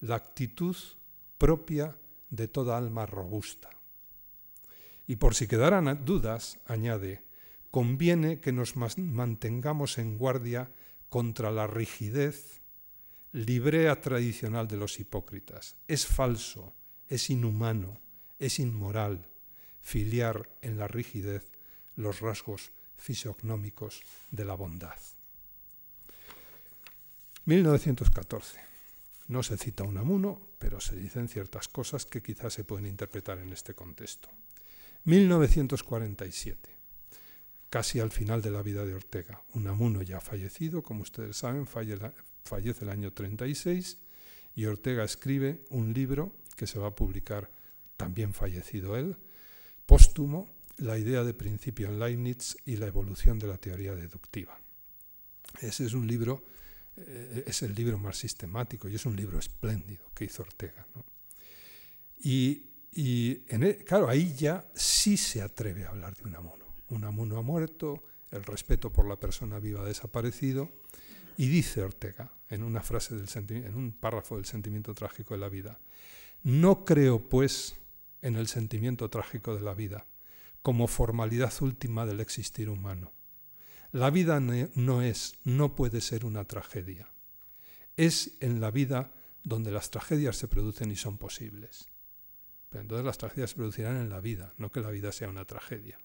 la 0.00 0.16
actitud 0.16 0.76
propia 1.38 1.96
de 2.30 2.48
toda 2.48 2.78
alma 2.78 3.06
robusta. 3.06 3.70
Y 5.06 5.16
por 5.16 5.34
si 5.34 5.46
quedaran 5.46 6.04
dudas, 6.04 6.58
añade, 6.66 7.23
conviene 7.74 8.38
que 8.38 8.52
nos 8.52 8.76
mantengamos 8.76 9.98
en 9.98 10.16
guardia 10.16 10.70
contra 11.08 11.50
la 11.50 11.66
rigidez, 11.66 12.60
librea 13.32 14.00
tradicional 14.00 14.68
de 14.68 14.76
los 14.76 15.00
hipócritas. 15.00 15.74
Es 15.88 16.06
falso, 16.06 16.76
es 17.08 17.30
inhumano, 17.30 18.00
es 18.38 18.60
inmoral 18.60 19.28
filiar 19.80 20.56
en 20.62 20.78
la 20.78 20.86
rigidez 20.86 21.50
los 21.96 22.20
rasgos 22.20 22.70
fisiognómicos 22.96 24.04
de 24.30 24.44
la 24.44 24.54
bondad. 24.54 25.00
1914. 27.44 28.60
No 29.26 29.42
se 29.42 29.56
cita 29.56 29.82
un 29.82 29.98
amuno, 29.98 30.46
pero 30.60 30.78
se 30.78 30.94
dicen 30.94 31.26
ciertas 31.26 31.66
cosas 31.66 32.06
que 32.06 32.22
quizás 32.22 32.52
se 32.52 32.62
pueden 32.62 32.86
interpretar 32.86 33.38
en 33.38 33.52
este 33.52 33.74
contexto. 33.74 34.28
1947, 35.02 36.73
casi 37.74 37.98
al 37.98 38.12
final 38.12 38.40
de 38.40 38.52
la 38.52 38.62
vida 38.62 38.86
de 38.86 38.94
Ortega. 38.94 39.42
Unamuno 39.54 40.00
ya 40.00 40.20
fallecido, 40.20 40.80
como 40.80 41.02
ustedes 41.02 41.36
saben, 41.36 41.66
fallece 41.66 42.84
el 42.84 42.88
año 42.88 43.12
36 43.12 43.98
y 44.54 44.66
Ortega 44.66 45.02
escribe 45.02 45.64
un 45.70 45.92
libro 45.92 46.36
que 46.56 46.68
se 46.68 46.78
va 46.78 46.86
a 46.86 46.94
publicar, 46.94 47.50
también 47.96 48.32
fallecido 48.32 48.96
él, 48.96 49.16
póstumo, 49.86 50.48
La 50.76 50.98
idea 50.98 51.24
de 51.24 51.34
principio 51.34 51.88
en 51.88 51.98
Leibniz 51.98 52.56
y 52.64 52.76
la 52.76 52.86
evolución 52.86 53.40
de 53.40 53.48
la 53.48 53.58
teoría 53.58 53.96
deductiva. 53.96 54.56
Ese 55.60 55.84
es 55.86 55.94
un 55.94 56.06
libro, 56.06 56.44
eh, 56.96 57.42
es 57.44 57.62
el 57.62 57.74
libro 57.74 57.98
más 57.98 58.16
sistemático 58.16 58.88
y 58.88 58.94
es 58.94 59.04
un 59.04 59.16
libro 59.16 59.40
espléndido 59.40 60.12
que 60.14 60.26
hizo 60.26 60.44
Ortega. 60.44 60.86
Y 62.22 62.70
y 62.96 63.42
e, 63.48 63.84
claro, 63.84 64.08
ahí 64.08 64.32
ya 64.32 64.64
sí 64.74 65.16
se 65.16 65.42
atreve 65.42 65.84
a 65.84 65.88
hablar 65.88 66.14
de 66.14 66.22
un. 66.22 66.63
Un 66.94 67.04
amuno 67.04 67.38
ha 67.38 67.42
muerto, 67.42 68.04
el 68.30 68.44
respeto 68.44 68.92
por 68.92 69.06
la 69.06 69.16
persona 69.16 69.58
viva 69.58 69.82
ha 69.82 69.84
desaparecido. 69.84 70.70
Y 71.36 71.48
dice 71.48 71.82
Ortega, 71.82 72.30
en 72.48 72.62
una 72.62 72.80
frase 72.80 73.16
del 73.16 73.28
en 73.48 73.74
un 73.74 73.92
párrafo 73.92 74.36
del 74.36 74.44
sentimiento 74.44 74.94
trágico 74.94 75.34
de 75.34 75.40
la 75.40 75.48
vida, 75.48 75.80
no 76.44 76.84
creo, 76.84 77.28
pues, 77.28 77.76
en 78.22 78.36
el 78.36 78.46
sentimiento 78.46 79.10
trágico 79.10 79.54
de 79.54 79.62
la 79.62 79.74
vida 79.74 80.06
como 80.62 80.86
formalidad 80.86 81.52
última 81.60 82.06
del 82.06 82.20
existir 82.20 82.70
humano. 82.70 83.12
La 83.92 84.10
vida 84.10 84.40
no 84.40 85.02
es, 85.02 85.34
no 85.44 85.74
puede 85.74 86.00
ser 86.00 86.24
una 86.24 86.44
tragedia. 86.44 87.08
Es 87.96 88.32
en 88.40 88.60
la 88.60 88.70
vida 88.70 89.12
donde 89.42 89.72
las 89.72 89.90
tragedias 89.90 90.36
se 90.36 90.48
producen 90.48 90.90
y 90.90 90.96
son 90.96 91.18
posibles 91.18 91.90
entonces 92.80 93.04
las 93.04 93.18
tragedias 93.18 93.50
se 93.50 93.56
producirán 93.56 93.96
en 93.96 94.10
la 94.10 94.20
vida, 94.20 94.54
no 94.58 94.70
que 94.70 94.80
la 94.80 94.90
vida 94.90 95.12
sea 95.12 95.28
una 95.28 95.44
tragedia. 95.44 95.98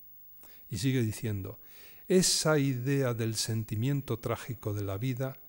Y 0.70 0.78
sigue 0.78 1.02
diciendo, 1.02 1.60
esa 2.08 2.58
idea 2.58 3.14
del 3.14 3.36
sentimiento 3.36 4.18
trágico 4.20 4.74
de 4.74 4.84
la 4.84 4.98
vida 4.98 5.40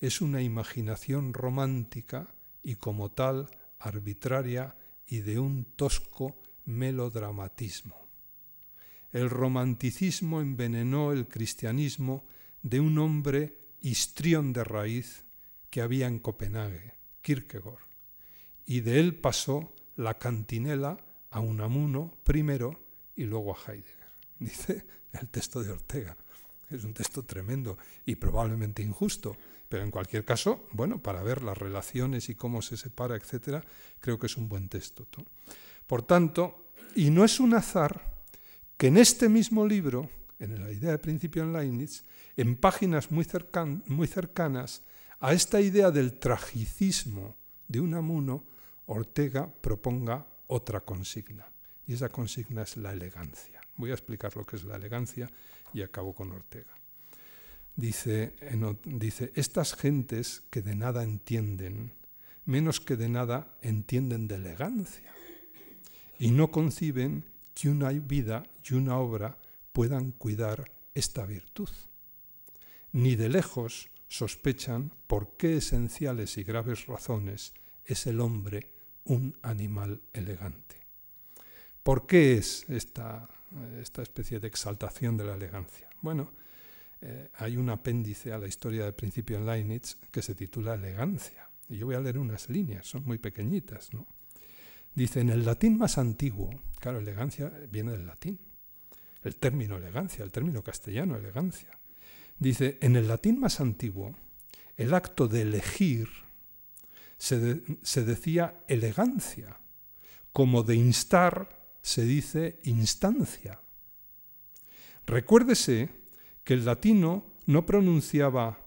es 0.00 0.20
una 0.20 0.42
imaginación 0.42 1.34
romántica 1.34 2.34
y 2.62 2.76
como 2.76 3.10
tal 3.10 3.50
arbitraria 3.78 4.76
y 5.06 5.20
de 5.20 5.38
un 5.38 5.64
tosco 5.64 6.40
melodramatismo. 6.64 8.08
El 9.12 9.28
romanticismo 9.28 10.40
envenenó 10.40 11.12
el 11.12 11.26
cristianismo 11.26 12.26
de 12.62 12.80
un 12.80 12.98
hombre 12.98 13.58
histrión 13.80 14.52
de 14.52 14.64
raíz 14.64 15.24
que 15.68 15.80
había 15.80 16.06
en 16.06 16.18
Copenhague, 16.18 16.94
Kierkegaard, 17.22 17.78
y 18.66 18.80
de 18.80 19.00
él 19.00 19.16
pasó 19.16 19.74
la 19.96 20.18
cantinela 20.18 20.98
a 21.30 21.40
Unamuno 21.40 22.16
primero 22.24 22.84
y 23.16 23.24
luego 23.24 23.56
a 23.56 23.72
Heidegger. 23.72 23.99
dice 24.44 24.84
el 25.12 25.28
texto 25.28 25.62
de 25.62 25.70
Ortega. 25.70 26.16
Es 26.70 26.84
un 26.84 26.94
texto 26.94 27.24
tremendo 27.24 27.78
y 28.06 28.14
probablemente 28.16 28.82
injusto, 28.82 29.36
pero 29.68 29.84
en 29.84 29.90
cualquier 29.90 30.24
caso, 30.24 30.66
bueno, 30.72 31.02
para 31.02 31.22
ver 31.22 31.42
las 31.42 31.58
relaciones 31.58 32.28
y 32.28 32.34
cómo 32.34 32.62
se 32.62 32.76
separa, 32.76 33.16
etcétera, 33.16 33.62
creo 34.00 34.18
que 34.18 34.26
es 34.26 34.36
un 34.36 34.48
buen 34.48 34.68
texto. 34.68 35.06
Por 35.86 36.02
tanto, 36.02 36.70
y 36.94 37.10
no 37.10 37.24
es 37.24 37.40
un 37.40 37.54
azar 37.54 38.18
que 38.76 38.86
en 38.86 38.96
este 38.96 39.28
mismo 39.28 39.66
libro, 39.66 40.08
en 40.38 40.62
la 40.62 40.70
idea 40.70 40.92
de 40.92 40.98
principio 40.98 41.42
en 41.42 41.52
Leibniz, 41.52 42.04
en 42.36 42.56
páginas 42.56 43.10
muy, 43.10 43.26
muy 43.86 44.06
cercanas 44.06 44.82
a 45.18 45.32
esta 45.32 45.60
idea 45.60 45.90
del 45.90 46.18
tragicismo 46.18 47.36
de 47.68 47.80
Unamuno, 47.80 48.44
Ortega 48.86 49.52
proponga 49.60 50.26
otra 50.46 50.80
consigna. 50.80 51.46
Y 51.86 51.94
esa 51.94 52.08
consigna 52.08 52.62
es 52.62 52.76
la 52.76 52.92
elegancia. 52.92 53.59
Voy 53.80 53.90
a 53.90 53.94
explicar 53.94 54.36
lo 54.36 54.44
que 54.44 54.56
es 54.56 54.64
la 54.64 54.76
elegancia 54.76 55.28
y 55.72 55.80
acabo 55.80 56.14
con 56.14 56.30
Ortega. 56.32 56.76
Dice, 57.74 58.34
dice, 58.84 59.32
estas 59.34 59.74
gentes 59.74 60.42
que 60.50 60.60
de 60.60 60.76
nada 60.76 61.02
entienden, 61.02 61.94
menos 62.44 62.78
que 62.78 62.96
de 62.96 63.08
nada 63.08 63.56
entienden 63.62 64.28
de 64.28 64.34
elegancia, 64.34 65.14
y 66.18 66.30
no 66.30 66.50
conciben 66.50 67.24
que 67.54 67.70
una 67.70 67.88
vida 67.88 68.42
y 68.62 68.74
una 68.74 68.98
obra 68.98 69.38
puedan 69.72 70.12
cuidar 70.12 70.70
esta 70.94 71.24
virtud. 71.24 71.70
Ni 72.92 73.16
de 73.16 73.30
lejos 73.30 73.88
sospechan 74.08 74.92
por 75.06 75.38
qué 75.38 75.56
esenciales 75.56 76.36
y 76.36 76.42
graves 76.42 76.86
razones 76.86 77.54
es 77.86 78.06
el 78.06 78.20
hombre 78.20 78.74
un 79.04 79.38
animal 79.40 80.02
elegante. 80.12 80.76
¿Por 81.82 82.06
qué 82.06 82.34
es 82.34 82.68
esta, 82.68 83.28
esta 83.80 84.02
especie 84.02 84.40
de 84.40 84.48
exaltación 84.48 85.16
de 85.16 85.24
la 85.24 85.34
elegancia? 85.34 85.88
Bueno, 86.00 86.32
eh, 87.00 87.30
hay 87.34 87.56
un 87.56 87.70
apéndice 87.70 88.32
a 88.32 88.38
la 88.38 88.46
historia 88.46 88.84
del 88.84 88.94
principio 88.94 89.38
en 89.38 89.46
Leibniz 89.46 89.96
que 90.10 90.22
se 90.22 90.34
titula 90.34 90.74
Elegancia. 90.74 91.48
Y 91.68 91.78
yo 91.78 91.86
voy 91.86 91.94
a 91.94 92.00
leer 92.00 92.18
unas 92.18 92.50
líneas, 92.50 92.86
son 92.86 93.04
muy 93.04 93.18
pequeñitas. 93.18 93.94
¿no? 93.94 94.06
Dice, 94.94 95.20
en 95.20 95.30
el 95.30 95.44
latín 95.44 95.78
más 95.78 95.98
antiguo, 95.98 96.50
claro, 96.78 96.98
elegancia 96.98 97.48
viene 97.70 97.92
del 97.92 98.06
latín, 98.06 98.38
el 99.22 99.36
término 99.36 99.76
elegancia, 99.76 100.24
el 100.24 100.32
término 100.32 100.62
castellano 100.62 101.16
elegancia. 101.16 101.70
Dice, 102.38 102.78
en 102.80 102.96
el 102.96 103.08
latín 103.08 103.38
más 103.38 103.60
antiguo, 103.60 104.14
el 104.76 104.94
acto 104.94 105.28
de 105.28 105.42
elegir 105.42 106.08
se, 107.18 107.62
se 107.82 108.04
decía 108.04 108.62
elegancia, 108.66 109.58
como 110.32 110.62
de 110.62 110.74
instar 110.74 111.59
se 111.82 112.04
dice 112.04 112.58
instancia. 112.64 113.60
Recuérdese 115.06 115.90
que 116.44 116.54
el 116.54 116.64
latino 116.64 117.24
no 117.46 117.66
pronunciaba 117.66 118.60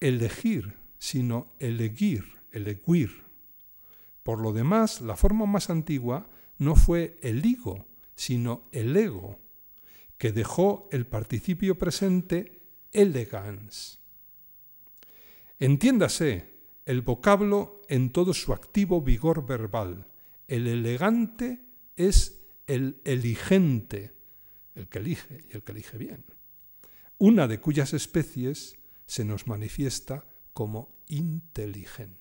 elegir, 0.00 0.76
sino 0.98 1.52
elegir, 1.58 2.24
eleguir. 2.52 3.24
Por 4.22 4.40
lo 4.40 4.52
demás, 4.52 5.00
la 5.00 5.16
forma 5.16 5.46
más 5.46 5.70
antigua 5.70 6.30
no 6.58 6.76
fue 6.76 7.18
el 7.22 7.44
higo, 7.44 7.86
sino 8.14 8.68
el 8.72 8.96
ego, 8.96 9.38
que 10.18 10.32
dejó 10.32 10.88
el 10.92 11.06
participio 11.06 11.78
presente 11.78 12.62
elegans. 12.92 13.98
Entiéndase 15.58 16.54
el 16.86 17.02
vocablo 17.02 17.82
en 17.88 18.10
todo 18.12 18.34
su 18.34 18.52
activo 18.52 19.00
vigor 19.00 19.46
verbal. 19.46 20.06
El 20.48 20.66
elegante 20.66 21.64
es 21.96 22.40
el 22.66 23.00
eligente, 23.04 24.14
el 24.74 24.88
que 24.88 24.98
elige 24.98 25.44
y 25.50 25.56
el 25.56 25.62
que 25.62 25.72
elige 25.72 25.98
bien. 25.98 26.24
Una 27.18 27.46
de 27.46 27.60
cuyas 27.60 27.92
especies 27.92 28.76
se 29.06 29.24
nos 29.24 29.46
manifiesta 29.46 30.26
como 30.52 30.94
inteligente. 31.06 32.20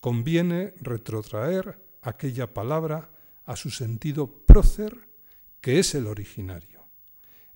Conviene 0.00 0.74
retrotraer 0.80 1.82
aquella 2.02 2.52
palabra 2.52 3.10
a 3.46 3.56
su 3.56 3.70
sentido 3.70 4.44
prócer, 4.46 5.08
que 5.60 5.78
es 5.78 5.94
el 5.94 6.06
originario. 6.06 6.86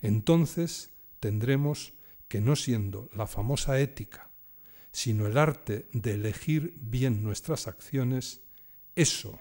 Entonces 0.01 0.91
tendremos 1.19 1.93
que 2.27 2.41
no 2.41 2.55
siendo 2.55 3.09
la 3.13 3.27
famosa 3.27 3.79
ética, 3.79 4.28
sino 4.91 5.27
el 5.27 5.37
arte 5.37 5.87
de 5.93 6.13
elegir 6.13 6.73
bien 6.79 7.23
nuestras 7.23 7.67
acciones, 7.67 8.41
eso, 8.95 9.39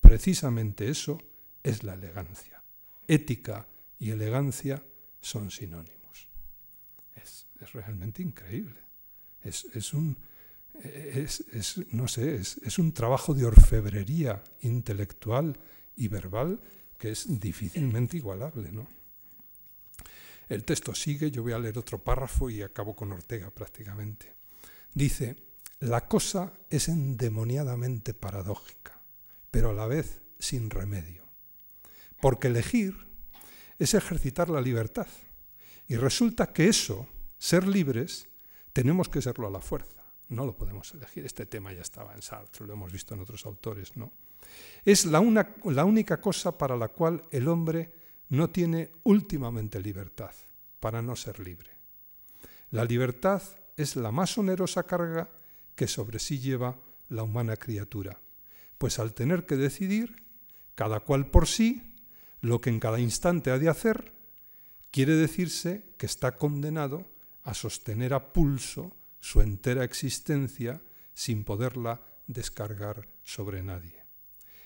precisamente 0.00 0.88
eso, 0.88 1.18
es 1.62 1.82
la 1.82 1.94
elegancia. 1.94 2.62
Ética 3.06 3.66
y 3.98 4.10
elegancia 4.10 4.82
son 5.20 5.50
sinónimos. 5.50 6.28
Es, 7.14 7.46
realmente 7.72 8.22
increíble. 8.22 8.80
Es, 9.42 9.94
un, 9.94 10.16
no 11.92 12.08
sé, 12.08 12.36
es, 12.36 12.78
un 12.78 12.92
trabajo 12.92 13.34
de 13.34 13.46
orfebrería 13.46 14.42
intelectual 14.62 15.56
y 15.96 16.08
verbal 16.08 16.60
que 16.98 17.10
es 17.10 17.40
difícilmente 17.40 18.16
igualable. 18.16 18.70
¿no? 18.72 18.86
El 20.48 20.64
texto 20.64 20.94
sigue, 20.94 21.30
yo 21.30 21.42
voy 21.42 21.52
a 21.52 21.58
leer 21.58 21.78
otro 21.78 21.98
párrafo 21.98 22.50
y 22.50 22.62
acabo 22.62 22.94
con 22.94 23.10
Ortega 23.12 23.50
prácticamente. 23.50 24.41
Dice, 24.94 25.36
la 25.80 26.06
cosa 26.06 26.52
es 26.70 26.88
endemoniadamente 26.88 28.14
paradójica, 28.14 29.00
pero 29.50 29.70
a 29.70 29.74
la 29.74 29.86
vez 29.86 30.20
sin 30.38 30.70
remedio. 30.70 31.22
Porque 32.20 32.48
elegir 32.48 32.94
es 33.78 33.94
ejercitar 33.94 34.48
la 34.48 34.60
libertad. 34.60 35.08
Y 35.88 35.96
resulta 35.96 36.52
que 36.52 36.68
eso, 36.68 37.08
ser 37.38 37.66
libres, 37.66 38.28
tenemos 38.72 39.08
que 39.08 39.22
serlo 39.22 39.46
a 39.46 39.50
la 39.50 39.60
fuerza. 39.60 40.02
No 40.28 40.46
lo 40.46 40.56
podemos 40.56 40.92
elegir. 40.94 41.26
Este 41.26 41.46
tema 41.46 41.72
ya 41.72 41.82
estaba 41.82 42.14
en 42.14 42.22
Sartre, 42.22 42.66
lo 42.66 42.74
hemos 42.74 42.92
visto 42.92 43.14
en 43.14 43.20
otros 43.20 43.44
autores, 43.44 43.96
¿no? 43.96 44.12
Es 44.84 45.04
la, 45.04 45.20
la 45.64 45.84
única 45.84 46.20
cosa 46.20 46.56
para 46.56 46.76
la 46.76 46.88
cual 46.88 47.24
el 47.30 47.48
hombre 47.48 47.92
no 48.28 48.50
tiene 48.50 48.90
últimamente 49.04 49.80
libertad, 49.80 50.32
para 50.80 51.02
no 51.02 51.16
ser 51.16 51.38
libre. 51.40 51.70
La 52.70 52.84
libertad 52.84 53.42
es 53.82 53.96
la 53.96 54.12
más 54.12 54.38
onerosa 54.38 54.84
carga 54.84 55.30
que 55.74 55.86
sobre 55.86 56.18
sí 56.18 56.38
lleva 56.38 56.78
la 57.08 57.22
humana 57.22 57.56
criatura, 57.56 58.20
pues 58.78 58.98
al 58.98 59.14
tener 59.14 59.46
que 59.46 59.56
decidir, 59.56 60.24
cada 60.74 61.00
cual 61.00 61.30
por 61.30 61.46
sí, 61.46 61.94
lo 62.40 62.60
que 62.60 62.70
en 62.70 62.80
cada 62.80 62.98
instante 62.98 63.50
ha 63.50 63.58
de 63.58 63.68
hacer, 63.68 64.12
quiere 64.90 65.14
decirse 65.14 65.82
que 65.96 66.06
está 66.06 66.38
condenado 66.38 67.06
a 67.44 67.54
sostener 67.54 68.14
a 68.14 68.32
pulso 68.32 68.96
su 69.20 69.40
entera 69.40 69.84
existencia 69.84 70.82
sin 71.14 71.44
poderla 71.44 72.00
descargar 72.26 73.08
sobre 73.22 73.62
nadie. 73.62 74.04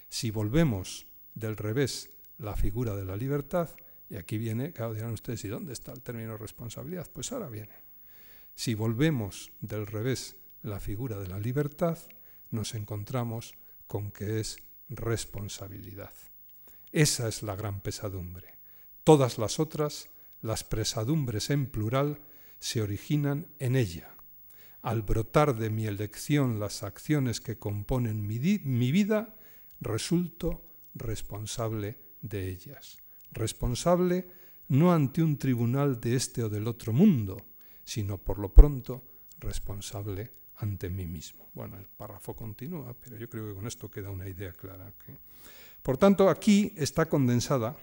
Si 0.08 0.30
volvemos 0.30 1.06
del 1.34 1.56
revés 1.56 2.10
la 2.38 2.56
figura 2.56 2.94
de 2.94 3.04
la 3.04 3.16
libertad, 3.16 3.70
y 4.08 4.16
aquí 4.16 4.38
viene, 4.38 4.72
claro, 4.72 4.94
dirán 4.94 5.12
ustedes, 5.12 5.44
¿y 5.44 5.48
dónde 5.48 5.72
está 5.72 5.92
el 5.92 6.02
término 6.02 6.36
responsabilidad? 6.36 7.08
Pues 7.12 7.32
ahora 7.32 7.48
viene. 7.48 7.85
Si 8.56 8.74
volvemos 8.74 9.52
del 9.60 9.86
revés 9.86 10.36
la 10.62 10.80
figura 10.80 11.18
de 11.18 11.28
la 11.28 11.38
libertad, 11.38 11.98
nos 12.50 12.74
encontramos 12.74 13.54
con 13.86 14.10
que 14.10 14.40
es 14.40 14.56
responsabilidad. 14.88 16.12
Esa 16.90 17.28
es 17.28 17.42
la 17.42 17.54
gran 17.54 17.80
pesadumbre. 17.80 18.54
Todas 19.04 19.36
las 19.36 19.60
otras, 19.60 20.08
las 20.40 20.64
pesadumbres 20.64 21.50
en 21.50 21.66
plural, 21.66 22.22
se 22.58 22.80
originan 22.80 23.46
en 23.58 23.76
ella. 23.76 24.16
Al 24.80 25.02
brotar 25.02 25.56
de 25.56 25.68
mi 25.68 25.86
elección 25.86 26.58
las 26.58 26.82
acciones 26.82 27.42
que 27.42 27.58
componen 27.58 28.26
mi, 28.26 28.38
mi 28.64 28.90
vida, 28.90 29.36
resulto 29.80 30.64
responsable 30.94 31.98
de 32.22 32.48
ellas. 32.48 32.96
Responsable 33.32 34.26
no 34.68 34.94
ante 34.94 35.22
un 35.22 35.36
tribunal 35.36 36.00
de 36.00 36.16
este 36.16 36.42
o 36.42 36.48
del 36.48 36.66
otro 36.66 36.94
mundo, 36.94 37.44
sino 37.86 38.18
por 38.18 38.40
lo 38.40 38.52
pronto 38.52 39.00
responsable 39.38 40.32
ante 40.56 40.90
mí 40.90 41.06
mismo. 41.06 41.48
Bueno, 41.54 41.78
el 41.78 41.86
párrafo 41.86 42.34
continúa, 42.34 42.94
pero 42.94 43.16
yo 43.16 43.30
creo 43.30 43.48
que 43.48 43.54
con 43.54 43.66
esto 43.66 43.88
queda 43.88 44.10
una 44.10 44.28
idea 44.28 44.52
clara. 44.54 44.92
Por 45.82 45.96
tanto, 45.96 46.28
aquí 46.28 46.74
está 46.76 47.06
condensada 47.06 47.76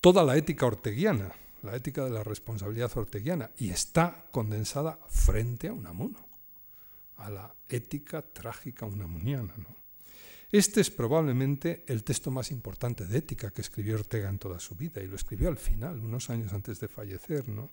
toda 0.00 0.24
la 0.24 0.36
ética 0.38 0.66
orteguiana, 0.66 1.30
la 1.62 1.76
ética 1.76 2.02
de 2.04 2.10
la 2.10 2.24
responsabilidad 2.24 2.90
orteguiana, 2.96 3.50
y 3.58 3.68
está 3.68 4.26
condensada 4.30 4.98
frente 5.06 5.68
a 5.68 5.74
Unamuno, 5.74 6.26
a 7.16 7.28
la 7.28 7.54
ética 7.68 8.22
trágica 8.22 8.86
unamuniana. 8.86 9.54
¿no? 9.58 9.76
Este 10.50 10.80
es 10.80 10.90
probablemente 10.90 11.84
el 11.88 12.04
texto 12.04 12.30
más 12.30 12.50
importante 12.50 13.06
de 13.06 13.18
ética 13.18 13.50
que 13.50 13.60
escribió 13.60 13.96
Ortega 13.96 14.30
en 14.30 14.38
toda 14.38 14.58
su 14.58 14.74
vida, 14.74 15.02
y 15.02 15.08
lo 15.08 15.16
escribió 15.16 15.48
al 15.50 15.58
final, 15.58 15.98
unos 16.00 16.30
años 16.30 16.54
antes 16.54 16.80
de 16.80 16.88
fallecer. 16.88 17.48
¿no? 17.50 17.70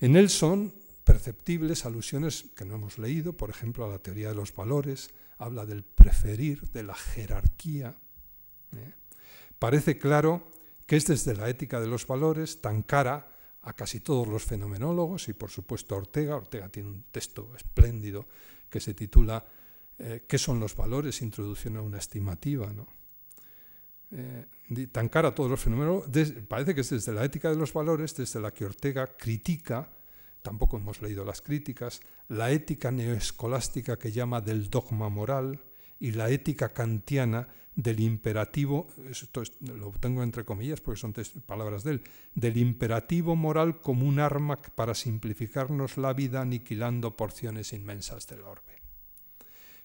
En 0.00 0.16
él 0.16 0.28
son 0.28 0.74
perceptibles 1.04 1.86
alusiones 1.86 2.46
que 2.56 2.64
no 2.64 2.74
hemos 2.74 2.98
leído, 2.98 3.32
por 3.32 3.50
ejemplo, 3.50 3.84
a 3.84 3.88
la 3.88 3.98
teoría 3.98 4.28
de 4.28 4.34
los 4.34 4.54
valores, 4.54 5.10
habla 5.38 5.64
del 5.64 5.84
preferir, 5.84 6.62
de 6.70 6.82
la 6.82 6.94
jerarquía, 6.94 7.96
¿eh? 8.74 8.94
Parece 9.58 9.98
claro 9.98 10.50
que 10.86 10.96
es 10.96 11.06
desde 11.06 11.34
la 11.34 11.48
ética 11.48 11.80
de 11.80 11.86
los 11.86 12.06
valores 12.06 12.60
tan 12.60 12.82
cara 12.82 13.32
a 13.62 13.72
casi 13.72 14.00
todos 14.00 14.28
los 14.28 14.44
fenomenólogos 14.44 15.28
y 15.28 15.32
por 15.32 15.50
supuesto 15.50 15.94
a 15.94 15.98
Ortega. 15.98 16.36
Ortega 16.36 16.68
tiene 16.68 16.90
un 16.90 17.04
texto 17.10 17.50
espléndido 17.56 18.26
que 18.68 18.80
se 18.80 18.94
titula 18.94 19.44
eh, 19.98 20.24
¿Qué 20.28 20.38
son 20.38 20.60
los 20.60 20.76
valores? 20.76 21.22
Introducción 21.22 21.78
a 21.78 21.82
una 21.82 21.98
estimativa. 21.98 22.70
¿no? 22.72 22.86
Eh, 24.12 24.46
tan 24.92 25.08
cara 25.08 25.28
a 25.28 25.34
todos 25.34 25.50
los 25.50 25.60
fenómenos, 25.60 26.04
parece 26.48 26.74
que 26.74 26.82
es 26.82 26.90
desde 26.90 27.12
la 27.12 27.24
ética 27.24 27.50
de 27.50 27.56
los 27.56 27.72
valores, 27.72 28.16
desde 28.16 28.40
la 28.40 28.52
que 28.52 28.64
Ortega 28.64 29.16
critica, 29.16 29.88
tampoco 30.42 30.76
hemos 30.76 31.02
leído 31.02 31.24
las 31.24 31.42
críticas, 31.42 32.00
la 32.28 32.50
ética 32.50 32.90
neoescolástica 32.90 33.98
que 33.98 34.12
llama 34.12 34.40
del 34.40 34.70
dogma 34.70 35.08
moral 35.08 35.60
y 35.98 36.12
la 36.12 36.30
ética 36.30 36.72
kantiana 36.72 37.48
del 37.74 38.00
imperativo, 38.00 38.88
esto 39.10 39.42
lo 39.60 39.90
tengo 39.92 40.22
entre 40.22 40.44
comillas 40.44 40.80
porque 40.80 41.00
son 41.00 41.14
palabras 41.44 41.84
de 41.84 41.92
él, 41.92 42.02
del 42.34 42.56
imperativo 42.56 43.36
moral 43.36 43.80
como 43.80 44.06
un 44.06 44.18
arma 44.18 44.56
para 44.56 44.94
simplificarnos 44.94 45.98
la 45.98 46.14
vida 46.14 46.40
aniquilando 46.40 47.16
porciones 47.16 47.72
inmensas 47.72 48.26
del 48.26 48.42
orbe. 48.42 48.80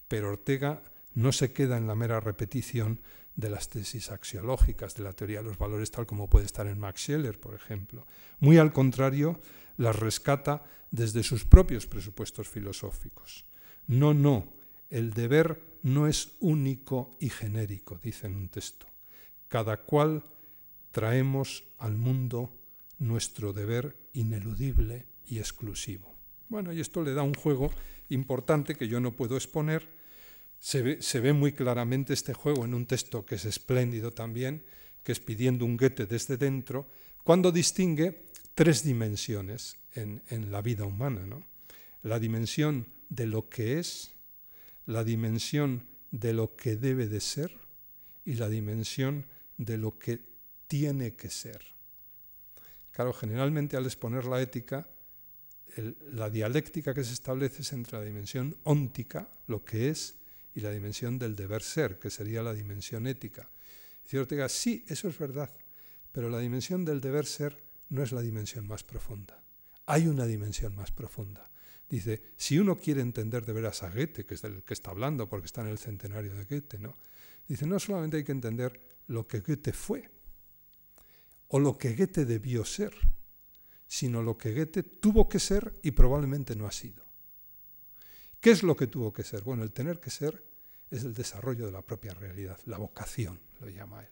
Pero 0.07 0.30
Ortega 0.30 0.82
no 1.15 1.34
se 1.34 1.51
queda 1.51 1.78
en 1.78 1.88
la 1.88 1.95
mera 1.95 2.22
repetición 2.22 2.99
de 3.41 3.49
las 3.49 3.67
tesis 3.67 4.11
axiológicas 4.11 4.95
de 4.95 5.03
la 5.03 5.13
teoría 5.13 5.39
de 5.39 5.49
los 5.49 5.57
valores, 5.57 5.91
tal 5.91 6.05
como 6.05 6.29
puede 6.29 6.45
estar 6.45 6.67
en 6.67 6.79
Max 6.79 7.01
Scheler, 7.01 7.39
por 7.39 7.55
ejemplo. 7.55 8.05
Muy 8.39 8.57
al 8.57 8.71
contrario, 8.71 9.41
las 9.77 9.97
rescata 9.97 10.63
desde 10.91 11.23
sus 11.23 11.43
propios 11.43 11.87
presupuestos 11.87 12.47
filosóficos. 12.47 13.45
No, 13.87 14.13
no, 14.13 14.53
el 14.89 15.11
deber 15.11 15.79
no 15.81 16.07
es 16.07 16.33
único 16.39 17.17
y 17.19 17.29
genérico, 17.29 17.99
dice 18.01 18.27
en 18.27 18.35
un 18.35 18.47
texto. 18.47 18.85
Cada 19.47 19.77
cual 19.77 20.23
traemos 20.91 21.63
al 21.79 21.97
mundo 21.97 22.53
nuestro 22.99 23.53
deber 23.53 23.97
ineludible 24.13 25.07
y 25.25 25.39
exclusivo. 25.39 26.13
Bueno, 26.47 26.71
y 26.71 26.79
esto 26.79 27.01
le 27.01 27.13
da 27.13 27.23
un 27.23 27.33
juego 27.33 27.71
importante 28.09 28.75
que 28.75 28.87
yo 28.87 28.99
no 28.99 29.15
puedo 29.15 29.35
exponer, 29.35 29.87
se 30.62 31.20
ve, 31.20 31.34
muy 31.34 31.53
claramente 31.53 32.14
este 32.14 32.36
juego 32.36 32.66
en 32.66 32.76
un 32.76 32.86
texto 32.86 33.26
que 33.26 33.36
es 33.36 33.45
espléndido 33.45 34.12
también, 34.12 34.64
que 35.03 35.12
es 35.12 35.20
pidiendo 35.20 35.66
un 35.66 35.76
Goethe 35.76 36.05
desde 36.05 36.38
dentro, 36.38 36.88
cuando 37.24 37.51
distingue 37.51 38.28
tres 38.53 38.84
dimensiones 38.84 39.78
en, 39.95 40.22
la 40.51 40.62
vida 40.62 40.86
humana. 40.86 41.26
¿no? 41.26 41.43
La 42.03 42.20
dimensión 42.20 42.86
de 43.09 43.26
lo 43.26 43.49
que 43.49 43.80
es, 43.80 44.14
la 44.86 45.03
dimensión 45.03 45.88
de 46.12 46.34
lo 46.34 46.55
que 46.55 46.76
debe 46.76 47.07
de 47.07 47.22
ser 47.22 47.57
y 48.24 48.36
la 48.36 48.47
dimensión 48.47 49.26
de 49.57 49.80
lo 49.80 49.97
que 49.97 50.22
tiene 50.68 51.16
que 51.16 51.32
ser. 51.32 51.66
Claro, 52.91 53.14
generalmente 53.14 53.78
al 53.78 53.86
exponer 53.86 54.26
la 54.26 54.39
ética, 54.39 54.88
la 56.12 56.30
dialéctica 56.30 56.93
que 56.93 57.03
se 57.03 57.14
establece 57.14 57.64
es 57.64 57.74
entre 57.74 57.97
la 57.97 58.05
dimensión 58.05 58.57
óntica, 58.64 59.32
lo 59.47 59.66
que 59.66 59.89
es, 59.89 60.20
y 60.54 60.62
la 60.62 60.72
dimensión 60.72 61.18
del 61.18 61.36
deber 61.36 61.64
ser, 61.64 61.99
que 61.99 62.10
sería 62.10 62.43
la 62.43 62.54
dimensión 62.54 63.08
ética. 63.08 63.49
Y 64.12 64.18
Ortega, 64.18 64.49
sí, 64.49 64.84
eso 64.88 65.08
es 65.08 65.18
verdad, 65.18 65.49
pero 66.12 66.30
la 66.30 66.39
dimensión 66.39 66.84
del 66.84 66.99
deber 66.99 67.26
ser 67.26 67.64
no 67.89 68.04
es 68.04 68.12
la 68.12 68.22
dimensión 68.22 68.68
más 68.68 68.84
profunda. 68.84 69.43
Hay 69.86 70.08
una 70.08 70.26
dimensión 70.26 70.76
más 70.76 70.91
profunda. 70.91 71.49
Dice, 71.88 72.22
si 72.38 72.58
uno 72.58 72.78
quiere 72.78 73.02
entender 73.02 73.45
de 73.45 73.54
veras 73.54 73.84
a 73.84 73.89
Goethe, 73.89 74.26
que 74.26 74.36
es 74.36 74.41
del 74.41 74.64
que 74.64 74.74
está 74.74 74.91
hablando 74.91 75.28
porque 75.28 75.45
está 75.45 75.62
en 75.62 75.68
el 75.68 75.78
centenario 75.78 76.34
de 76.34 76.45
Goethe, 76.45 76.80
¿no? 76.80 76.97
Dice, 77.47 77.68
no 77.68 77.80
solamente 77.80 78.18
hay 78.18 78.24
que 78.24 78.32
entender 78.32 78.80
lo 79.08 79.28
que 79.28 79.41
Goethe 79.41 79.74
fue 79.74 80.10
o 81.49 81.60
lo 81.60 81.78
que 81.78 81.93
Goethe 81.95 82.26
debió 82.26 82.64
ser, 82.64 82.93
sino 83.88 84.24
lo 84.24 84.38
que 84.38 84.54
Goethe 84.54 84.84
tuvo 84.84 85.28
que 85.28 85.39
ser 85.39 85.80
y 85.84 85.91
probablemente 85.91 86.56
no 86.56 86.66
ha 86.66 86.72
sido. 86.72 87.04
¿Qué 88.41 88.49
es 88.49 88.63
lo 88.63 88.75
que 88.75 88.87
tuvo 88.87 89.13
que 89.13 89.23
ser? 89.23 89.43
Bueno, 89.43 89.61
el 89.61 89.71
tener 89.71 89.99
que 89.99 90.09
ser 90.09 90.43
es 90.89 91.03
el 91.03 91.13
desarrollo 91.13 91.67
de 91.67 91.71
la 91.71 91.83
propia 91.83 92.15
realidad, 92.15 92.59
la 92.65 92.79
vocación, 92.79 93.39
lo 93.59 93.69
llama 93.69 94.01
él. 94.01 94.09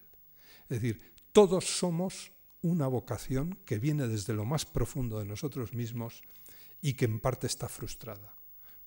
Es 0.70 0.82
decir, 0.82 1.14
todos 1.32 1.66
somos 1.66 2.32
una 2.62 2.88
vocación 2.88 3.58
que 3.66 3.80
viene 3.80 4.08
desde 4.08 4.34
lo 4.34 4.46
más 4.46 4.66
profundo 4.66 5.18
de 5.18 5.26
nosotros 5.26 5.74
mismos 5.74 6.22
y 6.80 6.94
que 6.94 7.06
en 7.06 7.20
parte 7.20 7.48
está 7.48 7.68
frustrada. 7.68 8.36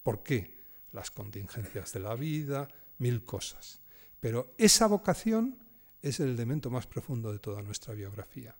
¿Por 0.04 0.22
qué? 0.22 0.62
Las 0.92 1.10
contingencias 1.10 1.92
de 1.92 2.00
la 2.00 2.14
vida, 2.14 2.68
mil 2.98 3.24
cosas. 3.24 3.80
Pero 4.20 4.54
esa 4.58 4.86
vocación 4.86 5.58
es 6.02 6.20
el 6.20 6.28
elemento 6.28 6.70
más 6.70 6.86
profundo 6.86 7.32
de 7.32 7.40
toda 7.40 7.62
nuestra 7.62 7.94
biografía. 7.94 8.54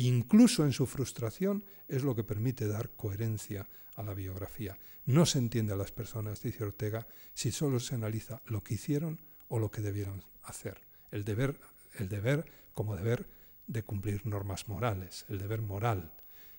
Incluso 0.00 0.64
en 0.64 0.72
su 0.72 0.86
frustración 0.86 1.64
es 1.88 2.04
lo 2.04 2.14
que 2.14 2.22
permite 2.22 2.68
dar 2.68 2.90
coherencia 2.90 3.68
a 3.96 4.04
la 4.04 4.14
biografía. 4.14 4.78
No 5.06 5.26
se 5.26 5.40
entiende 5.40 5.72
a 5.72 5.76
las 5.76 5.90
personas, 5.90 6.40
dice 6.40 6.62
Ortega, 6.62 7.08
si 7.34 7.50
solo 7.50 7.80
se 7.80 7.96
analiza 7.96 8.40
lo 8.44 8.62
que 8.62 8.74
hicieron 8.74 9.20
o 9.48 9.58
lo 9.58 9.72
que 9.72 9.82
debieron 9.82 10.22
hacer. 10.44 10.82
El 11.10 11.24
deber, 11.24 11.58
el 11.98 12.08
deber 12.08 12.44
como 12.74 12.94
deber 12.94 13.26
de 13.66 13.82
cumplir 13.82 14.24
normas 14.24 14.68
morales, 14.68 15.24
el 15.28 15.38
deber 15.38 15.62
moral. 15.62 16.12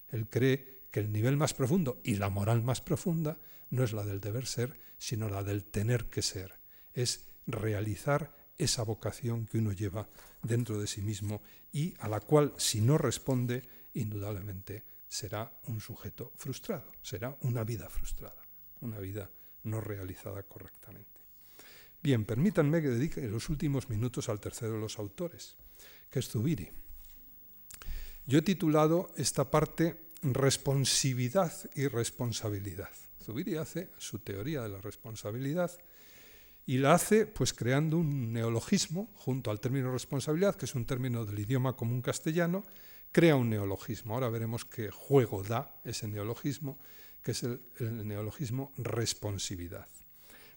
Él 0.09 0.27
cree 0.29 0.81
que 0.91 0.99
el 0.99 1.13
nivel 1.13 1.37
más 1.37 1.53
profundo 1.53 2.01
y 2.03 2.15
la 2.15 2.29
moral 2.29 2.61
más 2.61 2.81
profunda 2.81 3.39
no 3.69 3.85
es 3.85 3.93
la 3.93 4.03
del 4.03 4.19
deber 4.19 4.47
ser, 4.47 4.77
sino 4.97 5.29
la 5.29 5.43
del 5.43 5.63
tener 5.63 6.09
que 6.09 6.23
ser. 6.23 6.59
Es 6.93 7.29
realizar 7.47 8.35
esa 8.59 8.83
vocación 8.83 9.47
que 9.47 9.57
uno 9.57 9.71
lleva 9.71 10.07
dentro 10.43 10.79
de 10.79 10.85
sí 10.85 11.01
mismo 11.01 11.41
y 11.71 11.95
a 11.99 12.07
la 12.07 12.19
cual, 12.19 12.53
si 12.57 12.81
no 12.81 12.97
responde, 12.97 13.63
indudablemente 13.93 14.83
será 15.07 15.51
un 15.63 15.81
sujeto 15.81 16.33
frustrado, 16.35 16.91
será 17.01 17.35
una 17.41 17.63
vida 17.63 17.89
frustrada, 17.89 18.43
una 18.81 18.99
vida 18.99 19.31
no 19.63 19.81
realizada 19.81 20.43
correctamente. 20.43 21.19
Bien, 22.01 22.25
permítanme 22.25 22.81
que 22.81 22.89
dedique 22.89 23.21
los 23.21 23.49
últimos 23.49 23.89
minutos 23.89 24.29
al 24.29 24.39
tercero 24.39 24.73
de 24.73 24.79
los 24.79 24.99
autores, 24.99 25.55
que 26.09 26.19
es 26.19 26.29
Zubiri. 26.29 26.69
Yo 28.25 28.39
he 28.39 28.43
titulado 28.43 29.11
esta 29.17 29.49
parte 29.49 30.09
Responsividad 30.21 31.53
y 31.75 31.87
responsabilidad. 31.87 32.91
Zubiri 33.23 33.55
hace 33.55 33.89
su 33.97 34.19
teoría 34.19 34.61
de 34.61 34.69
la 34.69 34.81
responsabilidad 34.81 35.71
y 36.69 36.77
la 36.77 36.93
hace 36.93 37.25
pues 37.25 37.51
creando 37.51 37.97
un 37.97 38.31
neologismo 38.31 39.09
junto 39.15 39.49
al 39.49 39.59
término 39.59 39.91
responsabilidad, 39.91 40.55
que 40.55 40.65
es 40.65 40.75
un 40.75 40.85
término 40.85 41.25
del 41.25 41.39
idioma 41.39 41.75
común 41.75 41.99
castellano, 42.03 42.63
crea 43.11 43.35
un 43.35 43.49
neologismo. 43.49 44.13
Ahora 44.13 44.29
veremos 44.29 44.65
qué 44.65 44.91
juego 44.91 45.41
da 45.41 45.81
ese 45.83 46.07
neologismo, 46.07 46.77
que 47.23 47.31
es 47.31 47.41
el, 47.41 47.59
neologismo 48.07 48.71
responsividad. 48.77 49.87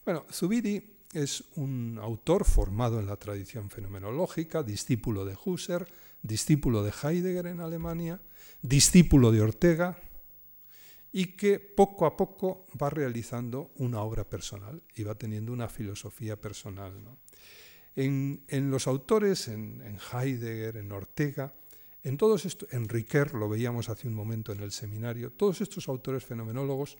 Bueno, 0.04 0.26
Zubiri 0.30 0.98
es 1.14 1.44
un 1.56 1.98
autor 1.98 2.44
formado 2.44 3.00
en 3.00 3.06
la 3.06 3.16
tradición 3.16 3.70
fenomenológica, 3.70 4.62
discípulo 4.62 5.24
de 5.24 5.34
Husserl, 5.42 5.88
discípulo 6.20 6.82
de 6.82 6.92
Heidegger 6.92 7.46
en 7.46 7.60
Alemania, 7.60 8.20
discípulo 8.60 9.32
de 9.32 9.40
Ortega, 9.40 9.96
y 11.12 11.36
que 11.36 11.60
poco 11.60 12.06
a 12.06 12.16
poco 12.16 12.66
va 12.80 12.88
realizando 12.88 13.72
una 13.76 14.00
obra 14.00 14.24
personal 14.24 14.82
y 14.96 15.02
va 15.02 15.14
teniendo 15.14 15.52
una 15.52 15.68
filosofía 15.68 16.40
personal. 16.40 16.94
En, 17.94 18.40
los 18.70 18.86
autores, 18.86 19.48
en, 19.48 19.82
en 19.82 19.98
Heidegger, 19.98 20.78
en 20.78 20.90
Ortega, 20.90 21.52
en 22.02 22.16
todos 22.16 22.46
estos, 22.46 22.72
en 22.72 22.88
Riquer, 22.88 23.34
lo 23.34 23.48
veíamos 23.48 23.88
hace 23.88 24.08
un 24.08 24.14
momento 24.14 24.52
en 24.52 24.60
el 24.60 24.72
seminario, 24.72 25.30
todos 25.30 25.60
estos 25.60 25.86
autores 25.88 26.24
fenomenólogos, 26.24 26.96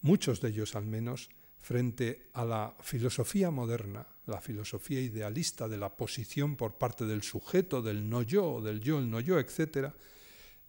muchos 0.00 0.40
de 0.40 0.48
ellos 0.48 0.74
al 0.74 0.86
menos, 0.86 1.28
frente 1.60 2.30
a 2.32 2.44
la 2.44 2.74
filosofía 2.80 3.50
moderna, 3.52 4.04
la 4.26 4.40
filosofía 4.40 5.00
idealista 5.00 5.68
de 5.68 5.76
la 5.76 5.96
posición 5.96 6.56
por 6.56 6.76
parte 6.76 7.04
del 7.04 7.22
sujeto, 7.22 7.82
del 7.82 8.08
no 8.08 8.22
yo, 8.22 8.60
del 8.60 8.80
yo, 8.80 8.98
el 8.98 9.08
no 9.08 9.20
yo, 9.20 9.38
etc., 9.38 9.92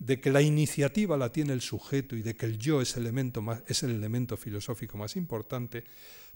de 0.04 0.20
que 0.20 0.32
la 0.32 0.42
iniciativa 0.42 1.16
la 1.16 1.32
tiene 1.32 1.54
el 1.54 1.62
sujeto 1.62 2.18
y 2.18 2.22
de 2.22 2.36
que 2.36 2.46
el 2.46 2.58
yo 2.58 2.82
es, 2.82 2.98
elemento 2.98 3.42
más, 3.42 3.64
es 3.68 3.84
el 3.84 3.92
elemento 3.92 4.36
filosófico 4.36 4.98
más 4.98 5.16
importante, 5.16 5.86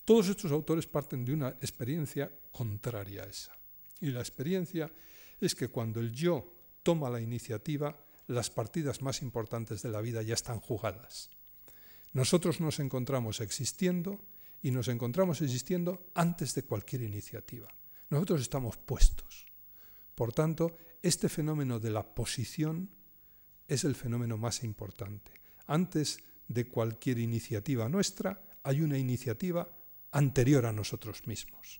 todos 0.06 0.30
estos 0.30 0.54
autores 0.54 0.88
parten 0.88 1.26
de 1.26 1.34
una 1.34 1.50
experiencia 1.50 2.32
contraria 2.50 3.24
a 3.24 3.26
esa. 3.26 3.52
Y 4.00 4.08
la 4.08 4.22
experiencia 4.22 4.90
es 5.42 5.54
que 5.54 5.68
cuando 5.68 6.00
el 6.00 6.14
yo 6.14 6.50
toma 6.82 7.10
la 7.10 7.20
iniciativa, 7.20 7.94
las 8.28 8.50
partidas 8.50 9.02
más 9.02 9.22
importantes 9.22 9.82
de 9.82 9.90
la 9.90 10.00
vida 10.00 10.22
ya 10.22 10.36
están 10.36 10.62
jugadas. 10.62 11.30
Nosotros 12.14 12.62
nos 12.62 12.80
encontramos 12.80 13.42
existiendo 13.42 14.22
y 14.62 14.72
nos 14.72 14.88
encontramos 14.88 15.42
existiendo 15.42 16.10
antes 16.14 16.56
de 16.56 16.64
cualquier 16.64 17.02
iniciativa. 17.02 17.68
Nosotros 18.10 18.40
estamos 18.40 18.78
puestos. 18.78 19.46
Por 20.16 20.32
tanto, 20.32 20.78
este 21.02 21.28
fenómeno 21.28 21.82
de 21.82 21.92
la 21.92 22.16
posición 22.16 22.97
es 23.68 23.84
el 23.84 23.96
fenómeno 23.96 24.38
más 24.38 24.64
importante. 24.64 25.32
Antes 25.66 26.20
de 26.48 26.68
cualquier 26.68 27.20
iniciativa 27.20 27.90
nuestra, 27.90 28.42
hay 28.64 28.82
una 28.82 28.98
iniciativa 28.98 29.70
anterior 30.12 30.66
a 30.66 30.74
nosotros 30.74 31.28
mismos. 31.28 31.80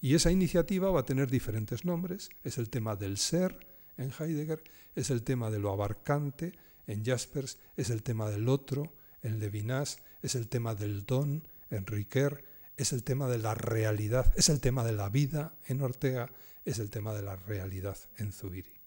Y 0.00 0.14
esa 0.14 0.30
iniciativa 0.30 0.90
va 0.90 1.00
a 1.00 1.04
tener 1.04 1.30
diferentes 1.30 1.84
nombres. 1.84 2.30
Es 2.44 2.58
el 2.58 2.70
tema 2.70 2.96
del 2.96 3.18
ser 3.18 3.66
en 3.96 4.12
Heidegger, 4.12 4.62
es 4.94 5.10
el 5.10 5.22
tema 5.22 5.50
de 5.50 5.58
lo 5.58 5.72
abarcante 5.72 6.52
en 6.86 7.04
Jaspers, 7.04 7.58
es 7.76 7.90
el 7.90 8.02
tema 8.02 8.30
del 8.30 8.48
otro 8.48 8.92
en 9.22 9.40
Levinas, 9.40 9.98
es 10.22 10.34
el 10.34 10.48
tema 10.48 10.74
del 10.74 11.04
don 11.04 11.46
en 11.70 11.86
Riquer, 11.86 12.44
es 12.76 12.92
el 12.92 13.02
tema 13.02 13.28
de 13.28 13.38
la 13.38 13.54
realidad, 13.54 14.32
es 14.36 14.48
el 14.48 14.60
tema 14.60 14.84
de 14.84 14.92
la 14.92 15.08
vida 15.08 15.54
en 15.66 15.82
Ortega, 15.82 16.30
es 16.64 16.78
el 16.78 16.90
tema 16.90 17.12
de 17.12 17.22
la 17.22 17.34
realidad 17.34 17.98
en 18.16 18.32
Zubiri. 18.32 18.77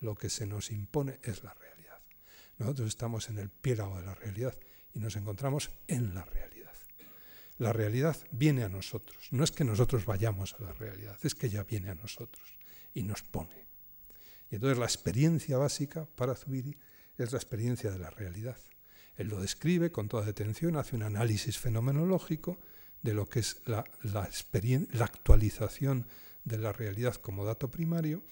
Lo 0.00 0.14
que 0.14 0.30
se 0.30 0.46
nos 0.46 0.70
impone 0.70 1.20
es 1.22 1.42
la 1.42 1.54
realidad. 1.54 2.00
Nosotros 2.58 2.88
estamos 2.88 3.28
en 3.28 3.38
el 3.38 3.50
piélago 3.50 3.98
de 3.98 4.06
la 4.06 4.14
realidad 4.14 4.56
y 4.94 4.98
nos 4.98 5.16
encontramos 5.16 5.70
en 5.86 6.14
la 6.14 6.24
realidad. 6.24 6.74
La 7.58 7.72
realidad 7.72 8.16
viene 8.30 8.64
a 8.64 8.68
nosotros. 8.68 9.28
No 9.30 9.44
es 9.44 9.50
que 9.50 9.64
nosotros 9.64 10.06
vayamos 10.06 10.54
a 10.54 10.62
la 10.62 10.72
realidad, 10.72 11.18
es 11.22 11.34
que 11.34 11.46
ella 11.46 11.64
viene 11.64 11.90
a 11.90 11.94
nosotros 11.94 12.54
y 12.94 13.02
nos 13.02 13.22
pone. 13.22 13.66
Y 14.50 14.56
entonces 14.56 14.78
la 14.78 14.86
experiencia 14.86 15.58
básica 15.58 16.06
para 16.16 16.34
Zubiri 16.34 16.76
es 17.18 17.32
la 17.32 17.38
experiencia 17.38 17.90
de 17.90 17.98
la 17.98 18.10
realidad. 18.10 18.56
Él 19.16 19.28
lo 19.28 19.40
describe 19.40 19.92
con 19.92 20.08
toda 20.08 20.24
detención, 20.24 20.76
hace 20.76 20.96
un 20.96 21.02
análisis 21.02 21.58
fenomenológico 21.58 22.58
de 23.02 23.14
lo 23.14 23.26
que 23.26 23.40
es 23.40 23.60
la, 23.66 23.84
la 24.02 25.04
actualización 25.04 26.06
de 26.44 26.58
la 26.58 26.72
realidad 26.72 27.16
como 27.16 27.44
dato 27.44 27.70
primario, 27.70 28.22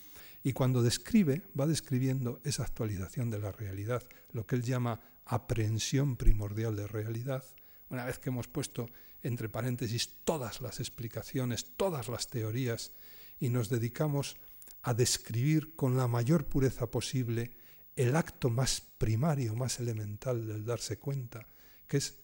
y 0.43 0.53
cuando 0.53 0.83
describe, 0.83 1.43
va 1.59 1.67
describiendo 1.67 2.41
esa 2.45 2.63
actualización 2.63 3.31
de 3.31 3.41
la 3.41 3.53
realidad, 3.53 4.03
lo 4.33 4.47
que 4.47 4.57
él 4.57 4.63
llama 4.63 5.01
aprehensión 5.25 6.17
primordial 6.17 6.77
de 6.77 6.87
realidad, 6.87 7.45
una 7.91 8.05
vez 8.05 8.19
que 8.19 8.31
hemos 8.31 8.49
puesto 8.49 8.89
entre 9.23 9.49
paréntesis 9.49 10.23
todas 10.25 10.61
las 10.61 10.81
explicaciones, 10.81 11.77
todas 11.77 12.09
las 12.09 12.29
teorías, 12.29 12.93
y 13.41 13.51
nos 13.51 13.69
dedicamos 13.69 14.37
a 14.83 14.95
describir 14.95 15.75
con 15.75 15.97
la 15.97 16.09
mayor 16.09 16.47
pureza 16.47 16.91
posible 16.91 17.53
el 17.97 18.15
acto 18.15 18.49
más 18.49 18.81
primario, 18.81 19.55
más 19.57 19.81
elemental 19.81 20.47
del 20.47 20.65
darse 20.65 20.99
cuenta, 20.99 21.49
que 21.87 21.97
es 21.97 22.17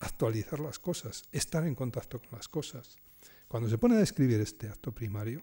actualizar 0.00 0.60
las 0.60 0.78
cosas, 0.78 1.24
estar 1.30 1.66
en 1.66 1.74
contacto 1.74 2.20
con 2.20 2.30
las 2.32 2.48
cosas. 2.48 2.96
Cuando 3.48 3.68
se 3.68 3.78
pone 3.78 3.96
a 3.96 4.00
describir 4.00 4.40
este 4.40 4.68
acto 4.68 4.92
primario, 4.92 5.42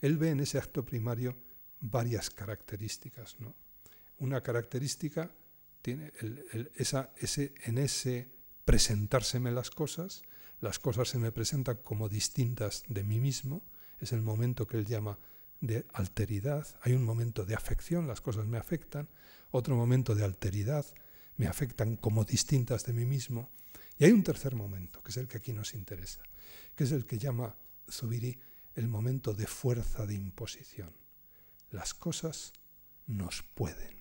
él 0.00 0.16
ve 0.16 0.30
en 0.30 0.40
ese 0.40 0.58
acto 0.58 0.84
primario 0.84 1.36
varias 1.80 2.30
características. 2.30 3.36
¿no? 3.40 3.54
Una 4.18 4.42
característica 4.42 5.30
tiene 5.82 6.12
esa, 6.74 7.10
ese, 7.16 7.54
en 7.64 7.78
ese 7.78 8.30
presentárseme 8.64 9.50
las 9.50 9.70
cosas, 9.70 10.22
las 10.60 10.78
cosas 10.78 11.08
se 11.08 11.18
me 11.18 11.32
presentan 11.32 11.78
como 11.82 12.08
distintas 12.08 12.84
de 12.88 13.02
mí 13.02 13.18
mismo, 13.18 13.62
es 13.98 14.12
el 14.12 14.22
momento 14.22 14.66
que 14.66 14.76
él 14.76 14.86
llama 14.86 15.18
de 15.60 15.86
alteridad, 15.92 16.66
hay 16.82 16.92
un 16.92 17.04
momento 17.04 17.44
de 17.44 17.54
afección, 17.54 18.06
las 18.06 18.20
cosas 18.20 18.46
me 18.46 18.58
afectan, 18.58 19.08
otro 19.50 19.74
momento 19.76 20.14
de 20.14 20.24
alteridad, 20.24 20.86
me 21.36 21.46
afectan 21.46 21.96
como 21.96 22.24
distintas 22.24 22.84
de 22.84 22.92
mí 22.92 23.04
mismo, 23.04 23.50
y 23.98 24.04
hay 24.04 24.12
un 24.12 24.22
tercer 24.22 24.54
momento, 24.54 25.02
que 25.02 25.10
es 25.10 25.16
el 25.16 25.28
que 25.28 25.38
aquí 25.38 25.52
nos 25.52 25.74
interesa, 25.74 26.22
que 26.74 26.84
es 26.84 26.92
el 26.92 27.06
que 27.06 27.18
llama 27.18 27.56
Zubiri 27.90 28.38
el 28.74 28.88
momento 28.88 29.34
de 29.34 29.46
fuerza 29.46 30.06
de 30.06 30.14
imposición. 30.14 30.92
Las 31.70 31.94
cosas 31.94 32.52
nos 33.06 33.42
pueden, 33.42 34.00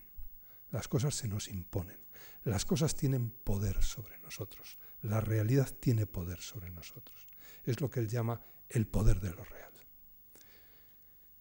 las 0.72 0.88
cosas 0.88 1.16
se 1.16 1.28
nos 1.28 1.48
imponen. 1.48 1.98
Las 2.44 2.66
cosas 2.66 2.96
tienen 2.96 3.32
poder 3.32 3.84
sobre 3.84 4.18
nosotros. 4.20 4.78
La 5.02 5.22
realidad 5.22 5.70
tiene 5.80 6.06
poder 6.06 6.40
sobre 6.40 6.70
nosotros. 6.70 7.28
Es 7.64 7.82
lo 7.82 7.90
que 7.90 8.00
él 8.00 8.08
llama 8.08 8.42
el 8.70 8.88
poder 8.88 9.20
de 9.20 9.32
lo 9.32 9.44
real. 9.44 9.70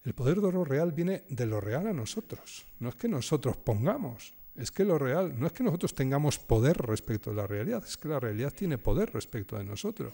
El 0.04 0.14
poder 0.14 0.40
de 0.40 0.52
lo 0.52 0.64
real 0.64 0.92
viene 0.92 1.24
de 1.28 1.46
lo 1.46 1.60
real 1.60 1.86
a 1.86 1.92
nosotros. 1.92 2.66
No 2.78 2.88
es 2.88 2.94
que 2.94 3.08
nosotros 3.08 3.56
pongamos, 3.56 4.34
es 4.54 4.70
que 4.70 4.84
lo 4.84 4.98
real, 4.98 5.38
no 5.38 5.46
es 5.46 5.52
que 5.52 5.62
nosotros 5.62 5.94
tengamos 5.94 6.38
poder 6.38 6.78
respecto 6.78 7.30
a 7.30 7.34
la 7.34 7.46
realidad, 7.46 7.84
es 7.86 7.96
que 7.96 8.08
la 8.08 8.18
realidad 8.18 8.52
tiene 8.52 8.78
poder 8.78 9.12
respecto 9.12 9.56
de 9.58 9.64
nosotros. 9.64 10.12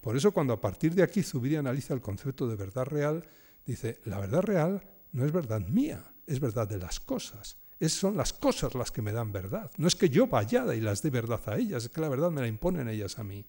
Por 0.00 0.16
eso 0.16 0.32
cuando 0.32 0.52
a 0.54 0.60
partir 0.60 0.94
de 0.94 1.02
aquí 1.02 1.22
Zubiri 1.22 1.56
analiza 1.56 1.94
el 1.94 2.00
concepto 2.00 2.48
de 2.48 2.56
verdad 2.56 2.84
real, 2.84 3.24
dice, 3.66 4.00
la 4.04 4.18
verdad 4.18 4.42
real 4.42 4.82
no 5.12 5.24
es 5.24 5.32
verdad 5.32 5.60
mía, 5.60 6.12
es 6.26 6.40
verdad 6.40 6.68
de 6.68 6.78
las 6.78 7.00
cosas. 7.00 7.56
Es, 7.78 7.92
son 7.92 8.16
las 8.16 8.32
cosas 8.32 8.74
las 8.74 8.90
que 8.90 9.02
me 9.02 9.12
dan 9.12 9.32
verdad. 9.32 9.70
No 9.76 9.88
es 9.88 9.96
que 9.96 10.08
yo 10.08 10.26
vaya 10.26 10.74
y 10.74 10.80
las 10.80 11.02
dé 11.02 11.10
verdad 11.10 11.40
a 11.46 11.56
ellas, 11.56 11.84
es 11.84 11.90
que 11.90 12.00
la 12.00 12.08
verdad 12.08 12.30
me 12.30 12.40
la 12.40 12.46
imponen 12.46 12.88
ellas 12.88 13.18
a 13.18 13.24
mí. 13.24 13.44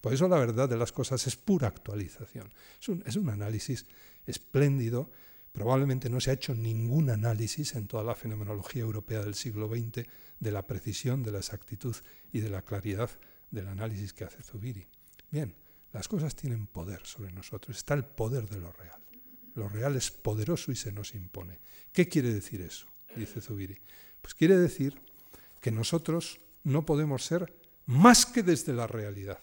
Por 0.00 0.12
eso 0.12 0.28
la 0.28 0.38
verdad 0.38 0.68
de 0.68 0.76
las 0.76 0.92
cosas 0.92 1.26
es 1.26 1.36
pura 1.36 1.68
actualización. 1.68 2.52
Es 2.80 2.88
un, 2.88 3.02
es 3.06 3.16
un 3.16 3.30
análisis 3.30 3.86
espléndido. 4.26 5.10
Probablemente 5.52 6.10
no 6.10 6.20
se 6.20 6.30
ha 6.30 6.34
hecho 6.34 6.54
ningún 6.54 7.10
análisis 7.10 7.74
en 7.74 7.86
toda 7.86 8.04
la 8.04 8.14
fenomenología 8.14 8.82
europea 8.82 9.22
del 9.22 9.34
siglo 9.34 9.68
XX 9.68 10.06
de 10.40 10.52
la 10.52 10.66
precisión, 10.66 11.22
de 11.22 11.32
la 11.32 11.38
exactitud 11.38 11.96
y 12.32 12.40
de 12.40 12.50
la 12.50 12.62
claridad 12.62 13.10
del 13.50 13.68
análisis 13.68 14.12
que 14.12 14.24
hace 14.24 14.42
Zubiri. 14.42 14.86
Bien, 15.30 15.54
las 15.94 16.08
cosas 16.08 16.34
tienen 16.34 16.66
poder 16.66 17.06
sobre 17.06 17.30
nosotros. 17.30 17.76
Está 17.76 17.94
el 17.94 18.04
poder 18.04 18.48
de 18.48 18.58
lo 18.58 18.72
real. 18.72 19.00
Lo 19.54 19.68
real 19.68 19.94
es 19.94 20.10
poderoso 20.10 20.72
y 20.72 20.76
se 20.76 20.90
nos 20.90 21.14
impone. 21.14 21.60
¿Qué 21.92 22.08
quiere 22.08 22.34
decir 22.34 22.60
eso? 22.60 22.86
dice 23.14 23.40
Zubiri. 23.40 23.78
Pues 24.20 24.34
quiere 24.34 24.58
decir 24.58 25.00
que 25.60 25.70
nosotros 25.70 26.40
no 26.64 26.84
podemos 26.84 27.24
ser 27.24 27.54
más 27.86 28.26
que 28.26 28.42
desde 28.42 28.72
la 28.72 28.88
realidad. 28.88 29.38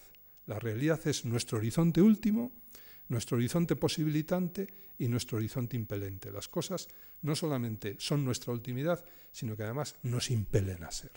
La 0.46 0.58
realidad 0.58 1.00
es 1.06 1.24
nuestro 1.24 1.56
horizonte 1.56 2.02
último, 2.02 2.52
nuestro 3.08 3.38
horizonte 3.38 3.74
posibilitante 3.74 4.68
y 4.98 5.08
nuestro 5.08 5.38
horizonte 5.38 5.76
impelente. 5.76 6.30
Las 6.30 6.48
cosas 6.48 6.86
no 7.22 7.34
solamente 7.34 7.96
son 7.98 8.26
nuestra 8.26 8.52
ultimidad, 8.52 9.02
sino 9.30 9.56
que 9.56 9.62
además 9.62 9.96
nos 10.02 10.30
impelen 10.30 10.84
a 10.84 10.90
ser. 10.90 11.12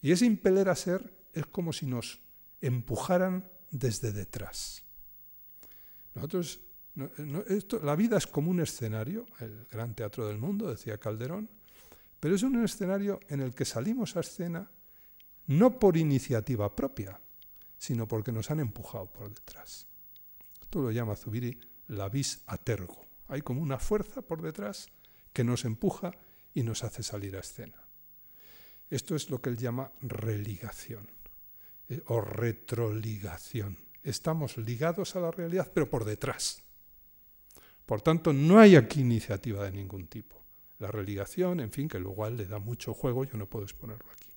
Y 0.00 0.10
ese 0.10 0.24
impeler 0.24 0.70
a 0.70 0.74
ser 0.74 1.12
es 1.34 1.44
como 1.44 1.74
si 1.74 1.84
nos 1.84 2.20
empujaran 2.62 3.52
desde 3.72 4.12
detrás. 4.12 4.84
Nosotros 6.14 6.60
la 6.94 7.96
vida 7.96 8.18
es 8.18 8.26
como 8.26 8.50
un 8.50 8.60
escenario, 8.60 9.26
el 9.40 9.66
gran 9.70 9.94
teatro 9.94 10.28
del 10.28 10.38
mundo, 10.38 10.68
decía 10.70 10.98
Calderón, 10.98 11.48
pero 12.20 12.36
es 12.36 12.42
un 12.42 12.62
escenario 12.62 13.18
en 13.28 13.40
el 13.40 13.54
que 13.54 13.64
salimos 13.64 14.16
a 14.16 14.20
escena 14.20 14.70
no 15.46 15.78
por 15.78 15.96
iniciativa 15.96 16.76
propia, 16.76 17.18
sino 17.78 18.06
porque 18.06 18.30
nos 18.30 18.50
han 18.50 18.60
empujado 18.60 19.06
por 19.06 19.32
detrás. 19.34 19.88
Esto 20.60 20.82
lo 20.82 20.92
llama 20.92 21.16
Zubiri 21.16 21.58
la 21.88 22.08
vis 22.08 22.42
a 22.46 22.58
tergo. 22.58 23.06
Hay 23.28 23.40
como 23.40 23.62
una 23.62 23.78
fuerza 23.78 24.22
por 24.22 24.42
detrás 24.42 24.88
que 25.32 25.44
nos 25.44 25.64
empuja 25.64 26.12
y 26.54 26.62
nos 26.62 26.84
hace 26.84 27.02
salir 27.02 27.36
a 27.36 27.40
escena. 27.40 27.82
Esto 28.90 29.16
es 29.16 29.30
lo 29.30 29.40
que 29.40 29.48
él 29.48 29.56
llama 29.56 29.90
religación 30.02 31.21
eh, 31.88 32.02
o 32.06 32.20
retroligación. 32.20 33.78
Estamos 34.02 34.56
ligados 34.58 35.14
a 35.16 35.20
la 35.20 35.30
realidad, 35.30 35.70
pero 35.72 35.88
por 35.88 36.04
detrás. 36.04 36.62
Por 37.86 38.00
tanto, 38.00 38.32
no 38.32 38.58
hay 38.58 38.76
aquí 38.76 39.00
iniciativa 39.00 39.64
de 39.64 39.72
ningún 39.72 40.06
tipo. 40.06 40.42
La 40.78 40.88
religación, 40.88 41.60
en 41.60 41.70
fin, 41.70 41.88
que 41.88 41.98
luego 41.98 42.28
le 42.30 42.46
da 42.46 42.58
mucho 42.58 42.94
juego, 42.94 43.24
yo 43.24 43.36
no 43.36 43.48
puedo 43.48 43.64
exponerlo 43.64 44.06
aquí. 44.12 44.30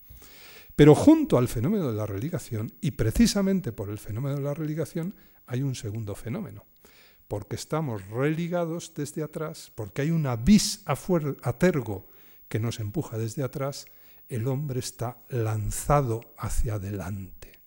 Pero 0.76 0.94
junto 0.94 1.38
al 1.38 1.48
fenómeno 1.48 1.90
de 1.90 1.98
la 1.98 2.06
religación, 2.06 2.72
y 2.82 2.92
precisamente 2.92 3.72
por 3.72 3.90
el 3.90 3.98
fenómeno 3.98 4.36
de 4.36 4.44
la 4.44 4.54
religación, 4.54 5.16
hay 5.48 5.62
un 5.62 5.76
segundo 5.76 6.16
fenómeno. 6.16 6.66
Porque 7.28 7.56
estamos 7.56 8.08
religados 8.10 8.94
desde 8.94 9.24
atrás, 9.24 9.72
porque 9.74 10.04
hay 10.04 10.12
una 10.12 10.36
vis 10.36 10.84
a 10.86 11.54
tergo 11.54 12.08
que 12.48 12.60
nos 12.60 12.80
empuja 12.80 13.18
desde 13.18 13.42
atrás, 13.42 13.86
el 14.30 14.48
hombre 14.48 14.80
está 14.80 15.18
lanzado 15.30 16.34
hacia 16.38 16.76
adelante. 16.76 17.60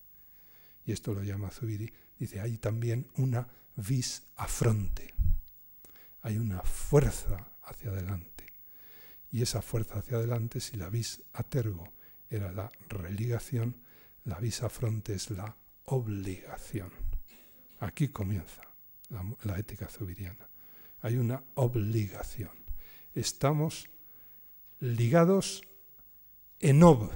Y 0.85 0.93
esto 0.93 1.15
lo 1.15 1.23
llama 1.23 1.51
Zubiri. 1.51 1.93
Dice, 2.19 2.41
hay 2.41 2.59
también 2.59 3.07
una 3.17 3.47
vis 3.77 4.23
a 4.37 4.47
fronte 4.47 5.15
hay 6.23 6.39
una 6.39 6.61
fuerza 6.63 7.53
hacia 7.63 7.91
adelante. 7.91 8.45
Y 9.31 9.43
esa 9.43 9.63
fuerza 9.63 9.99
hacia 9.99 10.19
adelante, 10.19 10.61
si 10.61 10.77
la 10.77 10.89
vis 10.89 11.23
a 11.33 11.43
tergo 11.43 11.93
era 12.31 12.53
la 12.53 12.71
religación, 12.89 13.77
la 14.25 14.39
vis 14.39 14.63
a 14.63 14.69
fronte 14.69 15.15
es 15.15 15.31
la 15.31 15.57
obligación. 15.85 16.91
Aquí 17.81 18.09
comienza 18.09 18.63
la, 19.45 19.59
ética 19.59 19.89
zubiriana. 19.89 20.49
Hay 21.01 21.17
una 21.17 21.43
obligación. 21.55 22.51
Estamos 23.15 23.89
ligados 24.81 25.63
en 26.61 26.83
ob, 26.83 27.11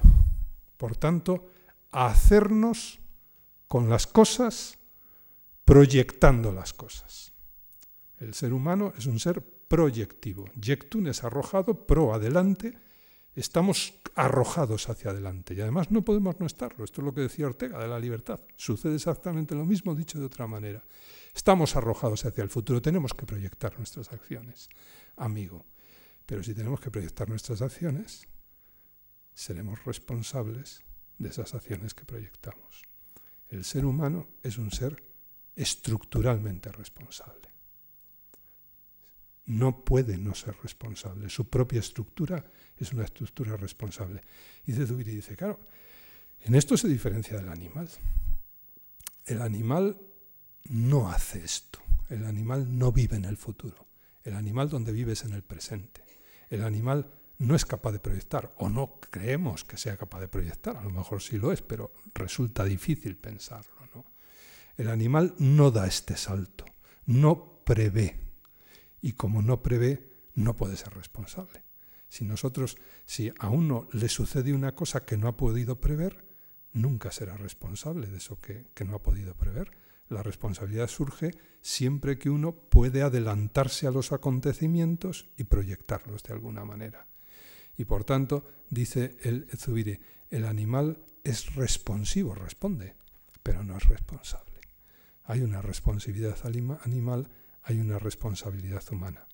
por 0.76 0.96
tanto, 0.96 1.46
hacernos 1.90 3.00
con 3.66 3.88
las 3.88 4.06
cosas, 4.06 4.78
proyectando 5.64 6.52
las 6.52 6.72
cosas. 6.72 7.32
El 8.18 8.34
ser 8.34 8.52
humano 8.52 8.92
es 8.96 9.06
un 9.06 9.18
ser 9.18 9.42
proyectivo. 9.42 10.44
Jectun 10.60 11.06
es 11.06 11.24
arrojado, 11.24 11.86
pro 11.86 12.14
adelante. 12.14 12.78
Estamos 13.34 13.94
arrojados 14.14 14.90
hacia 14.90 15.10
adelante 15.10 15.54
y 15.54 15.60
además 15.60 15.90
no 15.90 16.04
podemos 16.04 16.38
no 16.38 16.46
estarlo. 16.46 16.84
Esto 16.84 17.00
es 17.00 17.06
lo 17.06 17.14
que 17.14 17.22
decía 17.22 17.46
Ortega 17.46 17.78
de 17.78 17.88
la 17.88 17.98
libertad. 17.98 18.40
Sucede 18.56 18.96
exactamente 18.96 19.54
lo 19.54 19.64
mismo 19.64 19.94
dicho 19.94 20.18
de 20.18 20.26
otra 20.26 20.46
manera. 20.46 20.84
Estamos 21.34 21.74
arrojados 21.76 22.26
hacia 22.26 22.44
el 22.44 22.50
futuro, 22.50 22.82
tenemos 22.82 23.14
que 23.14 23.24
proyectar 23.24 23.76
nuestras 23.78 24.12
acciones, 24.12 24.68
amigo. 25.16 25.64
Pero 26.26 26.42
si 26.42 26.54
tenemos 26.54 26.78
que 26.80 26.90
proyectar 26.90 27.28
nuestras 27.28 27.62
acciones, 27.62 28.28
seremos 29.34 29.84
responsables 29.84 30.82
de 31.18 31.28
esas 31.28 31.54
acciones 31.54 31.94
que 31.94 32.04
proyectamos. 32.04 32.82
El 33.48 33.64
ser 33.64 33.84
humano 33.84 34.28
es 34.42 34.58
un 34.58 34.70
ser 34.70 35.02
estructuralmente 35.54 36.72
responsable. 36.72 37.48
No 39.44 39.84
puede 39.84 40.16
no 40.16 40.34
ser 40.34 40.56
responsable. 40.62 41.28
Su 41.28 41.48
propia 41.48 41.80
estructura 41.80 42.44
es 42.76 42.92
una 42.92 43.04
estructura 43.04 43.56
responsable. 43.56 44.22
Y 44.66 44.72
Zubiri 44.72 45.14
dice, 45.14 45.36
claro, 45.36 45.60
en 46.40 46.54
esto 46.54 46.76
se 46.76 46.88
diferencia 46.88 47.36
del 47.36 47.48
animal. 47.48 47.88
El 49.26 49.42
animal 49.42 50.00
no 50.64 51.10
hace 51.10 51.44
esto. 51.44 51.80
El 52.08 52.24
animal 52.24 52.78
no 52.78 52.92
vive 52.92 53.16
en 53.16 53.24
el 53.24 53.36
futuro. 53.36 53.86
El 54.24 54.34
animal 54.34 54.68
donde 54.68 54.92
vive 54.92 55.12
es 55.12 55.24
en 55.24 55.32
el 55.32 55.42
presente. 55.42 56.02
El 56.48 56.64
animal 56.64 57.12
no 57.42 57.56
es 57.56 57.66
capaz 57.66 57.92
de 57.92 57.98
proyectar, 57.98 58.54
o 58.58 58.68
no 58.68 59.00
creemos 59.00 59.64
que 59.64 59.76
sea 59.76 59.96
capaz 59.96 60.20
de 60.20 60.28
proyectar, 60.28 60.76
a 60.76 60.84
lo 60.84 60.90
mejor 60.90 61.20
sí 61.20 61.38
lo 61.38 61.52
es, 61.52 61.60
pero 61.60 61.92
resulta 62.14 62.64
difícil 62.64 63.16
pensarlo. 63.16 63.72
El 64.76 64.88
animal 64.88 65.34
no 65.38 65.70
da 65.70 65.86
este 65.86 66.16
salto, 66.16 66.64
no 67.04 67.62
prevé, 67.64 68.20
y 69.02 69.12
como 69.12 69.42
no 69.42 69.62
prevé, 69.62 70.08
no 70.34 70.56
puede 70.56 70.76
ser 70.76 70.94
responsable. 70.94 71.62
Si 72.08 72.24
nosotros, 72.24 72.78
si 73.04 73.32
a 73.38 73.48
uno 73.48 73.88
le 73.92 74.08
sucede 74.08 74.52
una 74.52 74.74
cosa 74.74 75.04
que 75.04 75.16
no 75.16 75.28
ha 75.28 75.36
podido 75.36 75.80
prever, 75.80 76.24
nunca 76.72 77.10
será 77.10 77.36
responsable 77.36 78.06
de 78.06 78.18
eso 78.18 78.40
que, 78.40 78.66
que 78.74 78.84
no 78.84 78.94
ha 78.94 79.02
podido 79.02 79.34
prever. 79.34 79.72
La 80.08 80.22
responsabilidad 80.22 80.88
surge 80.88 81.32
siempre 81.60 82.18
que 82.18 82.30
uno 82.30 82.52
puede 82.54 83.02
adelantarse 83.02 83.86
a 83.86 83.90
los 83.90 84.12
acontecimientos 84.12 85.28
y 85.36 85.44
proyectarlos 85.44 86.22
de 86.22 86.34
alguna 86.34 86.64
manera. 86.64 87.06
Y 87.76 87.84
por 87.84 88.04
tanto, 88.04 88.44
dice 88.70 89.16
el 89.22 89.46
Zubiri, 89.56 89.98
el 90.30 90.44
animal 90.44 90.98
es 91.24 91.54
responsivo, 91.54 92.34
responde, 92.34 92.94
pero 93.42 93.62
no 93.62 93.76
es 93.76 93.88
responsable. 93.88 94.60
Hay 95.24 95.42
una 95.42 95.62
responsabilidad 95.62 96.38
animal, 96.44 97.28
hay 97.62 97.78
una 97.78 97.98
responsabilidad 97.98 98.82
humana. 98.90 99.26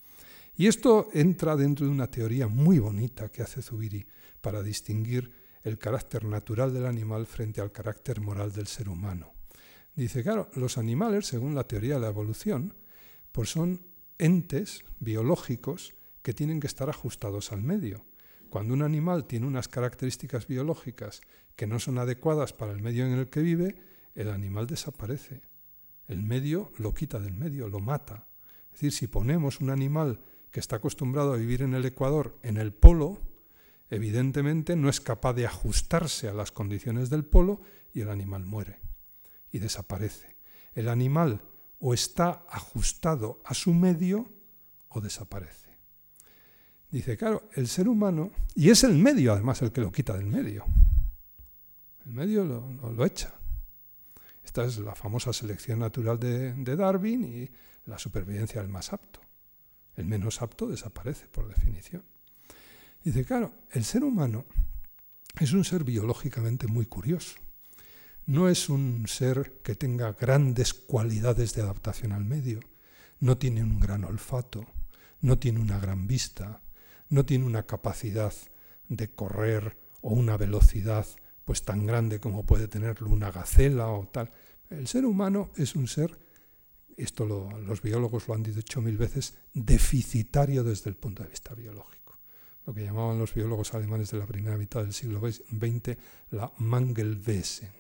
Y 0.56 0.66
esto 0.66 1.08
entra 1.12 1.56
dentro 1.56 1.86
de 1.86 1.92
una 1.92 2.10
teoría 2.10 2.48
muy 2.48 2.78
bonita 2.78 3.30
que 3.30 3.42
hace 3.42 3.62
Zubiri 3.62 4.06
para 4.40 4.62
distinguir 4.62 5.30
el 5.62 5.78
carácter 5.78 6.24
natural 6.24 6.72
del 6.72 6.86
animal 6.86 7.26
frente 7.26 7.60
al 7.60 7.72
carácter 7.72 8.20
moral 8.20 8.52
del 8.52 8.66
ser 8.66 8.88
humano. 8.88 9.32
Dice, 9.94 10.22
claro, 10.22 10.50
los 10.54 10.78
animales, 10.78 11.26
según 11.26 11.54
la 11.54 11.66
teoría 11.66 11.94
de 11.94 12.00
la 12.00 12.08
evolución, 12.08 12.74
pues 13.32 13.50
son 13.50 13.82
entes 14.18 14.84
biológicos 15.00 15.94
que 16.22 16.34
tienen 16.34 16.60
que 16.60 16.66
estar 16.66 16.90
ajustados 16.90 17.52
al 17.52 17.62
medio. 17.62 18.04
Cuando 18.50 18.74
un 18.74 18.82
animal 18.82 19.26
tiene 19.26 19.46
unas 19.46 19.68
características 19.68 20.46
biológicas 20.46 21.20
que 21.54 21.66
no 21.66 21.78
son 21.78 21.98
adecuadas 21.98 22.52
para 22.52 22.72
el 22.72 22.80
medio 22.80 23.06
en 23.06 23.12
el 23.12 23.28
que 23.28 23.40
vive, 23.40 23.76
el 24.14 24.30
animal 24.30 24.66
desaparece. 24.66 25.42
El 26.06 26.22
medio 26.22 26.72
lo 26.78 26.94
quita 26.94 27.18
del 27.18 27.34
medio, 27.34 27.68
lo 27.68 27.80
mata. 27.80 28.26
Es 28.72 28.80
decir, 28.80 28.92
si 28.92 29.06
ponemos 29.06 29.60
un 29.60 29.70
animal 29.70 30.20
que 30.50 30.60
está 30.60 30.76
acostumbrado 30.76 31.34
a 31.34 31.36
vivir 31.36 31.62
en 31.62 31.74
el 31.74 31.84
Ecuador, 31.84 32.38
en 32.42 32.56
el 32.56 32.72
polo, 32.72 33.20
evidentemente 33.90 34.76
no 34.76 34.88
es 34.88 35.00
capaz 35.00 35.34
de 35.34 35.46
ajustarse 35.46 36.28
a 36.28 36.32
las 36.32 36.52
condiciones 36.52 37.10
del 37.10 37.24
polo 37.24 37.60
y 37.92 38.00
el 38.00 38.08
animal 38.08 38.44
muere 38.44 38.80
y 39.50 39.58
desaparece. 39.58 40.36
El 40.74 40.88
animal 40.88 41.42
o 41.80 41.94
está 41.94 42.44
ajustado 42.48 43.40
a 43.44 43.54
su 43.54 43.74
medio 43.74 44.30
o 44.88 45.00
desaparece. 45.00 45.67
Dice, 46.90 47.16
claro, 47.16 47.48
el 47.54 47.68
ser 47.68 47.88
humano, 47.88 48.30
y 48.54 48.70
es 48.70 48.82
el 48.84 48.94
medio 48.94 49.32
además 49.32 49.60
el 49.62 49.72
que 49.72 49.82
lo 49.82 49.92
quita 49.92 50.16
del 50.16 50.26
medio. 50.26 50.64
El 52.06 52.12
medio 52.12 52.44
lo, 52.44 53.04
echa. 53.04 53.34
Esta 54.42 54.64
es 54.64 54.78
la 54.78 54.94
famosa 54.94 55.32
selección 55.32 55.80
natural 55.80 56.18
de, 56.18 56.54
de 56.54 56.76
Darwin 56.76 57.24
y 57.24 57.50
la 57.84 57.98
supervivencia 57.98 58.62
del 58.62 58.70
más 58.70 58.92
apto. 58.92 59.20
El 59.96 60.06
menos 60.06 60.40
apto 60.40 60.66
desaparece 60.66 61.26
por 61.26 61.48
definición. 61.48 62.02
Dice, 63.04 63.24
claro, 63.24 63.52
el 63.72 63.84
ser 63.84 64.04
humano 64.04 64.46
es 65.38 65.52
un 65.52 65.64
ser 65.64 65.84
biológicamente 65.84 66.66
muy 66.66 66.86
curioso. 66.86 67.38
No 68.26 68.48
es 68.48 68.68
un 68.68 69.06
ser 69.06 69.60
que 69.62 69.74
tenga 69.74 70.12
grandes 70.12 70.74
cualidades 70.74 71.54
de 71.54 71.62
adaptación 71.62 72.12
al 72.12 72.24
medio, 72.24 72.60
no 73.20 73.38
tiene 73.38 73.62
un 73.62 73.80
gran 73.80 74.04
olfato, 74.04 74.66
no 75.20 75.38
tiene 75.38 75.60
una 75.60 75.78
gran 75.78 76.06
vista, 76.06 76.62
no 77.08 77.24
tiene 77.24 77.44
una 77.44 77.64
capacidad 77.64 78.32
de 78.88 79.10
correr 79.10 79.76
o 80.00 80.10
una 80.10 80.36
velocidad 80.36 81.06
pues 81.44 81.62
tan 81.62 81.86
grande 81.86 82.20
como 82.20 82.44
puede 82.44 82.68
tenerlo 82.68 83.08
una 83.08 83.30
gacela 83.30 83.88
o 83.88 84.06
tal. 84.08 84.30
El 84.70 84.86
ser 84.86 85.06
humano 85.06 85.50
es 85.56 85.74
un 85.76 85.88
ser, 85.88 86.18
esto 86.96 87.24
los 87.24 87.80
biólogos 87.80 88.28
lo 88.28 88.34
han 88.34 88.42
dicho 88.42 88.82
mil 88.82 88.98
veces, 88.98 89.38
deficitario 89.54 90.62
desde 90.62 90.90
el 90.90 90.96
punto 90.96 91.22
de 91.22 91.30
vista 91.30 91.54
biológico. 91.54 92.18
Lo 92.66 92.74
que 92.74 92.84
llamaban 92.84 93.18
los 93.18 93.32
biólogos 93.32 93.72
alemanes 93.72 94.10
de 94.10 94.18
la 94.18 94.26
primera 94.26 94.58
mitad 94.58 94.82
del 94.82 94.92
siglo 94.92 95.20
XX 95.20 95.96
la 96.32 96.52
Mangelwesen, 96.58 97.72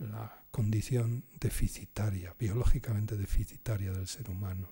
la 0.00 0.44
condición 0.50 1.24
deficitaria, 1.40 2.34
biológicamente 2.38 3.16
deficitaria 3.16 3.92
del 3.92 4.06
ser 4.06 4.28
humano. 4.28 4.68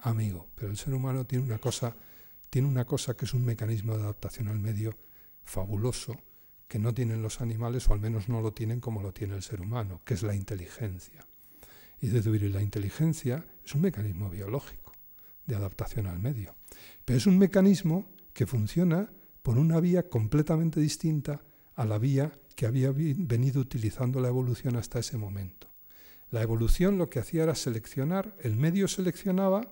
Amigo, 0.00 0.50
pero 0.54 0.70
el 0.70 0.76
ser 0.76 0.92
humano 0.92 1.24
tiene 1.24 1.44
una 1.44 1.58
cosa 1.58 1.96
tiene 2.50 2.68
una 2.68 2.84
cosa 2.84 3.14
que 3.16 3.24
es 3.24 3.34
un 3.34 3.44
mecanismo 3.44 3.96
de 3.96 4.02
adaptación 4.02 4.48
al 4.48 4.58
medio 4.58 4.96
fabuloso 5.44 6.16
que 6.68 6.78
no 6.78 6.92
tienen 6.92 7.22
los 7.22 7.40
animales, 7.40 7.88
o 7.88 7.92
al 7.92 8.00
menos 8.00 8.28
no 8.28 8.40
lo 8.40 8.52
tienen 8.52 8.80
como 8.80 9.02
lo 9.02 9.12
tiene 9.12 9.36
el 9.36 9.42
ser 9.42 9.60
humano, 9.60 10.00
que 10.04 10.14
es 10.14 10.22
la 10.22 10.34
inteligencia. 10.34 11.26
Y 12.00 12.08
de 12.08 12.48
la 12.50 12.62
inteligencia 12.62 13.46
es 13.64 13.74
un 13.74 13.82
mecanismo 13.82 14.28
biológico 14.28 14.92
de 15.46 15.56
adaptación 15.56 16.06
al 16.06 16.18
medio, 16.18 16.56
pero 17.04 17.18
es 17.18 17.26
un 17.26 17.38
mecanismo 17.38 18.08
que 18.32 18.46
funciona 18.46 19.10
por 19.42 19.58
una 19.58 19.80
vía 19.80 20.08
completamente 20.08 20.80
distinta 20.80 21.42
a 21.74 21.84
la 21.84 21.98
vía 21.98 22.32
que 22.56 22.66
había 22.66 22.90
venido 22.92 23.60
utilizando 23.60 24.20
la 24.20 24.28
evolución 24.28 24.76
hasta 24.76 24.98
ese 24.98 25.16
momento. 25.16 25.68
La 26.30 26.42
evolución 26.42 26.98
lo 26.98 27.08
que 27.08 27.20
hacía 27.20 27.44
era 27.44 27.54
seleccionar, 27.54 28.36
el 28.40 28.56
medio 28.56 28.88
seleccionaba 28.88 29.70